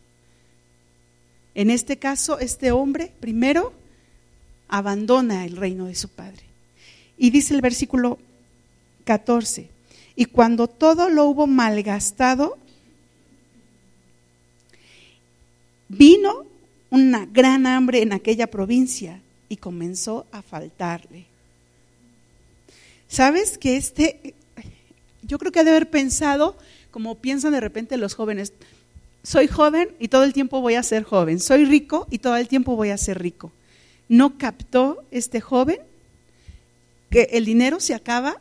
En 1.53 1.69
este 1.69 1.97
caso, 1.97 2.39
este 2.39 2.71
hombre 2.71 3.11
primero 3.19 3.73
abandona 4.67 5.45
el 5.45 5.55
reino 5.55 5.85
de 5.85 5.95
su 5.95 6.09
padre. 6.09 6.43
Y 7.17 7.29
dice 7.29 7.53
el 7.53 7.61
versículo 7.61 8.19
14, 9.05 9.69
y 10.15 10.25
cuando 10.25 10.67
todo 10.67 11.09
lo 11.09 11.25
hubo 11.25 11.47
malgastado, 11.47 12.57
vino 15.87 16.45
una 16.89 17.25
gran 17.25 17.67
hambre 17.67 18.01
en 18.01 18.13
aquella 18.13 18.47
provincia 18.47 19.21
y 19.49 19.57
comenzó 19.57 20.25
a 20.31 20.41
faltarle. 20.41 21.25
¿Sabes 23.07 23.57
que 23.57 23.77
este, 23.77 24.33
yo 25.21 25.37
creo 25.37 25.51
que 25.51 25.59
ha 25.59 25.63
de 25.63 25.71
haber 25.71 25.89
pensado, 25.89 26.57
como 26.91 27.15
piensan 27.15 27.53
de 27.53 27.59
repente 27.59 27.97
los 27.97 28.15
jóvenes, 28.15 28.53
soy 29.23 29.47
joven 29.47 29.89
y 29.99 30.07
todo 30.07 30.23
el 30.23 30.33
tiempo 30.33 30.61
voy 30.61 30.75
a 30.75 30.83
ser 30.83 31.03
joven, 31.03 31.39
soy 31.39 31.65
rico 31.65 32.07
y 32.11 32.19
todo 32.19 32.35
el 32.37 32.47
tiempo 32.47 32.75
voy 32.75 32.89
a 32.89 32.97
ser 32.97 33.21
rico. 33.21 33.51
¿No 34.07 34.37
captó 34.37 35.03
este 35.11 35.41
joven 35.41 35.79
que 37.09 37.29
el 37.31 37.45
dinero 37.45 37.79
se 37.79 37.95
acaba 37.95 38.39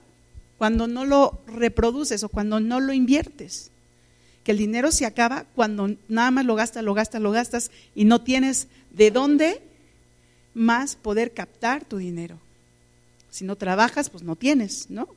cuando 0.59 0.87
no 0.87 1.05
lo 1.05 1.41
reproduces 1.47 2.23
o 2.23 2.29
cuando 2.29 2.61
no 2.61 2.81
lo 2.81 2.93
inviertes? 2.93 3.71
Que 4.45 4.53
el 4.53 4.59
dinero 4.59 4.93
se 4.93 5.07
acaba 5.07 5.47
cuando 5.55 5.97
nada 6.09 6.31
más 6.31 6.45
lo 6.45 6.55
gastas, 6.55 6.85
lo 6.85 6.95
gastas, 6.95 7.21
lo 7.21 7.33
gastas 7.33 7.71
y 7.95 8.05
no 8.05 8.21
tienes 8.23 8.69
de 8.91 9.11
dónde 9.11 9.61
más 10.55 10.95
poder 10.97 11.33
captar 11.33 11.85
tu 11.85 11.97
dinero. 11.97 12.39
Si 13.31 13.45
no 13.45 13.57
trabajas, 13.57 14.11
pues 14.11 14.23
no 14.23 14.37
tienes, 14.37 14.89
¿no? 14.91 15.09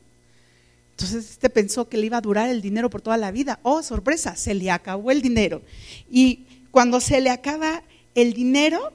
Entonces 0.92 1.30
este 1.30 1.52
pensó 1.52 1.88
que 1.88 1.98
le 1.98 2.08
iba 2.08 2.18
a 2.18 2.22
durar 2.22 2.50
el 2.50 2.62
dinero 2.62 2.90
por 2.90 3.02
toda 3.02 3.18
la 3.18 3.30
vida. 3.30 3.60
Oh, 3.62 3.84
sorpresa, 3.84 4.36
se 4.36 4.56
le 4.56 4.72
acabó 4.72 5.12
el 5.12 5.22
dinero. 5.22 5.62
Y 6.10 6.46
cuando 6.72 7.00
se 7.00 7.22
le 7.22 7.30
acaba 7.30 7.84
el 8.16 8.34
dinero, 8.34 8.92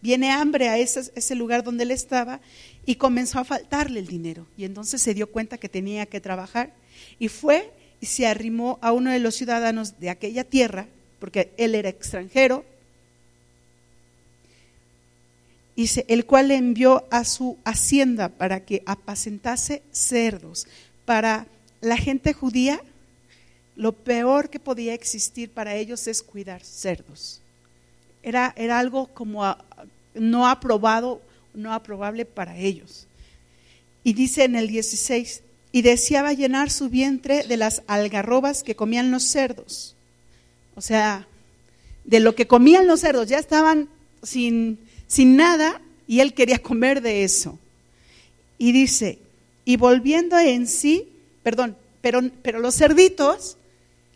viene 0.00 0.30
hambre 0.30 0.68
a 0.68 0.78
ese, 0.78 1.10
ese, 1.16 1.34
lugar 1.34 1.64
donde 1.64 1.82
él 1.82 1.90
estaba 1.90 2.40
y 2.86 2.94
comenzó 2.94 3.40
a 3.40 3.44
faltarle 3.44 3.98
el 3.98 4.06
dinero. 4.06 4.46
Y 4.56 4.64
entonces 4.64 5.02
se 5.02 5.12
dio 5.12 5.28
cuenta 5.32 5.58
que 5.58 5.68
tenía 5.68 6.06
que 6.06 6.20
trabajar 6.20 6.72
y 7.18 7.26
fue 7.26 7.72
y 8.00 8.06
se 8.06 8.26
arrimó 8.26 8.78
a 8.80 8.92
uno 8.92 9.10
de 9.10 9.18
los 9.18 9.34
ciudadanos 9.34 10.00
de 10.00 10.10
aquella 10.10 10.44
tierra, 10.44 10.86
porque 11.18 11.52
él 11.58 11.74
era 11.74 11.90
extranjero, 11.90 12.64
dice, 15.76 16.04
el 16.08 16.24
cual 16.26 16.48
le 16.48 16.56
envió 16.56 17.04
a 17.10 17.24
su 17.24 17.58
hacienda 17.64 18.28
para 18.28 18.64
que 18.64 18.82
apacentase 18.86 19.82
cerdos. 19.92 20.66
Para 21.04 21.46
la 21.80 21.96
gente 21.96 22.32
judía, 22.32 22.82
lo 23.76 23.92
peor 23.92 24.50
que 24.50 24.60
podía 24.60 24.94
existir 24.94 25.50
para 25.50 25.74
ellos 25.74 26.06
es 26.06 26.22
cuidar 26.22 26.62
cerdos. 26.62 27.40
Era, 28.22 28.52
era 28.56 28.78
algo 28.78 29.06
como 29.08 29.56
no 30.14 30.46
aprobado, 30.46 31.22
no 31.54 31.72
aprobable 31.72 32.24
para 32.24 32.56
ellos. 32.56 33.06
Y 34.04 34.12
dice 34.12 34.44
en 34.44 34.56
el 34.56 34.68
16, 34.68 35.42
y 35.72 35.82
deseaba 35.82 36.32
llenar 36.32 36.70
su 36.70 36.88
vientre 36.88 37.44
de 37.44 37.56
las 37.56 37.82
algarrobas 37.86 38.62
que 38.62 38.76
comían 38.76 39.10
los 39.10 39.22
cerdos. 39.24 39.94
O 40.74 40.80
sea, 40.80 41.26
de 42.04 42.20
lo 42.20 42.34
que 42.34 42.46
comían 42.46 42.86
los 42.86 43.00
cerdos, 43.00 43.28
ya 43.28 43.38
estaban 43.38 43.88
sin, 44.22 44.78
sin 45.06 45.36
nada 45.36 45.80
y 46.06 46.20
él 46.20 46.34
quería 46.34 46.58
comer 46.58 47.02
de 47.02 47.24
eso. 47.24 47.58
Y 48.58 48.72
dice, 48.72 49.18
y 49.64 49.76
volviendo 49.76 50.38
en 50.38 50.66
sí, 50.66 51.08
perdón, 51.42 51.76
pero, 52.00 52.20
pero 52.42 52.58
los 52.58 52.76
cerditos, 52.76 53.56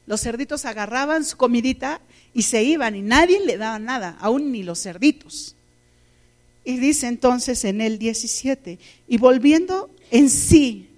los 0.06 0.20
cerditos 0.20 0.64
agarraban 0.64 1.24
su 1.24 1.36
comidita 1.36 2.00
y 2.34 2.42
se 2.42 2.64
iban 2.64 2.96
y 2.96 3.02
nadie 3.02 3.44
le 3.44 3.56
daba 3.56 3.78
nada, 3.78 4.16
aún 4.20 4.50
ni 4.50 4.62
los 4.62 4.82
cerditos. 4.82 5.54
Y 6.64 6.78
dice 6.78 7.06
entonces 7.06 7.64
en 7.64 7.80
el 7.80 7.98
17, 7.98 8.78
y 9.06 9.18
volviendo 9.18 9.90
en 10.10 10.30
sí, 10.30 10.88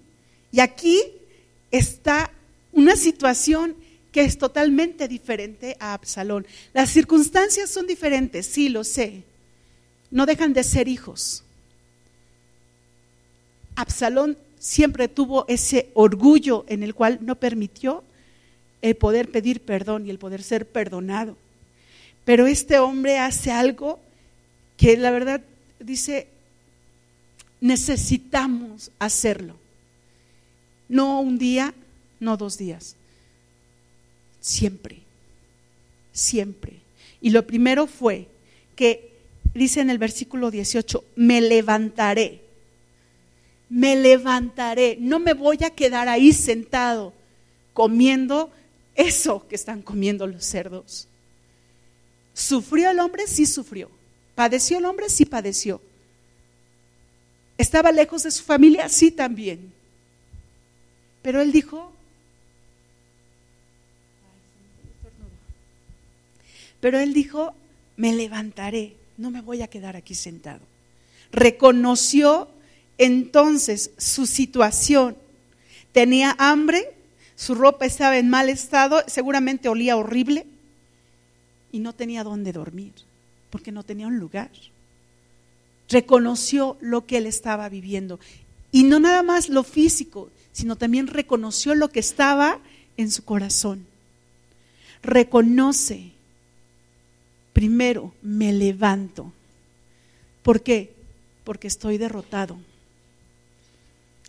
y 0.57 0.61
aquí 0.61 1.03
está 1.71 2.33
una 2.73 2.97
situación 2.97 3.77
que 4.11 4.23
es 4.23 4.39
totalmente 4.39 5.07
diferente 5.07 5.77
a 5.79 5.93
Absalón. 5.93 6.47
Las 6.73 6.89
circunstancias 6.89 7.69
son 7.69 7.87
diferentes, 7.87 8.47
sí 8.47 8.71
lo 8.71 8.83
sé. 8.83 9.25
No 10.11 10.25
dejan 10.25 10.55
de 10.55 10.65
ser 10.65 10.89
hijos. 10.89 11.45
Absalón 13.75 14.39
siempre 14.59 15.09
tuvo 15.09 15.45
ese 15.47 15.91
orgullo 15.93 16.65
en 16.69 16.83
el 16.83 16.95
cual 16.95 17.19
no 17.21 17.35
permitió 17.35 18.03
el 18.81 18.97
poder 18.97 19.31
pedir 19.31 19.61
perdón 19.61 20.07
y 20.07 20.11
el 20.11 20.19
poder 20.19 20.43
ser 20.43 20.67
perdonado. 20.67 21.37
Pero 22.25 22.47
este 22.47 22.79
hombre 22.79 23.19
hace 23.19 23.53
algo 23.53 24.01
que 24.79 24.97
la 24.97 25.11
verdad 25.11 25.43
dice, 25.81 26.29
necesitamos 27.61 28.91
hacerlo. 28.99 29.66
No 30.89 31.21
un 31.21 31.39
día, 31.39 31.75
no 32.21 32.37
dos 32.37 32.59
días. 32.59 32.97
Siempre, 34.41 35.01
siempre. 36.13 36.81
Y 37.21 37.31
lo 37.31 37.47
primero 37.47 37.87
fue 37.87 38.29
que 38.75 39.13
dice 39.55 39.81
en 39.81 39.91
el 39.91 39.99
versículo 39.99 40.51
18, 40.51 41.05
me 41.17 41.41
levantaré, 41.41 42.43
me 43.69 43.97
levantaré, 43.97 44.97
no 45.01 45.19
me 45.19 45.33
voy 45.33 45.59
a 45.65 45.71
quedar 45.71 46.09
ahí 46.09 46.33
sentado 46.33 47.13
comiendo 47.73 48.51
eso 48.95 49.47
que 49.49 49.55
están 49.55 49.83
comiendo 49.83 50.27
los 50.27 50.45
cerdos. 50.45 51.09
¿Sufrió 52.33 52.91
el 52.91 53.01
hombre? 53.01 53.27
Sí 53.27 53.47
sufrió. 53.47 53.91
¿Padeció 54.35 54.79
el 54.79 54.85
hombre? 54.85 55.09
Sí 55.09 55.25
padeció. 55.25 55.81
¿Estaba 57.59 57.91
lejos 57.91 58.23
de 58.23 58.31
su 58.31 58.45
familia? 58.45 58.89
Sí 58.89 59.11
también. 59.11 59.73
Pero 61.27 61.41
él 61.41 61.51
dijo, 61.51 61.91
pero 66.79 67.01
él 67.01 67.13
dijo, 67.13 67.53
me 67.97 68.15
levantaré, 68.15 68.95
no 69.17 69.33
me 69.33 69.41
voy 69.41 69.61
a 69.61 69.67
quedar 69.67 69.97
aquí 69.97 70.15
sentado. 70.15 70.61
Reconoció 71.33 72.49
entonces 72.97 73.91
su 73.99 74.25
situación. 74.27 75.17
Tenía 75.91 76.37
hambre, 76.39 76.95
su 77.35 77.57
ropa 77.57 77.87
estaba 77.87 78.19
en 78.19 78.31
mal 78.31 78.49
estado, 78.49 79.03
seguramente 79.09 79.69
olía 79.69 79.97
horrible 79.97 80.47
y 81.73 81.81
no 81.81 81.93
tenía 81.93 82.23
dónde 82.23 82.53
dormir, 82.53 82.93
porque 83.51 83.73
no 83.73 83.83
tenía 83.83 84.07
un 84.07 84.21
lugar. 84.21 84.53
Reconoció 85.89 86.77
lo 86.81 87.05
que 87.05 87.17
él 87.17 87.27
estaba 87.27 87.69
viviendo. 87.69 88.21
Y 88.71 88.85
no 88.85 89.01
nada 89.01 89.25
más 89.25 89.49
lo 89.49 89.65
físico, 89.65 90.31
sino 90.57 90.77
también 90.77 91.07
reconoció 91.07 91.75
lo 91.75 91.91
que 91.91 92.01
estaba 92.01 92.61
en 92.97 93.11
su 93.11 93.27
corazón. 93.27 93.85
Reconoce, 95.03 96.13
primero, 97.53 98.15
me 98.23 98.55
levanto. 98.55 99.35
¿Por 100.43 100.63
qué? 100.63 100.95
Porque 101.45 101.69
estoy 101.69 101.99
derrotado, 101.99 102.57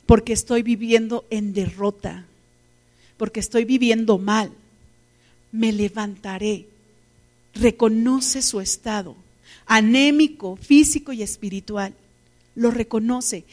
porque 0.05 0.33
estoy 0.33 0.63
viviendo 0.63 1.25
en 1.29 1.53
derrota, 1.53 2.25
porque 3.15 3.39
estoy 3.39 3.63
viviendo 3.63 4.17
mal. 4.17 4.51
Me 5.53 5.71
levantaré. 5.71 6.67
Reconoce 7.53 8.41
su 8.41 8.59
estado, 8.59 9.15
anémico, 9.65 10.57
físico 10.57 11.13
y 11.13 11.23
espiritual. 11.23 11.93
Lo 12.53 12.69
reconoce 12.69 13.45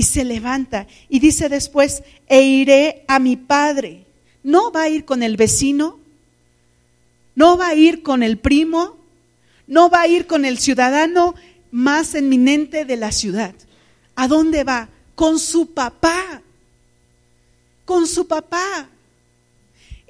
y 0.00 0.04
se 0.04 0.24
levanta 0.24 0.86
y 1.10 1.18
dice 1.18 1.50
después, 1.50 2.02
e 2.26 2.40
iré 2.40 3.04
a 3.06 3.18
mi 3.18 3.36
padre. 3.36 4.06
No 4.42 4.72
va 4.72 4.84
a 4.84 4.88
ir 4.88 5.04
con 5.04 5.22
el 5.22 5.36
vecino, 5.36 6.00
no 7.34 7.58
va 7.58 7.68
a 7.68 7.74
ir 7.74 8.02
con 8.02 8.22
el 8.22 8.38
primo, 8.38 8.96
no 9.66 9.90
va 9.90 10.00
a 10.00 10.08
ir 10.08 10.26
con 10.26 10.46
el 10.46 10.58
ciudadano 10.58 11.34
más 11.70 12.14
eminente 12.14 12.86
de 12.86 12.96
la 12.96 13.12
ciudad. 13.12 13.54
¿A 14.14 14.26
dónde 14.26 14.64
va? 14.64 14.88
Con 15.14 15.38
su 15.38 15.74
papá, 15.74 16.40
con 17.84 18.06
su 18.06 18.26
papá. 18.26 18.88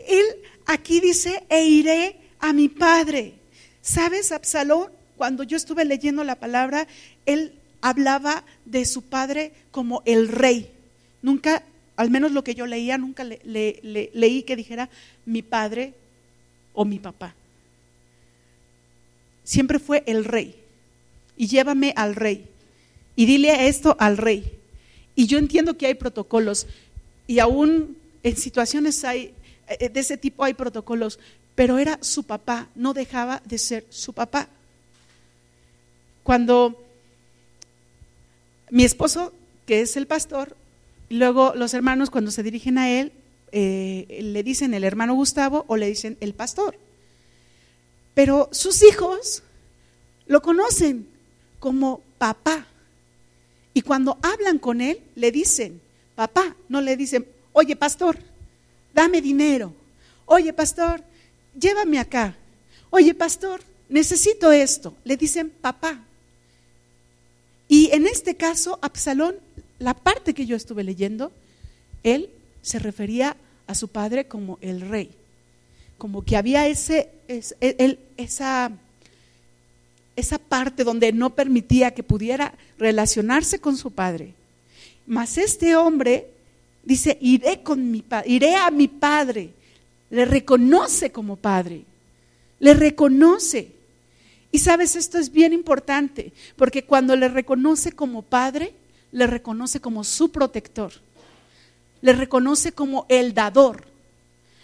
Él 0.06 0.24
aquí 0.66 1.00
dice, 1.00 1.42
e 1.48 1.64
iré 1.64 2.16
a 2.38 2.52
mi 2.52 2.68
padre. 2.68 3.34
¿Sabes, 3.82 4.30
Absalón? 4.30 4.92
Cuando 5.16 5.42
yo 5.42 5.56
estuve 5.56 5.84
leyendo 5.84 6.22
la 6.22 6.36
palabra, 6.36 6.86
él 7.26 7.59
hablaba 7.80 8.44
de 8.64 8.84
su 8.84 9.02
padre 9.02 9.52
como 9.70 10.02
el 10.06 10.28
rey. 10.28 10.70
Nunca, 11.22 11.62
al 11.96 12.10
menos 12.10 12.32
lo 12.32 12.44
que 12.44 12.54
yo 12.54 12.66
leía, 12.66 12.98
nunca 12.98 13.24
leí 13.24 14.42
que 14.42 14.56
dijera 14.56 14.88
mi 15.24 15.42
padre 15.42 15.94
o 16.72 16.84
mi 16.84 16.98
papá. 16.98 17.34
Siempre 19.44 19.78
fue 19.78 20.04
el 20.06 20.24
rey. 20.24 20.56
Y 21.36 21.48
llévame 21.48 21.92
al 21.96 22.14
rey. 22.14 22.46
Y 23.16 23.26
dile 23.26 23.66
esto 23.66 23.96
al 23.98 24.16
rey. 24.16 24.58
Y 25.14 25.26
yo 25.26 25.38
entiendo 25.38 25.76
que 25.76 25.86
hay 25.86 25.94
protocolos. 25.94 26.66
Y 27.26 27.38
aún 27.38 27.96
en 28.22 28.36
situaciones 28.36 29.04
hay, 29.04 29.34
eh, 29.68 29.88
de 29.88 30.00
ese 30.00 30.16
tipo 30.16 30.44
hay 30.44 30.54
protocolos. 30.54 31.18
Pero 31.54 31.78
era 31.78 31.98
su 32.00 32.24
papá. 32.24 32.68
No 32.74 32.94
dejaba 32.94 33.42
de 33.44 33.58
ser 33.58 33.86
su 33.88 34.12
papá. 34.12 34.48
Cuando 36.22 36.89
mi 38.70 38.84
esposo, 38.84 39.32
que 39.66 39.80
es 39.80 39.96
el 39.96 40.06
pastor, 40.06 40.56
luego 41.08 41.52
los 41.54 41.74
hermanos 41.74 42.10
cuando 42.10 42.30
se 42.30 42.42
dirigen 42.42 42.78
a 42.78 42.90
él, 42.90 43.12
eh, 43.52 44.20
le 44.22 44.42
dicen 44.42 44.74
el 44.74 44.84
hermano 44.84 45.14
Gustavo 45.14 45.64
o 45.68 45.76
le 45.76 45.88
dicen 45.88 46.16
el 46.20 46.34
pastor. 46.34 46.76
Pero 48.14 48.48
sus 48.52 48.82
hijos 48.82 49.42
lo 50.26 50.42
conocen 50.42 51.06
como 51.58 52.02
papá. 52.18 52.66
Y 53.74 53.82
cuando 53.82 54.18
hablan 54.22 54.58
con 54.58 54.80
él, 54.80 55.00
le 55.14 55.32
dicen, 55.32 55.80
papá, 56.14 56.56
no 56.68 56.80
le 56.80 56.96
dicen, 56.96 57.26
oye 57.52 57.76
pastor, 57.76 58.18
dame 58.94 59.20
dinero. 59.20 59.72
Oye 60.26 60.52
pastor, 60.52 61.02
llévame 61.58 61.98
acá. 61.98 62.36
Oye 62.90 63.14
pastor, 63.14 63.60
necesito 63.88 64.52
esto. 64.52 64.94
Le 65.04 65.16
dicen 65.16 65.50
papá. 65.50 66.04
Y 67.70 67.90
en 67.92 68.08
este 68.08 68.34
caso, 68.34 68.80
Absalón, 68.82 69.36
la 69.78 69.94
parte 69.94 70.34
que 70.34 70.44
yo 70.44 70.56
estuve 70.56 70.82
leyendo, 70.82 71.30
él 72.02 72.28
se 72.62 72.80
refería 72.80 73.36
a 73.68 73.76
su 73.76 73.86
padre 73.86 74.26
como 74.26 74.58
el 74.60 74.80
rey, 74.80 75.12
como 75.96 76.24
que 76.24 76.36
había 76.36 76.66
ese, 76.66 77.10
esa, 77.28 78.72
esa 80.16 80.38
parte 80.38 80.82
donde 80.82 81.12
no 81.12 81.36
permitía 81.36 81.92
que 81.92 82.02
pudiera 82.02 82.54
relacionarse 82.76 83.60
con 83.60 83.76
su 83.76 83.92
padre. 83.92 84.34
Mas 85.06 85.38
este 85.38 85.76
hombre 85.76 86.26
dice, 86.82 87.18
iré, 87.20 87.62
con 87.62 87.88
mi, 87.88 88.02
iré 88.26 88.56
a 88.56 88.72
mi 88.72 88.88
padre, 88.88 89.50
le 90.10 90.24
reconoce 90.24 91.12
como 91.12 91.36
padre, 91.36 91.84
le 92.58 92.74
reconoce. 92.74 93.78
Y 94.52 94.58
sabes, 94.58 94.96
esto 94.96 95.18
es 95.18 95.30
bien 95.30 95.52
importante, 95.52 96.32
porque 96.56 96.84
cuando 96.84 97.14
le 97.14 97.28
reconoce 97.28 97.92
como 97.92 98.22
padre, 98.22 98.74
le 99.12 99.26
reconoce 99.26 99.80
como 99.80 100.02
su 100.04 100.30
protector, 100.32 100.92
le 102.00 102.12
reconoce 102.12 102.72
como 102.72 103.06
el 103.08 103.34
dador, 103.34 103.84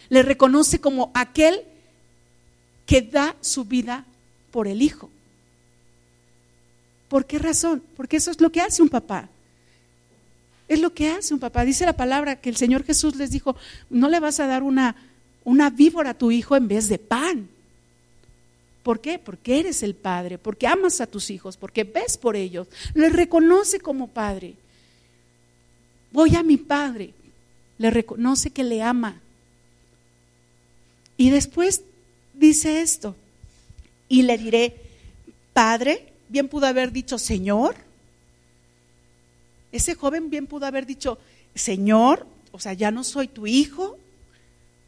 le 0.09 0.23
reconoce 0.23 0.81
como 0.81 1.11
aquel 1.15 1.63
que 2.85 3.03
da 3.03 3.37
su 3.41 3.65
vida 3.65 4.05
por 4.51 4.67
el 4.67 4.83
hijo. 4.83 5.11
¿Por 7.09 7.27
qué 7.27 7.39
razón? 7.39 7.83
Porque 7.97 8.17
eso 8.17 8.31
es 8.31 8.41
lo 8.41 8.51
que 8.51 8.61
hace 8.61 8.83
un 8.83 8.89
papá. 8.89 9.29
Es 10.69 10.81
lo 10.81 10.93
que 10.93 11.11
hace 11.11 11.33
un 11.33 11.41
papá. 11.41 11.65
Dice 11.65 11.87
la 11.87 11.97
palabra 11.97 12.41
que 12.41 12.49
el 12.49 12.57
Señor 12.57 12.85
Jesús 12.85 13.15
les 13.17 13.31
dijo, 13.31 13.57
no 13.91 14.09
le 14.09 14.19
vas 14.19 14.41
a 14.41 14.47
dar 14.47 14.63
una, 14.63 14.97
una 15.45 15.71
víbora 15.71 16.11
a 16.11 16.19
tu 16.19 16.33
hijo 16.33 16.57
en 16.57 16.67
vez 16.67 16.89
de 16.89 16.99
pan. 16.99 17.49
¿Por 18.87 19.01
qué? 19.01 19.19
Porque 19.19 19.59
eres 19.59 19.83
el 19.83 19.97
padre, 19.97 20.39
porque 20.39 20.69
amas 20.69 21.01
a 21.01 21.09
tus 21.09 21.31
hijos, 21.31 21.57
porque 21.57 21.83
ves 21.83 22.17
por 22.17 22.37
ellos, 22.37 22.69
le 22.95 23.09
reconoce 23.09 23.81
como 23.81 24.07
padre. 24.07 24.55
Voy 26.13 26.37
a 26.37 26.45
mi 26.45 26.57
padre, 26.57 27.13
le 27.79 27.91
reconoce 27.91 28.51
que 28.51 28.63
le 28.63 28.81
ama. 28.83 29.21
Y 31.17 31.31
después 31.31 31.83
dice 32.33 32.81
esto, 32.81 33.17
y 34.09 34.23
le 34.23 34.39
diré, 34.39 34.77
Padre, 35.53 36.13
bien 36.29 36.47
pudo 36.47 36.69
haber 36.69 36.93
dicho 36.93 37.19
Señor. 37.19 37.75
Ese 39.73 39.97
joven 39.97 40.31
bien 40.31 40.47
pudo 40.47 40.65
haber 40.65 40.87
dicho, 40.87 41.19
Señor, 41.57 42.25
o 42.53 42.61
sea, 42.61 42.73
ya 42.73 42.93
no 42.93 43.03
soy 43.03 43.27
tu 43.27 43.49
hijo. 43.49 43.99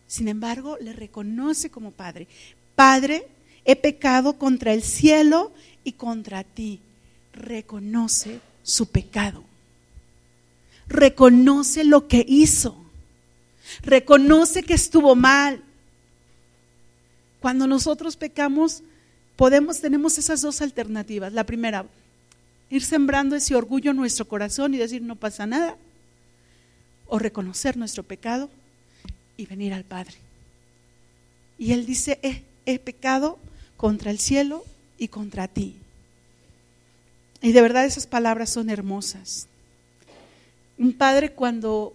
Sin 0.06 0.28
embargo, 0.28 0.78
le 0.80 0.92
reconoce 0.92 1.68
como 1.68 1.90
Padre. 1.90 2.28
Padre, 2.76 3.26
he 3.68 3.76
pecado 3.76 4.38
contra 4.38 4.72
el 4.72 4.82
cielo 4.82 5.52
y 5.84 5.92
contra 5.92 6.42
ti. 6.42 6.80
Reconoce 7.34 8.40
su 8.62 8.86
pecado. 8.86 9.44
Reconoce 10.88 11.84
lo 11.84 12.08
que 12.08 12.24
hizo. 12.26 12.82
Reconoce 13.82 14.62
que 14.62 14.72
estuvo 14.72 15.14
mal. 15.14 15.62
Cuando 17.40 17.66
nosotros 17.66 18.16
pecamos, 18.16 18.82
podemos, 19.36 19.82
tenemos 19.82 20.16
esas 20.16 20.40
dos 20.40 20.62
alternativas. 20.62 21.34
La 21.34 21.44
primera, 21.44 21.84
ir 22.70 22.82
sembrando 22.82 23.36
ese 23.36 23.54
orgullo 23.54 23.90
en 23.90 23.98
nuestro 23.98 24.26
corazón 24.26 24.72
y 24.72 24.78
decir 24.78 25.02
no 25.02 25.14
pasa 25.14 25.46
nada. 25.46 25.76
O 27.06 27.18
reconocer 27.18 27.76
nuestro 27.76 28.02
pecado 28.02 28.48
y 29.36 29.44
venir 29.44 29.74
al 29.74 29.84
Padre. 29.84 30.14
Y 31.58 31.72
Él 31.72 31.84
dice, 31.84 32.18
he 32.64 32.78
pecado 32.78 33.38
contra 33.78 34.10
el 34.10 34.18
cielo 34.18 34.64
y 34.98 35.08
contra 35.08 35.48
ti. 35.48 35.76
Y 37.40 37.52
de 37.52 37.62
verdad 37.62 37.86
esas 37.86 38.06
palabras 38.06 38.50
son 38.50 38.68
hermosas. 38.68 39.46
Un 40.76 40.92
padre 40.92 41.32
cuando, 41.32 41.94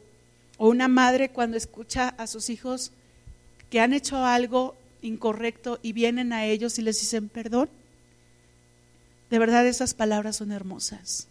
o 0.58 0.70
una 0.70 0.88
madre 0.88 1.30
cuando 1.30 1.58
escucha 1.58 2.10
a 2.10 2.26
sus 2.26 2.50
hijos 2.50 2.92
que 3.70 3.82
han 3.82 3.94
hecho 3.94 4.26
algo 4.26 4.76
incorrecto 5.02 5.80
y 5.84 5.92
vienen 5.92 6.32
a 6.32 6.46
ellos 6.46 6.80
y 6.80 6.82
les 6.82 7.00
dicen 7.02 7.28
perdón, 7.28 7.70
de 9.30 9.40
verdad 9.40 9.68
esas 9.68 9.94
palabras 9.94 10.38
son 10.38 10.54
hermosas. 10.54 11.28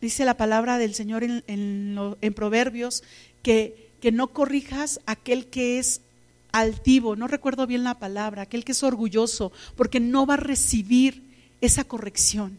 Dice 0.00 0.24
la 0.24 0.36
palabra 0.36 0.76
del 0.78 0.94
Señor 0.94 1.22
en, 1.22 2.34
Proverbios 2.34 3.04
que, 3.42 3.90
que 4.00 4.10
no 4.10 4.28
corrijas 4.28 5.00
aquel 5.06 5.46
que 5.46 5.78
es 5.78 6.00
altivo, 6.54 7.16
no 7.16 7.26
recuerdo 7.26 7.66
bien 7.66 7.82
la 7.82 7.98
palabra, 7.98 8.42
aquel 8.42 8.64
que 8.64 8.72
es 8.72 8.84
orgulloso, 8.84 9.50
porque 9.74 9.98
no 9.98 10.24
va 10.24 10.34
a 10.34 10.36
recibir 10.36 11.20
esa 11.60 11.82
corrección. 11.82 12.58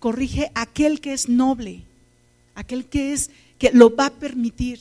Corrige 0.00 0.50
aquel 0.56 1.00
que 1.00 1.12
es 1.12 1.28
noble, 1.28 1.84
aquel 2.56 2.86
que 2.86 3.12
es 3.12 3.30
que 3.58 3.70
lo 3.72 3.94
va 3.94 4.06
a 4.06 4.14
permitir, 4.14 4.80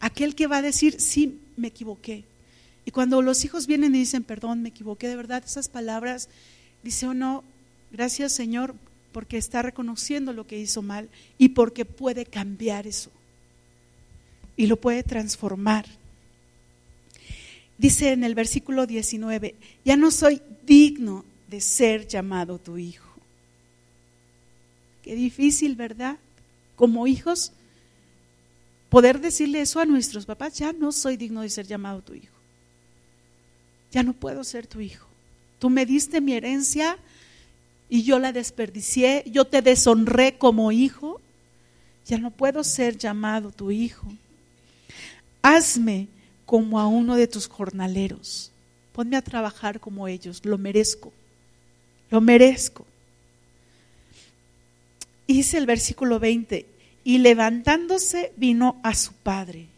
aquel 0.00 0.34
que 0.34 0.48
va 0.48 0.56
a 0.56 0.62
decir, 0.62 1.00
sí, 1.00 1.38
me 1.56 1.68
equivoqué. 1.68 2.24
Y 2.84 2.90
cuando 2.90 3.22
los 3.22 3.44
hijos 3.44 3.68
vienen 3.68 3.94
y 3.94 3.98
dicen, 3.98 4.24
perdón, 4.24 4.60
me 4.62 4.70
equivoqué, 4.70 5.06
de 5.06 5.14
verdad, 5.14 5.44
esas 5.46 5.68
palabras, 5.68 6.28
dice 6.82 7.06
uno, 7.06 7.44
gracias 7.92 8.32
Señor, 8.32 8.74
porque 9.12 9.36
está 9.36 9.62
reconociendo 9.62 10.32
lo 10.32 10.48
que 10.48 10.58
hizo 10.58 10.82
mal 10.82 11.08
y 11.38 11.50
porque 11.50 11.84
puede 11.84 12.26
cambiar 12.26 12.88
eso 12.88 13.12
y 14.56 14.66
lo 14.66 14.80
puede 14.80 15.04
transformar 15.04 15.86
dice 17.82 18.12
en 18.12 18.22
el 18.22 18.36
versículo 18.36 18.86
19, 18.86 19.56
ya 19.84 19.96
no 19.96 20.12
soy 20.12 20.40
digno 20.64 21.24
de 21.48 21.60
ser 21.60 22.06
llamado 22.06 22.60
tu 22.60 22.78
hijo. 22.78 23.10
Qué 25.02 25.16
difícil, 25.16 25.74
¿verdad? 25.74 26.16
Como 26.76 27.08
hijos, 27.08 27.50
poder 28.88 29.20
decirle 29.20 29.60
eso 29.60 29.80
a 29.80 29.84
nuestros 29.84 30.26
papás, 30.26 30.56
ya 30.56 30.72
no 30.72 30.92
soy 30.92 31.16
digno 31.16 31.42
de 31.42 31.50
ser 31.50 31.66
llamado 31.66 32.02
tu 32.02 32.14
hijo. 32.14 32.32
Ya 33.90 34.04
no 34.04 34.12
puedo 34.12 34.44
ser 34.44 34.68
tu 34.68 34.80
hijo. 34.80 35.08
Tú 35.58 35.68
me 35.68 35.84
diste 35.84 36.20
mi 36.20 36.34
herencia 36.34 36.96
y 37.88 38.04
yo 38.04 38.20
la 38.20 38.32
desperdicié, 38.32 39.24
yo 39.26 39.44
te 39.44 39.60
deshonré 39.60 40.38
como 40.38 40.70
hijo, 40.70 41.20
ya 42.06 42.18
no 42.18 42.30
puedo 42.30 42.62
ser 42.62 42.96
llamado 42.96 43.50
tu 43.50 43.72
hijo. 43.72 44.06
Hazme 45.42 46.06
como 46.52 46.78
a 46.78 46.86
uno 46.86 47.16
de 47.16 47.26
tus 47.26 47.48
jornaleros. 47.48 48.52
Ponme 48.92 49.16
a 49.16 49.22
trabajar 49.22 49.80
como 49.80 50.06
ellos, 50.06 50.44
lo 50.44 50.58
merezco, 50.58 51.10
lo 52.10 52.20
merezco. 52.20 52.84
Dice 55.26 55.56
el 55.56 55.64
versículo 55.64 56.20
20, 56.20 56.66
y 57.04 57.18
levantándose 57.20 58.34
vino 58.36 58.78
a 58.82 58.94
su 58.94 59.14
padre, 59.14 59.68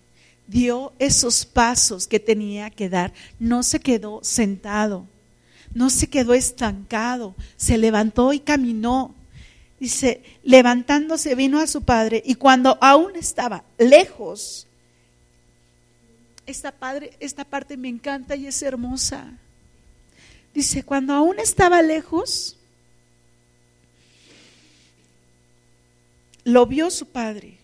dio 0.48 0.92
esos 0.98 1.46
pasos 1.46 2.08
que 2.08 2.18
tenía 2.18 2.70
que 2.70 2.88
dar, 2.88 3.12
no 3.38 3.62
se 3.62 3.78
quedó 3.78 4.18
sentado, 4.24 5.06
no 5.74 5.90
se 5.90 6.08
quedó 6.08 6.34
estancado, 6.34 7.36
se 7.56 7.78
levantó 7.78 8.32
y 8.32 8.40
caminó. 8.40 9.14
Dice, 9.78 10.24
levantándose 10.42 11.36
vino 11.36 11.60
a 11.60 11.68
su 11.68 11.82
padre 11.82 12.20
y 12.26 12.34
cuando 12.34 12.78
aún 12.80 13.14
estaba 13.14 13.62
lejos, 13.78 14.66
esta, 16.46 16.72
padre, 16.72 17.12
esta 17.20 17.44
parte 17.44 17.76
me 17.76 17.88
encanta 17.88 18.36
y 18.36 18.46
es 18.46 18.62
hermosa. 18.62 19.32
Dice, 20.52 20.82
cuando 20.82 21.12
aún 21.12 21.38
estaba 21.38 21.82
lejos, 21.82 22.56
lo 26.44 26.66
vio 26.66 26.90
su 26.90 27.06
padre, 27.06 27.58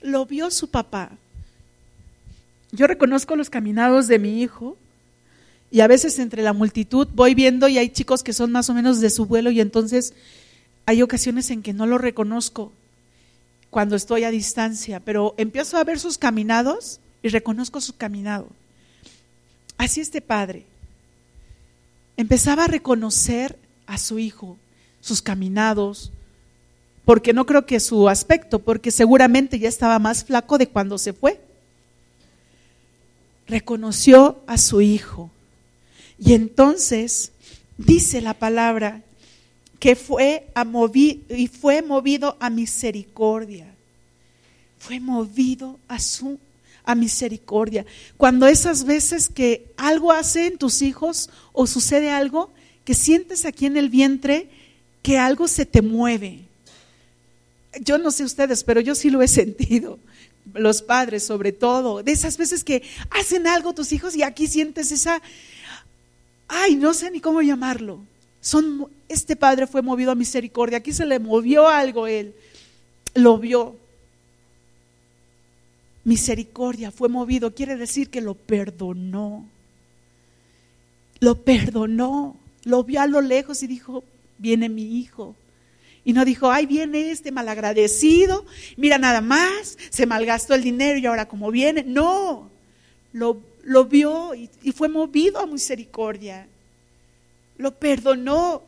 lo 0.00 0.26
vio 0.26 0.50
su 0.50 0.68
papá. 0.68 1.12
Yo 2.72 2.86
reconozco 2.86 3.36
los 3.36 3.50
caminados 3.50 4.08
de 4.08 4.18
mi 4.18 4.42
hijo 4.42 4.76
y 5.70 5.80
a 5.80 5.86
veces 5.86 6.18
entre 6.18 6.42
la 6.42 6.52
multitud 6.52 7.08
voy 7.14 7.34
viendo 7.34 7.68
y 7.68 7.78
hay 7.78 7.90
chicos 7.90 8.22
que 8.22 8.32
son 8.32 8.50
más 8.50 8.68
o 8.70 8.74
menos 8.74 9.00
de 9.00 9.10
su 9.10 9.26
vuelo 9.26 9.50
y 9.50 9.60
entonces 9.60 10.14
hay 10.86 11.02
ocasiones 11.02 11.50
en 11.50 11.62
que 11.62 11.72
no 11.72 11.86
lo 11.86 11.98
reconozco 11.98 12.72
cuando 13.70 13.96
estoy 13.96 14.24
a 14.24 14.30
distancia, 14.30 15.00
pero 15.00 15.34
empiezo 15.36 15.76
a 15.76 15.84
ver 15.84 15.98
sus 15.98 16.18
caminados 16.18 17.00
y 17.22 17.28
reconozco 17.28 17.80
su 17.80 17.96
caminado. 17.96 18.48
Así 19.76 20.00
este 20.00 20.20
padre 20.20 20.64
empezaba 22.16 22.64
a 22.64 22.68
reconocer 22.68 23.58
a 23.86 23.98
su 23.98 24.18
hijo, 24.18 24.56
sus 25.00 25.22
caminados, 25.22 26.12
porque 27.04 27.32
no 27.32 27.46
creo 27.46 27.66
que 27.66 27.78
su 27.78 28.08
aspecto, 28.08 28.58
porque 28.58 28.90
seguramente 28.90 29.58
ya 29.58 29.68
estaba 29.68 29.98
más 29.98 30.24
flaco 30.24 30.58
de 30.58 30.68
cuando 30.68 30.98
se 30.98 31.12
fue. 31.12 31.40
Reconoció 33.46 34.40
a 34.46 34.58
su 34.58 34.80
hijo. 34.80 35.30
Y 36.18 36.32
entonces 36.32 37.30
dice 37.78 38.20
la 38.20 38.34
palabra 38.34 39.02
que 39.78 39.96
fue 39.96 40.48
a 40.54 40.66
y 41.28 41.48
fue 41.48 41.82
movido 41.82 42.36
a 42.40 42.50
misericordia. 42.50 43.66
Fue 44.78 45.00
movido 45.00 45.78
a 45.88 45.98
su 45.98 46.38
a 46.86 46.94
misericordia. 46.94 47.84
Cuando 48.16 48.46
esas 48.46 48.84
veces 48.84 49.28
que 49.28 49.66
algo 49.76 50.12
hacen 50.12 50.56
tus 50.56 50.82
hijos 50.82 51.30
o 51.52 51.66
sucede 51.66 52.10
algo, 52.10 52.50
que 52.84 52.94
sientes 52.94 53.44
aquí 53.44 53.66
en 53.66 53.76
el 53.76 53.90
vientre 53.90 54.48
que 55.02 55.18
algo 55.18 55.48
se 55.48 55.66
te 55.66 55.82
mueve. 55.82 56.42
Yo 57.80 57.98
no 57.98 58.12
sé 58.12 58.24
ustedes, 58.24 58.62
pero 58.62 58.80
yo 58.80 58.94
sí 58.94 59.10
lo 59.10 59.20
he 59.20 59.28
sentido. 59.42 59.98
Los 60.54 60.80
padres, 60.80 61.24
sobre 61.24 61.50
todo, 61.50 62.04
de 62.04 62.12
esas 62.12 62.36
veces 62.36 62.62
que 62.62 62.84
hacen 63.10 63.48
algo 63.48 63.74
tus 63.74 63.92
hijos 63.92 64.14
y 64.14 64.22
aquí 64.22 64.46
sientes 64.46 64.92
esa, 64.92 65.20
ay, 66.46 66.76
no 66.76 66.94
sé 66.94 67.10
ni 67.10 67.20
cómo 67.20 67.42
llamarlo. 67.42 68.00
Son, 68.46 68.88
este 69.08 69.34
padre 69.34 69.66
fue 69.66 69.82
movido 69.82 70.12
a 70.12 70.14
misericordia. 70.14 70.78
Aquí 70.78 70.92
se 70.92 71.04
le 71.04 71.18
movió 71.18 71.66
algo 71.66 72.06
él, 72.06 72.32
lo 73.12 73.38
vio 73.38 73.74
misericordia, 76.04 76.92
fue 76.92 77.08
movido, 77.08 77.52
quiere 77.56 77.76
decir 77.76 78.08
que 78.08 78.20
lo 78.20 78.34
perdonó. 78.34 79.44
Lo 81.18 81.42
perdonó, 81.42 82.36
lo 82.62 82.84
vio 82.84 83.00
a 83.00 83.08
lo 83.08 83.20
lejos 83.20 83.64
y 83.64 83.66
dijo, 83.66 84.04
viene 84.38 84.68
mi 84.68 84.96
hijo. 84.96 85.34
Y 86.04 86.12
no 86.12 86.24
dijo, 86.24 86.48
ay, 86.48 86.66
viene 86.66 87.10
este 87.10 87.32
malagradecido, 87.32 88.46
mira 88.76 88.96
nada 88.96 89.22
más, 89.22 89.76
se 89.90 90.06
malgastó 90.06 90.54
el 90.54 90.62
dinero 90.62 91.00
y 91.00 91.06
ahora 91.06 91.26
como 91.26 91.50
viene. 91.50 91.82
No, 91.82 92.48
lo, 93.12 93.40
lo 93.64 93.86
vio 93.86 94.36
y, 94.36 94.48
y 94.62 94.70
fue 94.70 94.88
movido 94.88 95.40
a 95.40 95.46
misericordia. 95.46 96.46
Lo 97.58 97.74
perdonó. 97.78 98.62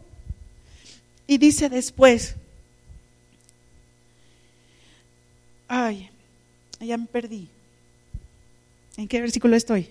Y 1.27 1.37
dice 1.37 1.69
después, 1.69 2.35
ay, 5.69 6.09
ya 6.81 6.97
me 6.97 7.07
perdí. 7.07 7.49
¿En 8.97 9.07
qué 9.07 9.21
versículo 9.21 9.55
estoy? 9.55 9.89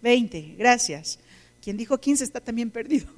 20, 0.00 0.54
gracias. 0.56 1.18
Quien 1.62 1.76
dijo 1.76 1.98
15 1.98 2.24
está 2.24 2.40
también 2.40 2.70
perdido. 2.70 3.08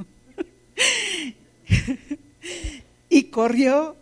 y 3.09 3.25
corrió 3.25 3.95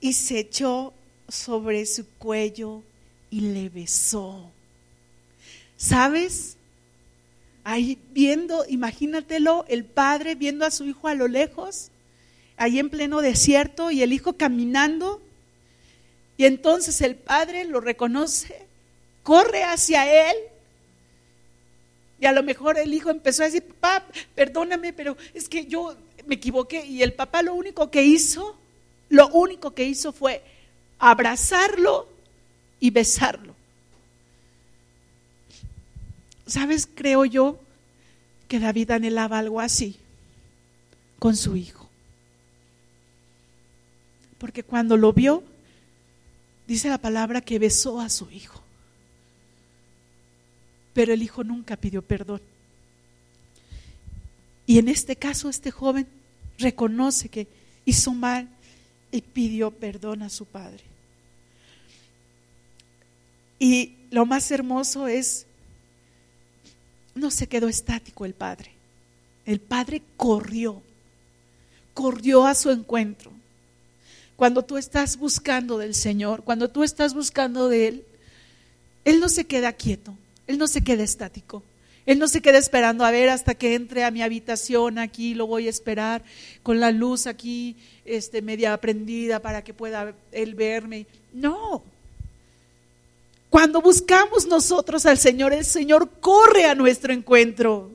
y 0.00 0.12
se 0.12 0.40
echó 0.40 0.92
sobre 1.28 1.86
su 1.86 2.06
cuello 2.18 2.82
y 3.30 3.40
le 3.40 3.68
besó. 3.68 4.50
¿Sabes? 5.76 6.56
Ahí 7.64 7.98
viendo, 8.12 8.64
imagínatelo, 8.68 9.64
el 9.68 9.84
padre 9.84 10.34
viendo 10.34 10.64
a 10.64 10.70
su 10.70 10.84
hijo 10.84 11.08
a 11.08 11.14
lo 11.14 11.28
lejos, 11.28 11.90
ahí 12.56 12.78
en 12.78 12.90
pleno 12.90 13.20
desierto 13.20 13.90
y 13.90 14.02
el 14.02 14.12
hijo 14.12 14.34
caminando 14.34 15.20
y 16.36 16.46
entonces 16.46 17.00
el 17.02 17.16
padre 17.16 17.64
lo 17.64 17.80
reconoce, 17.80 18.66
corre 19.22 19.64
hacia 19.64 20.30
él. 20.30 20.36
Y 22.20 22.26
a 22.26 22.32
lo 22.32 22.42
mejor 22.42 22.78
el 22.78 22.94
hijo 22.94 23.10
empezó 23.10 23.42
a 23.42 23.46
decir, 23.46 23.62
papá, 23.62 24.06
perdóname, 24.34 24.92
pero 24.92 25.16
es 25.34 25.48
que 25.48 25.66
yo 25.66 25.96
me 26.26 26.36
equivoqué. 26.36 26.84
Y 26.86 27.02
el 27.02 27.12
papá 27.12 27.42
lo 27.42 27.54
único 27.54 27.90
que 27.90 28.02
hizo, 28.02 28.56
lo 29.08 29.28
único 29.28 29.72
que 29.72 29.84
hizo 29.84 30.12
fue 30.12 30.42
abrazarlo 30.98 32.08
y 32.80 32.90
besarlo. 32.90 33.51
¿Sabes? 36.52 36.88
Creo 36.92 37.24
yo 37.24 37.58
que 38.48 38.60
David 38.60 38.90
anhelaba 38.90 39.38
algo 39.38 39.60
así 39.60 39.96
con 41.18 41.36
su 41.36 41.56
hijo. 41.56 41.88
Porque 44.38 44.62
cuando 44.62 44.96
lo 44.96 45.12
vio, 45.12 45.44
Dice 46.66 46.88
la 46.88 46.98
palabra 46.98 47.40
que 47.40 47.58
besó 47.58 48.00
a 48.00 48.08
su 48.08 48.30
hijo. 48.30 48.62
Pero 50.94 51.12
el 51.12 51.22
hijo 51.22 51.42
nunca 51.44 51.76
pidió 51.76 52.02
perdón. 52.02 52.40
Y 54.66 54.78
en 54.78 54.88
este 54.88 55.16
caso 55.16 55.48
este 55.48 55.70
joven 55.70 56.06
reconoce 56.58 57.28
que 57.28 57.48
hizo 57.84 58.14
mal 58.14 58.48
y 59.10 59.20
pidió 59.20 59.70
perdón 59.70 60.22
a 60.22 60.30
su 60.30 60.46
padre. 60.46 60.84
Y 63.58 63.96
lo 64.10 64.24
más 64.24 64.50
hermoso 64.50 65.08
es, 65.08 65.46
no 67.14 67.30
se 67.30 67.46
quedó 67.46 67.68
estático 67.68 68.24
el 68.24 68.34
padre. 68.34 68.72
El 69.44 69.60
padre 69.60 70.02
corrió, 70.16 70.82
corrió 71.94 72.46
a 72.46 72.54
su 72.54 72.70
encuentro 72.70 73.32
cuando 74.42 74.64
tú 74.64 74.76
estás 74.76 75.18
buscando 75.18 75.78
del 75.78 75.94
Señor, 75.94 76.42
cuando 76.42 76.68
tú 76.68 76.82
estás 76.82 77.14
buscando 77.14 77.68
de 77.68 77.86
Él, 77.86 78.04
Él 79.04 79.20
no 79.20 79.28
se 79.28 79.44
queda 79.44 79.72
quieto, 79.72 80.16
Él 80.48 80.58
no 80.58 80.66
se 80.66 80.82
queda 80.82 81.04
estático. 81.04 81.62
Él 82.04 82.18
no 82.18 82.26
se 82.26 82.42
queda 82.42 82.58
esperando 82.58 83.04
a 83.04 83.12
ver 83.12 83.28
hasta 83.28 83.54
que 83.54 83.76
entre 83.76 84.02
a 84.02 84.10
mi 84.10 84.22
habitación 84.22 84.98
aquí, 84.98 85.34
lo 85.34 85.46
voy 85.46 85.68
a 85.68 85.70
esperar 85.70 86.24
con 86.64 86.80
la 86.80 86.90
luz 86.90 87.28
aquí 87.28 87.76
este, 88.04 88.42
media 88.42 88.76
prendida 88.78 89.38
para 89.38 89.62
que 89.62 89.72
pueda 89.72 90.12
Él 90.32 90.56
verme. 90.56 91.06
No. 91.32 91.84
Cuando 93.52 93.82
buscamos 93.82 94.46
nosotros 94.46 95.04
al 95.04 95.18
Señor, 95.18 95.52
el 95.52 95.66
Señor 95.66 96.08
corre 96.20 96.64
a 96.64 96.74
nuestro 96.74 97.12
encuentro. 97.12 97.90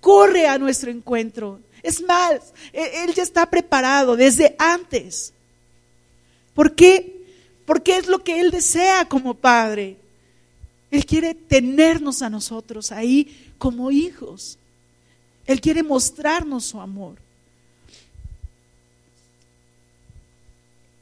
Corre 0.00 0.46
a 0.46 0.58
nuestro 0.58 0.92
encuentro. 0.92 1.58
Es 1.82 2.00
más, 2.00 2.52
e-, 2.72 3.02
Él 3.02 3.12
ya 3.12 3.24
está 3.24 3.50
preparado 3.50 4.14
desde 4.14 4.54
antes. 4.60 5.32
¿Por 6.54 6.76
qué? 6.76 7.26
Porque 7.66 7.96
es 7.96 8.06
lo 8.06 8.22
que 8.22 8.38
Él 8.38 8.52
desea 8.52 9.06
como 9.06 9.34
Padre. 9.34 9.96
Él 10.92 11.04
quiere 11.04 11.34
tenernos 11.34 12.22
a 12.22 12.30
nosotros 12.30 12.92
ahí 12.92 13.52
como 13.58 13.90
hijos. 13.90 14.56
Él 15.46 15.60
quiere 15.60 15.82
mostrarnos 15.82 16.66
su 16.66 16.80
amor. 16.80 17.16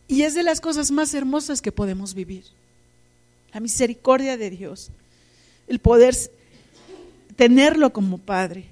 Y 0.08 0.22
es 0.22 0.32
de 0.32 0.42
las 0.42 0.58
cosas 0.58 0.90
más 0.90 1.12
hermosas 1.12 1.60
que 1.60 1.70
podemos 1.70 2.14
vivir. 2.14 2.44
La 3.52 3.60
misericordia 3.60 4.36
de 4.36 4.50
Dios. 4.50 4.90
El 5.66 5.78
poder 5.78 6.16
tenerlo 7.36 7.92
como 7.92 8.18
Padre 8.18 8.66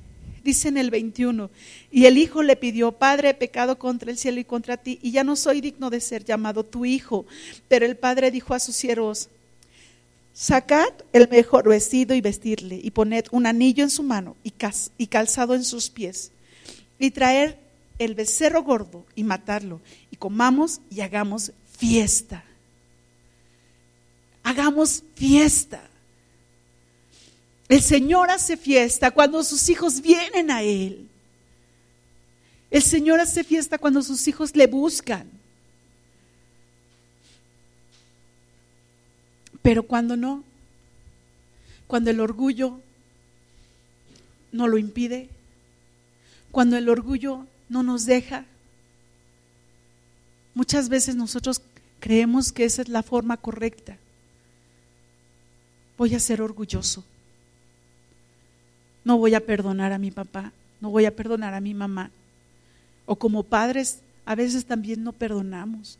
dice 0.47 0.69
en 0.69 0.79
el 0.79 0.91
21, 0.91 1.51
y 1.91 2.07
el 2.07 2.17
hijo 2.17 2.43
le 2.43 2.57
pidió, 2.57 2.93
Padre, 2.93 3.31
he 3.31 3.35
pecado 3.35 3.79
contra 3.79 4.11
el 4.11 4.17
cielo 4.17 4.41
y 4.41 4.45
contra 4.45 4.79
ti, 4.79 4.99
y 5.03 5.11
ya 5.11 5.25
no 5.25 5.37
soy 5.37 5.61
digno 5.61 5.91
de 5.91 6.01
ser 6.01 6.25
llamado 6.25 6.65
tu 6.65 6.87
hijo. 6.87 7.27
Pero 7.69 7.85
el 7.85 7.97
padre 7.97 8.31
dijo 8.31 8.55
a 8.55 8.61
sus 8.61 8.77
siervos, 8.77 9.29
sacad 10.33 10.89
el 11.13 11.29
mejor 11.29 11.69
vestido 11.69 12.15
y 12.15 12.21
vestirle, 12.23 12.81
y 12.83 12.91
poned 12.93 13.27
un 13.33 13.47
anillo 13.47 13.83
en 13.83 13.91
su 13.91 14.03
mano 14.03 14.37
y 14.45 15.07
calzado 15.09 15.55
en 15.55 15.65
sus 15.65 15.91
pies, 15.91 16.31
y 16.99 17.11
traer 17.11 17.59
el 17.99 18.15
becerro 18.15 18.63
gordo 18.63 19.05
y 19.15 19.25
matarlo, 19.25 19.81
y 20.11 20.17
comamos 20.17 20.81
y 20.91 21.01
hagamos 21.01 21.53
fiesta. 21.77 22.46
Hagamos 24.47 25.03
fiesta. 25.17 25.83
El 27.69 27.83
Señor 27.83 28.31
hace 28.31 28.57
fiesta 28.57 29.11
cuando 29.11 29.43
sus 29.43 29.69
hijos 29.69 30.01
vienen 30.01 30.53
a 30.53 30.63
Él. 30.63 31.09
El 32.71 32.81
Señor 32.81 33.19
hace 33.19 33.43
fiesta 33.43 33.77
cuando 33.77 34.05
sus 34.05 34.29
hijos 34.29 34.55
le 34.55 34.69
buscan. 34.69 35.29
Pero 39.63 39.83
cuando 39.83 40.17
no, 40.17 40.45
cuando 41.89 42.11
el 42.11 42.21
orgullo 42.21 42.79
no 44.53 44.69
lo 44.69 44.79
impide, 44.79 45.29
cuando 46.53 46.77
el 46.77 46.89
orgullo 46.89 47.49
no 47.69 47.83
nos 47.83 48.07
deja, 48.07 48.45
muchas 50.55 50.89
veces 50.89 51.17
nosotros 51.17 51.61
creemos 51.99 52.53
que 52.53 52.65
esa 52.65 52.83
es 52.83 52.89
la 52.89 53.03
forma 53.03 53.39
correcta. 53.39 53.99
Voy 55.97 56.15
a 56.15 56.21
ser 56.21 56.43
orgulloso. 56.43 57.05
No 59.05 59.19
voy 59.19 59.35
a 59.35 59.45
perdonar 59.45 59.93
a 59.93 59.99
mi 59.99 60.11
papá, 60.11 60.53
no 60.81 60.91
voy 60.91 61.05
a 61.05 61.15
perdonar 61.15 61.55
a 61.55 61.61
mi 61.61 61.75
mamá. 61.75 62.11
O 63.07 63.17
como 63.17 63.45
padres, 63.45 64.01
a 64.25 64.35
veces 64.35 64.65
también 64.65 65.05
no 65.05 65.13
perdonamos. 65.13 65.99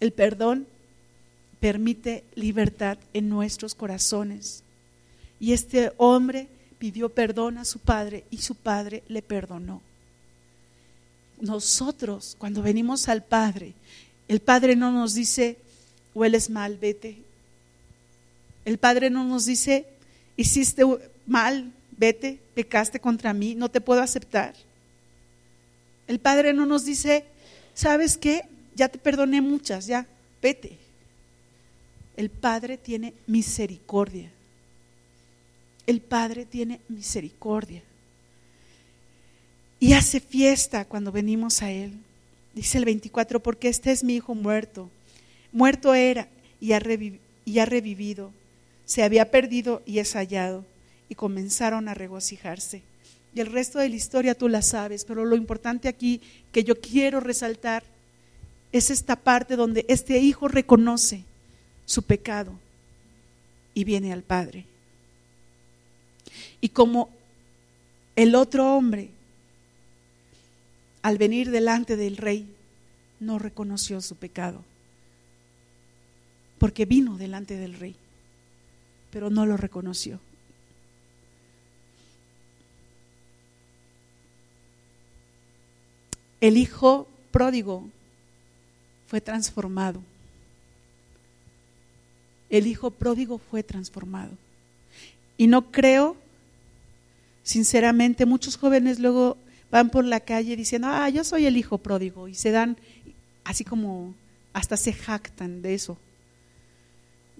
El 0.00 0.12
perdón 0.12 0.66
permite 1.60 2.24
libertad 2.34 2.98
en 3.12 3.28
nuestros 3.28 3.74
corazones. 3.74 4.62
Y 5.38 5.52
este 5.52 5.92
hombre 5.96 6.48
pidió 6.78 7.08
perdón 7.08 7.58
a 7.58 7.64
su 7.64 7.78
padre 7.78 8.24
y 8.30 8.38
su 8.38 8.54
padre 8.54 9.02
le 9.08 9.22
perdonó. 9.22 9.80
Nosotros, 11.40 12.36
cuando 12.38 12.62
venimos 12.62 13.08
al 13.08 13.22
Padre, 13.24 13.74
el 14.28 14.40
Padre 14.40 14.76
no 14.76 14.92
nos 14.92 15.14
dice, 15.14 15.58
hueles 16.14 16.48
mal, 16.48 16.78
vete. 16.78 17.23
El 18.64 18.78
Padre 18.78 19.10
no 19.10 19.24
nos 19.24 19.44
dice, 19.44 19.86
hiciste 20.36 20.84
mal, 21.26 21.72
vete, 21.96 22.40
pecaste 22.54 23.00
contra 23.00 23.32
mí, 23.32 23.54
no 23.54 23.70
te 23.70 23.80
puedo 23.80 24.00
aceptar. 24.00 24.54
El 26.06 26.18
Padre 26.18 26.52
no 26.52 26.66
nos 26.66 26.84
dice, 26.84 27.24
¿sabes 27.74 28.16
qué? 28.16 28.42
Ya 28.74 28.88
te 28.88 28.98
perdoné 28.98 29.40
muchas, 29.40 29.86
ya, 29.86 30.06
vete. 30.42 30.78
El 32.16 32.30
Padre 32.30 32.76
tiene 32.76 33.14
misericordia. 33.26 34.30
El 35.86 36.00
Padre 36.00 36.46
tiene 36.46 36.80
misericordia. 36.88 37.82
Y 39.80 39.92
hace 39.92 40.20
fiesta 40.20 40.84
cuando 40.84 41.12
venimos 41.12 41.60
a 41.62 41.70
Él. 41.70 41.92
Dice 42.54 42.78
el 42.78 42.84
24, 42.84 43.42
porque 43.42 43.68
este 43.68 43.90
es 43.90 44.04
mi 44.04 44.16
hijo 44.16 44.34
muerto. 44.34 44.88
Muerto 45.52 45.92
era 45.94 46.28
y 46.60 46.72
ha, 46.72 46.80
y 47.44 47.58
ha 47.58 47.66
revivido. 47.66 48.32
Se 48.86 49.02
había 49.02 49.30
perdido 49.30 49.82
y 49.86 49.98
es 49.98 50.14
hallado. 50.14 50.64
Y 51.08 51.14
comenzaron 51.14 51.88
a 51.88 51.94
regocijarse. 51.94 52.82
Y 53.34 53.40
el 53.40 53.48
resto 53.48 53.78
de 53.78 53.88
la 53.88 53.96
historia 53.96 54.34
tú 54.34 54.48
la 54.48 54.62
sabes, 54.62 55.04
pero 55.04 55.24
lo 55.24 55.36
importante 55.36 55.88
aquí 55.88 56.20
que 56.52 56.64
yo 56.64 56.80
quiero 56.80 57.20
resaltar 57.20 57.82
es 58.72 58.90
esta 58.90 59.16
parte 59.16 59.56
donde 59.56 59.84
este 59.88 60.18
hijo 60.18 60.48
reconoce 60.48 61.24
su 61.84 62.02
pecado 62.02 62.52
y 63.74 63.84
viene 63.84 64.12
al 64.12 64.22
Padre. 64.22 64.66
Y 66.60 66.70
como 66.70 67.10
el 68.16 68.34
otro 68.34 68.74
hombre, 68.76 69.10
al 71.02 71.18
venir 71.18 71.50
delante 71.50 71.96
del 71.96 72.16
rey, 72.16 72.48
no 73.20 73.38
reconoció 73.38 74.00
su 74.00 74.16
pecado, 74.16 74.64
porque 76.58 76.84
vino 76.86 77.16
delante 77.18 77.56
del 77.56 77.74
rey, 77.74 77.96
pero 79.14 79.30
no 79.30 79.46
lo 79.46 79.56
reconoció. 79.56 80.20
el 86.46 86.58
hijo 86.58 87.08
pródigo 87.30 87.88
fue 89.06 89.22
transformado. 89.22 90.02
El 92.50 92.66
hijo 92.66 92.90
pródigo 92.90 93.38
fue 93.38 93.62
transformado. 93.62 94.32
Y 95.38 95.46
no 95.46 95.70
creo, 95.70 96.18
sinceramente, 97.42 98.26
muchos 98.26 98.58
jóvenes 98.58 98.98
luego 98.98 99.38
van 99.70 99.88
por 99.88 100.04
la 100.04 100.20
calle 100.20 100.54
diciendo, 100.54 100.88
ah, 100.90 101.08
yo 101.08 101.24
soy 101.24 101.46
el 101.46 101.56
hijo 101.56 101.78
pródigo, 101.78 102.28
y 102.28 102.34
se 102.34 102.50
dan 102.50 102.76
así 103.44 103.64
como 103.64 104.14
hasta 104.52 104.76
se 104.76 104.92
jactan 104.92 105.62
de 105.62 105.72
eso. 105.72 105.96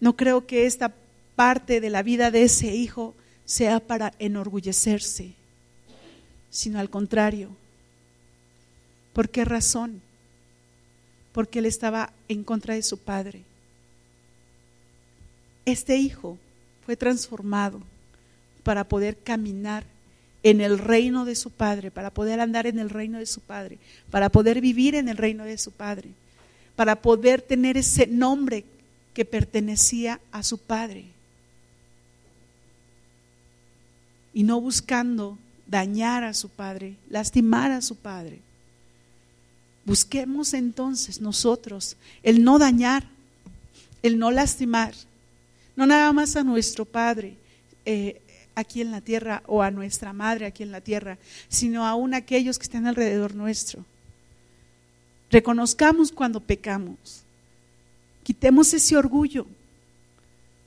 No 0.01 0.17
creo 0.17 0.47
que 0.47 0.65
esta 0.65 0.95
parte 1.37 1.81
de 1.81 1.91
la 1.91 2.03
vida 2.03 2.31
de 2.31 2.45
ese 2.45 2.75
hijo 2.75 3.15
sea 3.45 3.81
para 3.81 4.13
enorgullecerse, 4.19 5.35
sino 6.51 6.79
al 6.79 6.91
contrario, 6.91 7.51
¿Por 9.15 9.31
qué 9.31 9.45
razón? 9.45 10.03
Porque 11.33 11.61
él 11.61 11.67
estaba 11.67 12.13
en 12.29 12.45
contra 12.45 12.75
de 12.75 12.83
su 12.83 12.99
padre. 12.99 13.43
Este 15.65 15.97
hijo 15.97 16.37
fue 16.85 16.97
transformado 16.97 17.81
para 18.65 18.85
poder 18.85 19.17
caminar 19.17 19.85
en 20.43 20.61
el 20.61 20.79
reino 20.79 21.25
de 21.25 21.37
su 21.37 21.51
padre, 21.51 21.91
para 21.91 22.11
poder 22.11 22.41
andar 22.41 22.67
en 22.67 22.79
el 22.79 22.91
reino 22.91 23.19
de 23.19 23.27
su 23.27 23.41
padre, 23.41 23.79
para 24.11 24.29
poder 24.29 24.61
vivir 24.61 24.95
en 24.97 25.09
el 25.09 25.17
reino 25.17 25.45
de 25.45 25.57
su 25.57 25.71
padre, 25.71 26.11
para 26.77 26.97
poder 27.01 27.41
tener 27.41 27.79
ese 27.79 28.07
nombre 28.07 28.65
que 29.15 29.25
pertenecía 29.25 30.21
a 30.33 30.43
su 30.43 30.59
padre. 30.59 31.05
Y 34.35 34.43
no 34.43 34.61
buscando 34.61 35.39
dañar 35.67 36.25
a 36.25 36.35
su 36.35 36.51
padre, 36.51 36.97
lastimar 37.09 37.71
a 37.71 37.81
su 37.81 37.97
padre. 37.97 38.41
Busquemos 39.85 40.55
entonces 40.55 41.21
nosotros 41.21 41.97
el 42.23 42.43
no 42.43 42.59
dañar, 42.59 43.05
el 44.03 44.19
no 44.19 44.31
lastimar, 44.31 44.95
no 45.77 45.87
nada 45.87 46.13
más 46.13 46.37
a 46.37 46.45
nuestro 46.45 46.85
Padre 46.85 47.35
eh, 47.85 48.21
aquí 48.55 48.81
en 48.81 48.91
la 48.91 49.01
tierra 49.01 49.43
o 49.47 49.63
a 49.63 49.71
nuestra 49.71 50.13
Madre 50.13 50.47
aquí 50.47 50.63
en 50.63 50.73
la 50.73 50.81
tierra, 50.81 51.19
sino 51.49 51.87
aún 51.87 52.15
a 52.15 52.19
aquellos 52.19 52.59
que 52.59 52.65
están 52.65 52.87
alrededor 52.87 53.35
nuestro. 53.35 53.85
Reconozcamos 55.31 56.13
cuando 56.13 56.41
pecamos, 56.41 57.25
quitemos 58.23 58.73
ese 58.73 58.97
orgullo, 58.97 59.47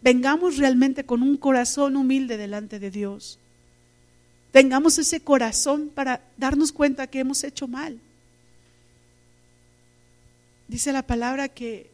vengamos 0.02 0.58
realmente 0.58 1.06
con 1.06 1.24
un 1.24 1.38
corazón 1.38 1.96
humilde 1.96 2.38
delante 2.38 2.80
de 2.80 2.92
Dios. 2.92 3.40
Tengamos 4.52 4.98
ese 4.98 5.20
corazón 5.20 5.90
para 5.94 6.22
darnos 6.38 6.72
cuenta 6.72 7.08
que 7.08 7.20
hemos 7.20 7.44
hecho 7.44 7.68
mal 7.68 8.00
Dice 10.68 10.92
la 10.92 11.04
palabra 11.04 11.48
que 11.48 11.90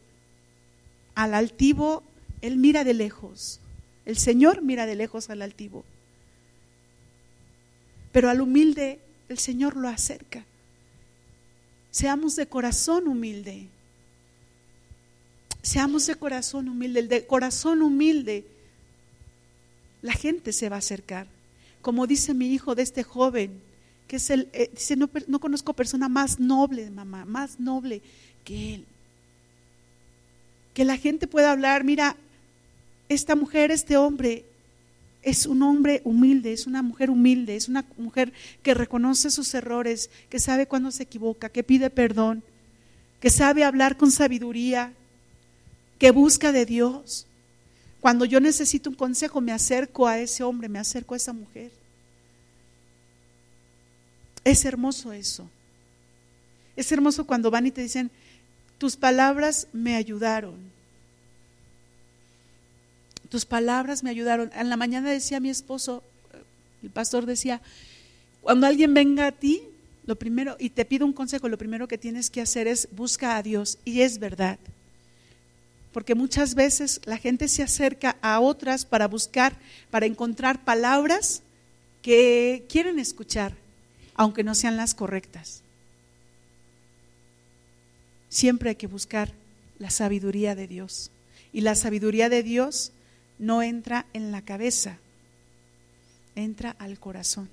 al 1.14 1.34
altivo 1.34 2.02
Él 2.40 2.56
mira 2.56 2.84
de 2.84 2.94
lejos. 2.94 3.60
El 4.04 4.18
Señor 4.18 4.62
mira 4.62 4.86
de 4.86 4.96
lejos 4.96 5.30
al 5.30 5.42
altivo. 5.42 5.84
Pero 8.12 8.28
al 8.30 8.40
humilde 8.40 9.00
el 9.28 9.38
Señor 9.38 9.76
lo 9.76 9.88
acerca. 9.88 10.44
Seamos 11.90 12.36
de 12.36 12.46
corazón 12.46 13.06
humilde. 13.06 13.68
Seamos 15.62 16.06
de 16.06 16.16
corazón 16.16 16.68
humilde. 16.68 17.00
El 17.00 17.08
de 17.08 17.26
corazón 17.26 17.80
humilde, 17.80 18.44
la 20.02 20.12
gente 20.12 20.52
se 20.52 20.68
va 20.68 20.76
a 20.76 20.80
acercar. 20.80 21.28
Como 21.84 22.06
dice 22.06 22.32
mi 22.32 22.46
hijo 22.46 22.74
de 22.74 22.82
este 22.82 23.02
joven, 23.02 23.60
que 24.08 24.16
es 24.16 24.30
el, 24.30 24.48
eh, 24.54 24.70
dice, 24.72 24.96
no, 24.96 25.10
no 25.26 25.38
conozco 25.38 25.74
persona 25.74 26.08
más 26.08 26.40
noble, 26.40 26.88
mamá, 26.88 27.26
más 27.26 27.60
noble 27.60 28.00
que 28.42 28.76
Él. 28.76 28.86
Que 30.72 30.86
la 30.86 30.96
gente 30.96 31.26
pueda 31.26 31.52
hablar, 31.52 31.84
mira, 31.84 32.16
esta 33.10 33.36
mujer, 33.36 33.70
este 33.70 33.98
hombre, 33.98 34.46
es 35.20 35.44
un 35.44 35.62
hombre 35.62 36.00
humilde, 36.04 36.54
es 36.54 36.66
una 36.66 36.80
mujer 36.80 37.10
humilde, 37.10 37.54
es 37.54 37.68
una 37.68 37.84
mujer 37.98 38.32
que 38.62 38.72
reconoce 38.72 39.30
sus 39.30 39.52
errores, 39.52 40.08
que 40.30 40.38
sabe 40.38 40.66
cuando 40.66 40.90
se 40.90 41.02
equivoca, 41.02 41.50
que 41.50 41.64
pide 41.64 41.90
perdón, 41.90 42.42
que 43.20 43.28
sabe 43.28 43.62
hablar 43.62 43.98
con 43.98 44.10
sabiduría, 44.10 44.94
que 45.98 46.12
busca 46.12 46.50
de 46.50 46.64
Dios. 46.64 47.26
Cuando 48.04 48.26
yo 48.26 48.38
necesito 48.38 48.90
un 48.90 48.96
consejo, 48.96 49.40
me 49.40 49.50
acerco 49.50 50.06
a 50.06 50.18
ese 50.18 50.42
hombre, 50.42 50.68
me 50.68 50.78
acerco 50.78 51.14
a 51.14 51.16
esa 51.16 51.32
mujer. 51.32 51.70
Es 54.44 54.66
hermoso 54.66 55.10
eso. 55.14 55.48
Es 56.76 56.92
hermoso 56.92 57.26
cuando 57.26 57.50
van 57.50 57.66
y 57.66 57.70
te 57.70 57.80
dicen, 57.80 58.10
tus 58.76 58.94
palabras 58.94 59.68
me 59.72 59.96
ayudaron. 59.96 60.54
Tus 63.30 63.46
palabras 63.46 64.02
me 64.02 64.10
ayudaron. 64.10 64.50
En 64.54 64.68
la 64.68 64.76
mañana 64.76 65.10
decía 65.10 65.40
mi 65.40 65.48
esposo, 65.48 66.02
el 66.82 66.90
pastor 66.90 67.24
decía, 67.24 67.62
cuando 68.42 68.66
alguien 68.66 68.92
venga 68.92 69.28
a 69.28 69.32
ti, 69.32 69.62
lo 70.04 70.16
primero, 70.16 70.56
y 70.58 70.68
te 70.68 70.84
pide 70.84 71.04
un 71.04 71.14
consejo, 71.14 71.48
lo 71.48 71.56
primero 71.56 71.88
que 71.88 71.96
tienes 71.96 72.28
que 72.28 72.42
hacer 72.42 72.68
es 72.68 72.86
busca 72.92 73.38
a 73.38 73.42
Dios. 73.42 73.78
Y 73.82 74.02
es 74.02 74.18
verdad. 74.18 74.58
Porque 75.94 76.14
muchas 76.14 76.54
veces 76.54 77.00
la 77.06 77.16
gente 77.16 77.48
se 77.48 77.62
acerca 77.62 78.18
a 78.20 78.40
otras 78.40 78.84
para 78.84 79.08
buscar, 79.08 79.56
para 79.90 80.04
encontrar 80.04 80.62
palabras 80.62 81.40
que 82.02 82.66
quieren 82.68 82.98
escuchar, 82.98 83.54
aunque 84.14 84.44
no 84.44 84.54
sean 84.54 84.76
las 84.76 84.94
correctas 84.94 85.64
siempre 88.34 88.70
hay 88.70 88.76
que 88.76 88.88
buscar 88.88 89.32
la 89.78 89.90
sabiduría 89.90 90.56
de 90.56 90.66
Dios. 90.66 91.12
Y 91.52 91.60
la 91.60 91.76
sabiduría 91.76 92.28
de 92.28 92.42
Dios 92.42 92.90
no 93.38 93.62
entra 93.62 94.06
en 94.12 94.32
la 94.32 94.42
cabeza, 94.42 94.98
entra 96.34 96.74
al 96.80 96.98
corazón. 96.98 97.48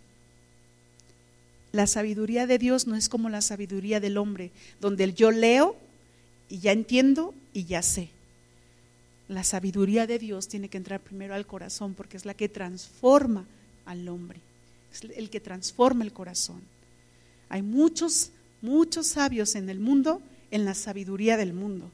La 1.71 1.85
sabiduría 1.85 2.47
de 2.47 2.57
Dios 2.57 2.87
no 2.87 2.95
es 2.95 3.09
como 3.09 3.29
la 3.29 3.41
sabiduría 3.41 3.99
del 3.99 4.17
hombre, 4.17 4.49
donde 4.81 5.13
yo 5.13 5.29
leo 5.29 5.77
y 6.49 6.59
ya 6.59 6.71
entiendo 6.71 7.35
y 7.53 7.65
ya 7.65 7.83
sé. 7.83 8.09
La 9.31 9.45
sabiduría 9.45 10.07
de 10.07 10.19
Dios 10.19 10.49
tiene 10.49 10.67
que 10.67 10.75
entrar 10.75 10.99
primero 10.99 11.33
al 11.33 11.47
corazón 11.47 11.93
porque 11.93 12.17
es 12.17 12.25
la 12.25 12.33
que 12.33 12.49
transforma 12.49 13.47
al 13.85 14.05
hombre, 14.09 14.41
es 14.91 15.05
el 15.05 15.29
que 15.29 15.39
transforma 15.39 16.03
el 16.03 16.11
corazón. 16.11 16.59
Hay 17.47 17.61
muchos, 17.61 18.31
muchos 18.61 19.07
sabios 19.07 19.55
en 19.55 19.69
el 19.69 19.79
mundo 19.79 20.21
en 20.51 20.65
la 20.65 20.73
sabiduría 20.73 21.37
del 21.37 21.53
mundo. 21.53 21.89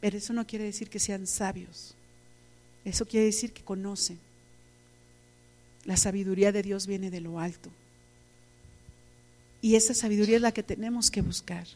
Pero 0.00 0.16
eso 0.16 0.32
no 0.32 0.46
quiere 0.46 0.64
decir 0.64 0.88
que 0.88 0.98
sean 0.98 1.26
sabios. 1.26 1.94
Eso 2.82 3.04
quiere 3.04 3.26
decir 3.26 3.52
que 3.52 3.62
conocen. 3.62 4.18
La 5.84 5.98
sabiduría 5.98 6.52
de 6.52 6.62
Dios 6.62 6.86
viene 6.86 7.10
de 7.10 7.20
lo 7.20 7.38
alto. 7.38 7.68
Y 9.60 9.74
esa 9.74 9.92
sabiduría 9.92 10.36
es 10.36 10.42
la 10.42 10.52
que 10.52 10.62
tenemos 10.62 11.10
que 11.10 11.20
buscar. 11.20 11.66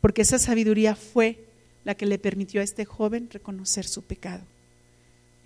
Porque 0.00 0.22
esa 0.22 0.40
sabiduría 0.40 0.96
fue 0.96 1.44
la 1.88 1.94
que 1.94 2.04
le 2.04 2.18
permitió 2.18 2.60
a 2.60 2.64
este 2.64 2.84
joven 2.84 3.30
reconocer 3.32 3.86
su 3.86 4.02
pecado. 4.02 4.44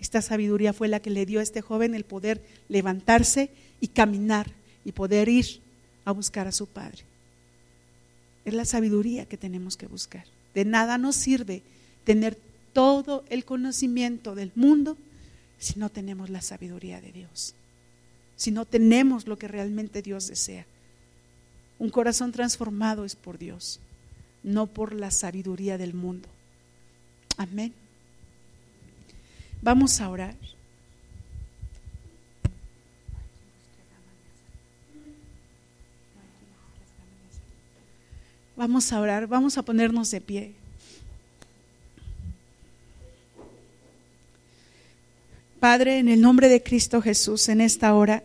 Esta 0.01 0.21
sabiduría 0.21 0.73
fue 0.73 0.89
la 0.89 0.99
que 0.99 1.09
le 1.09 1.25
dio 1.25 1.39
a 1.39 1.41
este 1.41 1.61
joven 1.61 1.95
el 1.95 2.03
poder 2.03 2.43
levantarse 2.67 3.49
y 3.79 3.87
caminar 3.87 4.51
y 4.83 4.91
poder 4.91 5.29
ir 5.29 5.61
a 6.03 6.11
buscar 6.11 6.45
a 6.45 6.51
su 6.51 6.67
padre. 6.67 7.03
Es 8.43 8.53
la 8.53 8.65
sabiduría 8.65 9.25
que 9.25 9.37
tenemos 9.37 9.77
que 9.77 9.87
buscar. 9.87 10.25
De 10.53 10.65
nada 10.65 10.97
nos 10.97 11.15
sirve 11.15 11.63
tener 12.03 12.37
todo 12.73 13.23
el 13.29 13.45
conocimiento 13.45 14.35
del 14.35 14.51
mundo 14.53 14.97
si 15.59 15.79
no 15.79 15.87
tenemos 15.87 16.29
la 16.29 16.41
sabiduría 16.41 16.99
de 16.99 17.13
Dios, 17.13 17.55
si 18.35 18.51
no 18.51 18.65
tenemos 18.65 19.27
lo 19.27 19.37
que 19.37 19.47
realmente 19.47 20.01
Dios 20.01 20.27
desea. 20.27 20.65
Un 21.79 21.89
corazón 21.89 22.33
transformado 22.33 23.05
es 23.05 23.15
por 23.15 23.37
Dios, 23.37 23.79
no 24.43 24.67
por 24.67 24.91
la 24.91 25.09
sabiduría 25.09 25.77
del 25.77 25.93
mundo. 25.93 26.32
Amén. 27.37 27.73
Vamos 29.61 29.99
a 30.01 30.09
orar. 30.09 30.35
Vamos 38.55 38.93
a 38.93 38.99
orar, 38.99 39.27
vamos 39.27 39.57
a 39.57 39.63
ponernos 39.63 40.11
de 40.11 40.21
pie. 40.21 40.53
Padre, 45.59 45.97
en 45.97 46.09
el 46.09 46.21
nombre 46.21 46.49
de 46.49 46.61
Cristo 46.61 47.01
Jesús, 47.01 47.49
en 47.49 47.61
esta 47.61 47.93
hora, 47.95 48.21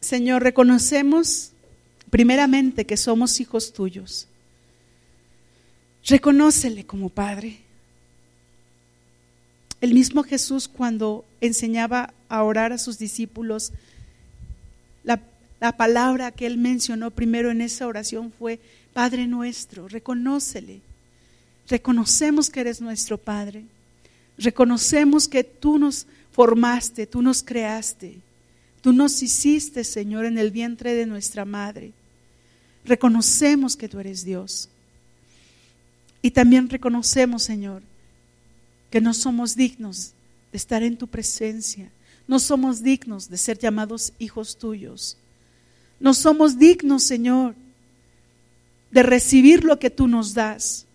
Señor, 0.00 0.42
reconocemos 0.42 1.50
primeramente 2.10 2.86
que 2.86 2.96
somos 2.96 3.40
hijos 3.40 3.72
tuyos. 3.72 4.28
Reconócele 6.06 6.84
como 6.84 7.08
Padre. 7.08 7.58
El 9.80 9.94
mismo 9.94 10.22
Jesús 10.22 10.68
cuando 10.68 11.24
enseñaba 11.40 12.12
a 12.28 12.42
orar 12.42 12.72
a 12.72 12.78
sus 12.78 12.98
discípulos, 12.98 13.72
la, 15.04 15.20
la, 15.60 15.76
palabra 15.76 16.30
que 16.30 16.46
él 16.46 16.58
mencionó 16.58 17.10
primero 17.10 17.50
en 17.50 17.60
esa 17.60 17.86
oración 17.86 18.32
fue, 18.36 18.60
Padre 18.92 19.26
nuestro, 19.26 19.88
reconócele. 19.88 20.80
Reconocemos 21.68 22.50
que 22.50 22.60
eres 22.60 22.80
nuestro 22.80 23.18
Padre. 23.18 23.64
Reconocemos 24.38 25.28
que 25.28 25.44
tú 25.44 25.78
nos 25.78 26.06
formaste, 26.32 27.06
tú 27.06 27.22
nos 27.22 27.42
creaste, 27.42 28.18
tú 28.80 28.92
nos 28.92 29.22
hiciste, 29.22 29.84
Señor, 29.84 30.24
en 30.24 30.38
el 30.38 30.50
vientre 30.50 30.94
de 30.94 31.06
nuestra 31.06 31.44
madre. 31.44 31.92
Reconocemos 32.84 33.76
que 33.76 33.88
tú 33.88 34.00
eres 34.00 34.24
Dios. 34.24 34.68
Y 36.22 36.30
también 36.30 36.70
reconocemos, 36.70 37.42
Señor, 37.42 37.82
que 38.90 39.00
no 39.00 39.12
somos 39.12 39.56
dignos 39.56 40.12
de 40.52 40.56
estar 40.56 40.82
en 40.84 40.96
tu 40.96 41.08
presencia. 41.08 41.90
No 42.28 42.38
somos 42.38 42.82
dignos 42.82 43.28
de 43.28 43.36
ser 43.36 43.58
llamados 43.58 44.12
hijos 44.20 44.56
tuyos. 44.56 45.16
No 45.98 46.14
somos 46.14 46.58
dignos, 46.58 47.02
Señor, 47.02 47.56
de 48.90 49.02
recibir 49.02 49.64
lo 49.64 49.78
que 49.78 49.90
tú 49.90 50.06
nos 50.06 50.34
das. 50.34 50.86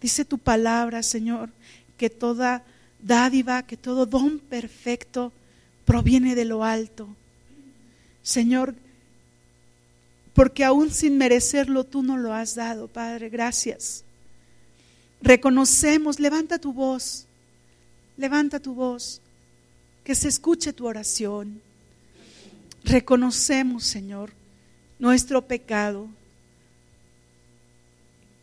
Dice 0.00 0.24
tu 0.24 0.38
palabra, 0.38 1.02
Señor, 1.02 1.50
que 1.96 2.10
toda 2.10 2.64
dádiva, 3.00 3.62
que 3.62 3.76
todo 3.76 4.06
don 4.06 4.38
perfecto 4.38 5.32
proviene 5.84 6.34
de 6.34 6.44
lo 6.44 6.64
alto. 6.64 7.08
Señor, 8.22 8.74
porque 10.36 10.64
aún 10.64 10.92
sin 10.92 11.16
merecerlo 11.16 11.84
tú 11.84 12.02
no 12.02 12.18
lo 12.18 12.34
has 12.34 12.54
dado, 12.54 12.88
Padre, 12.88 13.30
gracias. 13.30 14.04
Reconocemos, 15.22 16.20
levanta 16.20 16.58
tu 16.58 16.74
voz, 16.74 17.26
levanta 18.18 18.60
tu 18.60 18.74
voz, 18.74 19.22
que 20.04 20.14
se 20.14 20.28
escuche 20.28 20.74
tu 20.74 20.86
oración. 20.86 21.62
Reconocemos, 22.84 23.84
Señor, 23.84 24.30
nuestro 24.98 25.40
pecado, 25.46 26.06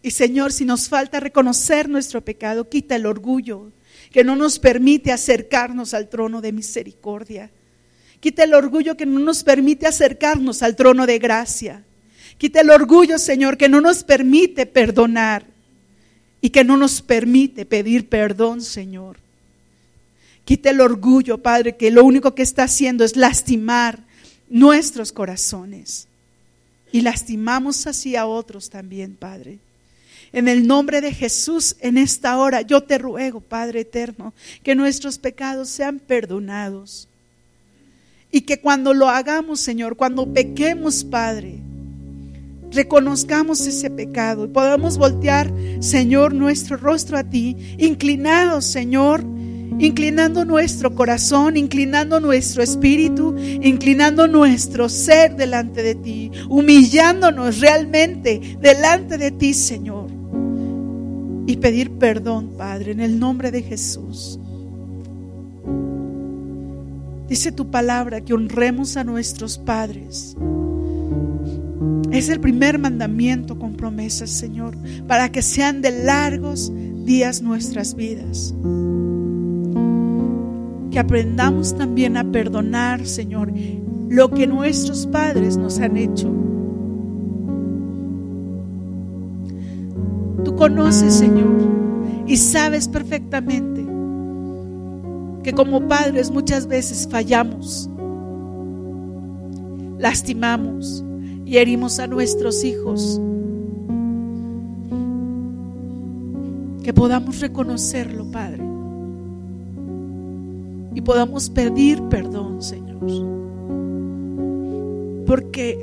y 0.01 0.11
Señor, 0.11 0.51
si 0.51 0.65
nos 0.65 0.89
falta 0.89 1.19
reconocer 1.19 1.87
nuestro 1.87 2.21
pecado, 2.21 2.67
quita 2.67 2.95
el 2.95 3.05
orgullo 3.05 3.71
que 4.11 4.23
no 4.23 4.35
nos 4.35 4.57
permite 4.57 5.11
acercarnos 5.11 5.93
al 5.93 6.09
trono 6.09 6.41
de 6.41 6.51
misericordia. 6.51 7.51
Quita 8.23 8.45
el 8.45 8.53
orgullo 8.53 8.95
que 8.95 9.05
no 9.05 9.19
nos 9.19 9.43
permite 9.43 9.85
acercarnos 9.85 10.63
al 10.63 10.77
trono 10.77 11.05
de 11.05 11.19
gracia. 11.19 11.83
Quita 12.37 12.61
el 12.61 12.69
orgullo, 12.69 13.19
Señor, 13.19 13.57
que 13.57 13.67
no 13.67 13.81
nos 13.81 14.05
permite 14.05 14.65
perdonar 14.65 15.45
y 16.39 16.49
que 16.49 16.63
no 16.63 16.77
nos 16.77 17.01
permite 17.01 17.65
pedir 17.65 18.07
perdón, 18.07 18.61
Señor. 18.61 19.17
Quita 20.45 20.69
el 20.69 20.79
orgullo, 20.79 21.39
Padre, 21.39 21.75
que 21.75 21.91
lo 21.91 22.05
único 22.05 22.33
que 22.33 22.43
está 22.43 22.63
haciendo 22.63 23.03
es 23.03 23.17
lastimar 23.17 23.99
nuestros 24.47 25.11
corazones. 25.11 26.07
Y 26.93 27.01
lastimamos 27.01 27.87
así 27.87 28.15
a 28.15 28.25
otros 28.25 28.69
también, 28.69 29.17
Padre. 29.17 29.59
En 30.31 30.47
el 30.47 30.65
nombre 30.65 31.01
de 31.01 31.13
Jesús, 31.13 31.75
en 31.81 31.97
esta 31.97 32.37
hora, 32.37 32.61
yo 32.61 32.83
te 32.83 32.97
ruego, 32.97 33.41
Padre 33.41 33.81
eterno, 33.81 34.33
que 34.63 34.75
nuestros 34.75 35.17
pecados 35.17 35.67
sean 35.67 35.99
perdonados. 35.99 37.09
Y 38.33 38.41
que 38.41 38.59
cuando 38.59 38.93
lo 38.93 39.07
hagamos, 39.07 39.61
Señor, 39.61 39.95
cuando 39.95 40.33
pequemos, 40.33 41.05
Padre, 41.05 41.61
reconozcamos 42.71 43.65
ese 43.65 43.89
pecado 43.89 44.43
y 44.43 44.47
podamos 44.49 44.97
voltear, 44.97 45.53
Señor, 45.79 46.33
nuestro 46.33 46.75
rostro 46.75 47.17
a 47.17 47.23
ti, 47.23 47.55
inclinados, 47.77 48.65
Señor, 48.65 49.23
inclinando 49.79 50.43
nuestro 50.43 50.93
corazón, 50.93 51.55
inclinando 51.55 52.19
nuestro 52.19 52.61
espíritu, 52.61 53.35
inclinando 53.37 54.27
nuestro 54.27 54.89
ser 54.89 55.35
delante 55.37 55.81
de 55.81 55.95
ti, 55.95 56.31
humillándonos 56.49 57.61
realmente 57.61 58.57
delante 58.59 59.17
de 59.17 59.31
ti, 59.31 59.53
Señor 59.53 60.23
y 61.45 61.57
pedir 61.57 61.91
perdón, 61.91 62.53
Padre, 62.57 62.91
en 62.91 62.99
el 62.99 63.19
nombre 63.19 63.51
de 63.51 63.61
Jesús. 63.61 64.39
Dice 67.27 67.51
tu 67.51 67.71
palabra 67.71 68.21
que 68.21 68.33
honremos 68.33 68.97
a 68.97 69.03
nuestros 69.03 69.57
padres. 69.57 70.35
Es 72.11 72.29
el 72.29 72.39
primer 72.39 72.77
mandamiento 72.77 73.57
con 73.57 73.73
promesas, 73.73 74.29
Señor, 74.29 74.75
para 75.07 75.31
que 75.31 75.41
sean 75.41 75.81
de 75.81 76.03
largos 76.03 76.71
días 77.05 77.41
nuestras 77.41 77.95
vidas. 77.95 78.53
Que 80.91 80.99
aprendamos 80.99 81.75
también 81.75 82.17
a 82.17 82.31
perdonar, 82.31 83.05
Señor, 83.07 83.51
lo 84.09 84.29
que 84.29 84.45
nuestros 84.45 85.07
padres 85.07 85.57
nos 85.57 85.79
han 85.79 85.97
hecho 85.97 86.43
conoces, 90.55 91.13
Señor, 91.15 92.23
y 92.25 92.37
sabes 92.37 92.87
perfectamente 92.87 93.72
que 95.43 95.53
como 95.53 95.87
padres 95.87 96.31
muchas 96.31 96.67
veces 96.67 97.07
fallamos, 97.09 97.89
lastimamos 99.99 101.03
y 101.45 101.57
herimos 101.57 101.99
a 101.99 102.07
nuestros 102.07 102.63
hijos. 102.63 103.21
Que 106.83 106.93
podamos 106.93 107.39
reconocerlo, 107.39 108.29
Padre, 108.31 108.63
y 110.95 111.01
podamos 111.01 111.49
pedir 111.49 112.01
perdón, 112.09 112.61
Señor, 112.61 112.99
porque 115.25 115.77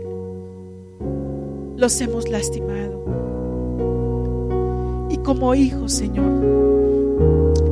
los 1.77 2.01
hemos 2.01 2.28
lastimado 2.28 3.01
como 5.31 5.55
hijos, 5.55 5.93
Señor, 5.93 6.24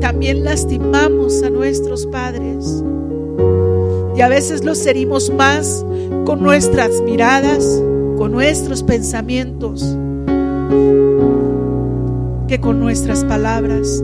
también 0.00 0.44
lastimamos 0.44 1.42
a 1.42 1.50
nuestros 1.50 2.06
padres. 2.06 2.82
Y 4.16 4.20
a 4.20 4.28
veces 4.28 4.64
los 4.64 4.84
herimos 4.86 5.30
más 5.30 5.84
con 6.24 6.42
nuestras 6.42 7.00
miradas, 7.02 7.82
con 8.16 8.32
nuestros 8.32 8.82
pensamientos, 8.82 9.96
que 12.48 12.60
con 12.60 12.80
nuestras 12.80 13.24
palabras. 13.24 14.02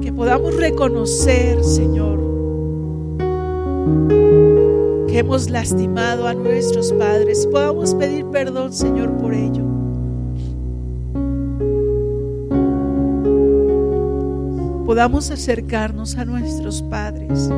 Que 0.00 0.12
podamos 0.12 0.56
reconocer, 0.56 1.62
Señor, 1.62 2.18
que 5.06 5.18
hemos 5.18 5.50
lastimado 5.50 6.26
a 6.26 6.34
nuestros 6.34 6.92
padres. 6.92 7.46
Podamos 7.46 7.94
pedir 7.94 8.26
perdón, 8.26 8.72
Señor, 8.72 9.10
por 9.18 9.34
ello. 9.34 9.59
Podamos 14.90 15.30
acercarnos 15.30 16.16
a 16.16 16.24
nuestros 16.24 16.82
padres 16.82 17.48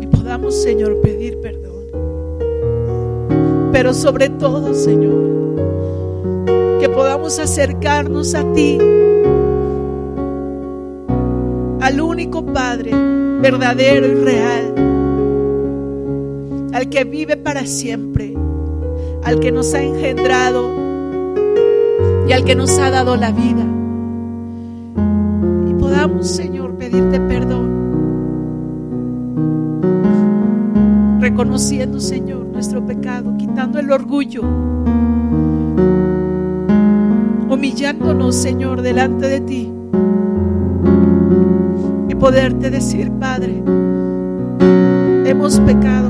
y 0.00 0.06
podamos, 0.06 0.62
Señor, 0.62 1.00
pedir 1.00 1.40
perdón. 1.40 1.86
Pero 3.72 3.92
sobre 3.92 4.28
todo, 4.28 4.74
Señor, 4.74 5.56
que 6.78 6.88
podamos 6.88 7.40
acercarnos 7.40 8.36
a 8.36 8.44
ti, 8.52 8.78
al 11.80 12.00
único 12.00 12.46
Padre 12.46 12.92
verdadero 13.40 14.06
y 14.06 14.14
real, 14.24 14.74
al 16.74 16.88
que 16.90 17.02
vive 17.02 17.36
para 17.36 17.66
siempre, 17.66 18.34
al 19.24 19.40
que 19.40 19.50
nos 19.50 19.74
ha 19.74 19.82
engendrado 19.82 20.70
y 22.28 22.32
al 22.32 22.44
que 22.44 22.54
nos 22.54 22.78
ha 22.78 22.88
dado 22.88 23.16
la 23.16 23.32
vida. 23.32 23.77
Señor, 26.20 26.74
pedirte 26.74 27.20
perdón, 27.20 27.68
reconociendo, 31.20 32.00
Señor, 32.00 32.46
nuestro 32.46 32.84
pecado, 32.84 33.36
quitando 33.36 33.78
el 33.78 33.90
orgullo 33.90 34.42
humillándonos, 37.48 38.36
Señor, 38.36 38.82
delante 38.82 39.26
de 39.26 39.40
ti. 39.40 39.72
Y 42.08 42.14
poderte 42.14 42.70
decir, 42.70 43.10
Padre, 43.12 43.62
hemos 45.24 45.58
pecado 45.60 46.07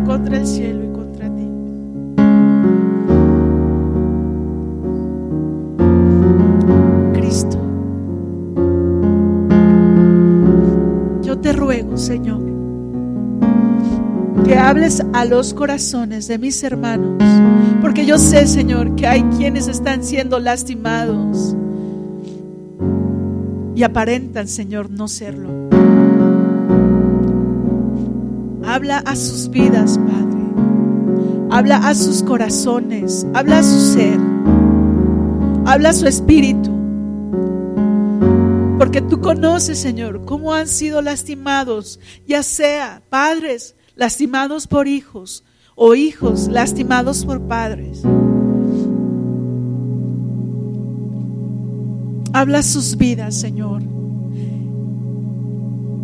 Señor, 11.98 12.40
que 14.44 14.56
hables 14.56 15.02
a 15.12 15.24
los 15.24 15.52
corazones 15.52 16.28
de 16.28 16.38
mis 16.38 16.62
hermanos 16.62 17.22
porque 17.80 18.04
yo 18.04 18.18
sé, 18.18 18.46
Señor, 18.46 18.96
que 18.96 19.06
hay 19.06 19.22
quienes 19.36 19.68
están 19.68 20.02
siendo 20.02 20.40
lastimados 20.40 21.56
y 23.74 23.82
aparentan, 23.84 24.48
Señor, 24.48 24.90
no 24.90 25.06
serlo. 25.06 25.48
Habla 28.66 28.98
a 28.98 29.14
sus 29.14 29.48
vidas, 29.48 29.98
Padre. 29.98 30.38
Habla 31.50 31.76
a 31.88 31.94
sus 31.94 32.22
corazones. 32.22 33.26
Habla 33.32 33.60
a 33.60 33.62
su 33.62 33.78
ser. 33.78 34.18
Habla 35.64 35.90
a 35.90 35.92
su 35.92 36.06
espíritu. 36.06 36.77
Porque 38.88 39.02
tú 39.02 39.20
conoces, 39.20 39.78
Señor, 39.78 40.24
cómo 40.24 40.54
han 40.54 40.66
sido 40.66 41.02
lastimados, 41.02 42.00
ya 42.26 42.42
sea 42.42 43.02
padres 43.10 43.76
lastimados 43.96 44.66
por 44.66 44.88
hijos, 44.88 45.44
o 45.74 45.94
hijos 45.94 46.48
lastimados 46.48 47.26
por 47.26 47.42
padres. 47.42 48.02
Habla 52.32 52.62
sus 52.62 52.96
vidas, 52.96 53.34
Señor. 53.34 53.82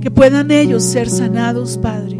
Que 0.03 0.11
puedan 0.11 0.51
ellos 0.51 0.83
ser 0.85 1.09
sanados, 1.09 1.79
Padre. 1.79 2.19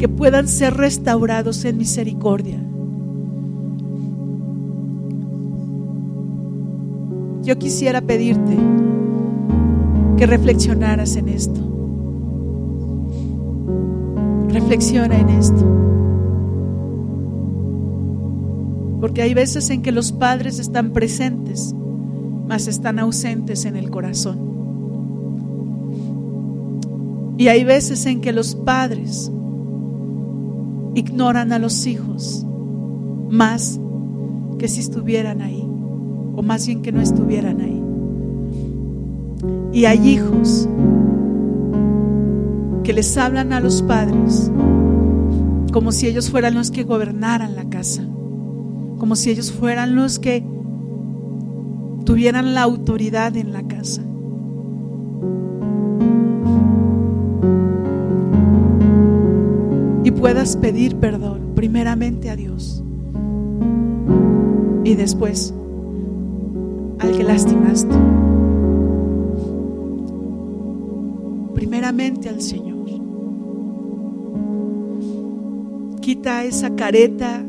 Que 0.00 0.08
puedan 0.08 0.48
ser 0.48 0.74
restaurados 0.74 1.64
en 1.64 1.78
misericordia. 1.78 2.67
Yo 7.48 7.58
quisiera 7.58 8.02
pedirte 8.02 8.58
que 10.18 10.26
reflexionaras 10.26 11.16
en 11.16 11.30
esto. 11.30 11.58
Reflexiona 14.50 15.18
en 15.18 15.30
esto. 15.30 15.64
Porque 19.00 19.22
hay 19.22 19.32
veces 19.32 19.70
en 19.70 19.80
que 19.80 19.92
los 19.92 20.12
padres 20.12 20.58
están 20.58 20.90
presentes, 20.90 21.74
mas 22.46 22.68
están 22.68 22.98
ausentes 22.98 23.64
en 23.64 23.76
el 23.76 23.88
corazón. 23.88 24.38
Y 27.38 27.48
hay 27.48 27.64
veces 27.64 28.04
en 28.04 28.20
que 28.20 28.34
los 28.34 28.56
padres 28.56 29.32
ignoran 30.94 31.52
a 31.52 31.58
los 31.58 31.86
hijos 31.86 32.44
más 33.30 33.80
que 34.58 34.68
si 34.68 34.80
estuvieran 34.80 35.40
ahí, 35.40 35.57
o 36.38 36.42
más 36.42 36.68
bien 36.68 36.82
que 36.82 36.92
no 36.92 37.00
estuvieran 37.00 37.60
ahí. 37.60 37.82
Y 39.72 39.86
hay 39.86 40.08
hijos 40.08 40.68
que 42.84 42.92
les 42.92 43.16
hablan 43.16 43.52
a 43.52 43.58
los 43.58 43.82
padres 43.82 44.48
como 45.72 45.90
si 45.90 46.06
ellos 46.06 46.30
fueran 46.30 46.54
los 46.54 46.70
que 46.70 46.84
gobernaran 46.84 47.56
la 47.56 47.68
casa, 47.68 48.04
como 48.98 49.16
si 49.16 49.30
ellos 49.30 49.50
fueran 49.50 49.96
los 49.96 50.20
que 50.20 50.44
tuvieran 52.04 52.54
la 52.54 52.62
autoridad 52.62 53.36
en 53.36 53.52
la 53.52 53.64
casa. 53.64 54.02
Y 60.04 60.12
puedas 60.12 60.56
pedir 60.56 60.94
perdón 60.98 61.50
primeramente 61.56 62.30
a 62.30 62.36
Dios 62.36 62.84
y 64.84 64.94
después 64.94 65.52
al 66.98 67.12
que 67.12 67.24
lastimaste. 67.24 67.94
Primeramente 71.54 72.28
al 72.28 72.40
Señor. 72.40 72.78
Quita 76.00 76.44
esa 76.44 76.74
careta 76.74 77.44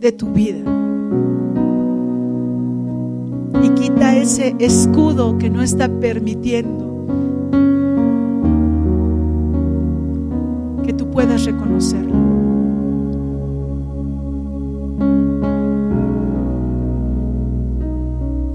de 0.00 0.12
tu 0.12 0.32
vida. 0.32 0.58
Y 3.62 3.68
quita 3.70 4.16
ese 4.16 4.56
escudo 4.58 5.38
que 5.38 5.48
no 5.48 5.62
está 5.62 5.88
permitiendo 5.88 7.06
que 10.84 10.92
tú 10.92 11.08
puedas 11.10 11.44
reconocerlo. 11.44 12.37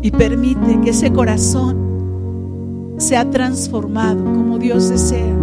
Y 0.04 0.12
permite 0.12 0.80
que 0.82 0.92
ese 0.92 1.12
corazón 1.12 2.96
sea 2.98 3.28
transformado 3.32 4.24
como 4.24 4.60
Dios 4.60 4.90
desea, 4.90 5.36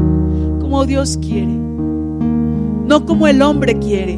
como 0.60 0.86
Dios 0.86 1.18
quiere 1.20 1.70
no 2.90 3.06
como 3.06 3.28
el 3.28 3.40
hombre 3.40 3.78
quiere, 3.78 4.16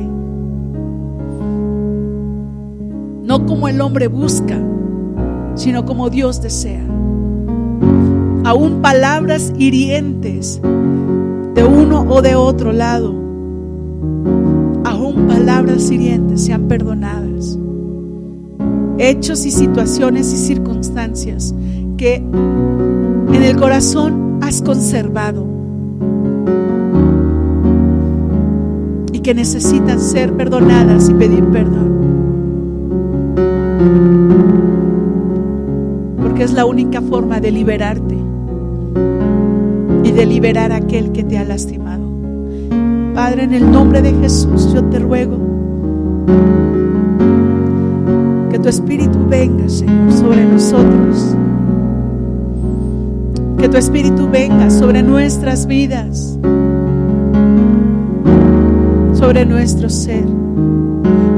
no 3.23 3.45
como 3.45 3.69
el 3.69 3.83
hombre 3.83 4.09
busca, 4.09 4.59
sino 5.57 5.85
como 5.85 6.09
Dios 6.09 6.41
desea. 6.41 6.83
Aún 8.45 8.81
palabras 8.81 9.53
hirientes 9.59 10.59
de 11.55 11.65
uno 11.65 12.07
o 12.09 12.23
de 12.23 12.35
otro 12.35 12.73
lado, 12.73 13.11
aún 14.85 15.27
palabras 15.29 15.91
hirientes 15.91 16.43
sean 16.43 16.67
perdonadas. 16.67 17.22
Hechos 19.05 19.45
y 19.45 19.51
situaciones 19.51 20.33
y 20.33 20.37
circunstancias 20.37 21.55
que 21.99 22.15
en 22.15 23.43
el 23.43 23.57
corazón 23.57 24.39
has 24.41 24.63
conservado 24.63 25.53
que 29.23 29.35
necesitan 29.35 30.01
ser 30.01 30.33
perdonadas 30.33 31.09
y 31.09 31.15
pedir 31.15 31.45
perdón. 31.45 31.93
Porque 36.21 36.43
es 36.43 36.53
la 36.53 36.65
única 36.65 37.01
forma 37.01 37.41
de 37.41 37.53
liberarte 37.53 38.17
y 40.03 40.11
de 40.11 40.27
liberar 40.27 40.73
a 40.73 40.77
aquel 40.77 41.13
que 41.13 41.23
te 41.23 41.39
ha 41.39 41.45
lastimado. 41.45 42.03
Padre, 43.15 43.45
en 43.45 43.55
el 43.55 43.71
nombre 43.71 44.03
de 44.03 44.13
Jesús, 44.15 44.73
yo 44.73 44.85
te 44.85 44.99
ruego 44.99 45.39
tu 48.63 48.69
Espíritu 48.69 49.19
venga, 49.29 49.69
Señor, 49.69 50.13
sobre 50.13 50.45
nosotros. 50.45 51.37
Que 53.59 53.69
tu 53.69 53.77
Espíritu 53.77 54.29
venga 54.31 54.71
sobre 54.71 55.03
nuestras 55.03 55.67
vidas, 55.67 56.39
sobre 59.15 59.45
nuestro 59.47 59.91
ser. 59.91 60.25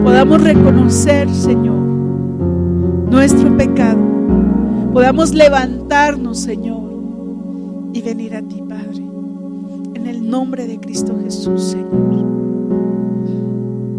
Podamos 0.02 0.42
reconocer, 0.42 1.30
Señor, 1.30 1.80
nuestro 3.10 3.56
pecado. 3.56 4.01
Podamos 4.92 5.32
levantarnos, 5.32 6.38
Señor, 6.38 6.92
y 7.94 8.02
venir 8.02 8.36
a 8.36 8.42
ti, 8.42 8.62
Padre. 8.68 9.02
En 9.94 10.06
el 10.06 10.28
nombre 10.28 10.66
de 10.66 10.78
Cristo 10.78 11.14
Jesús, 11.24 11.62
Señor. 11.62 12.24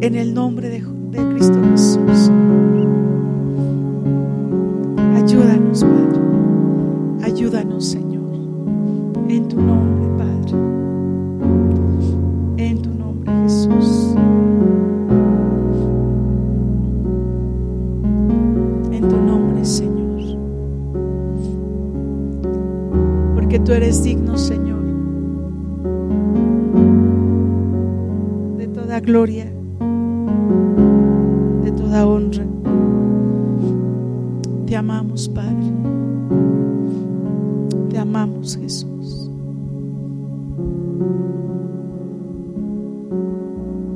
En 0.01 0.15
el 0.15 0.33
nombre 0.33 0.69
de, 0.69 0.79
de 1.11 1.33
Cristo 1.33 1.59
Jesús. 1.71 1.94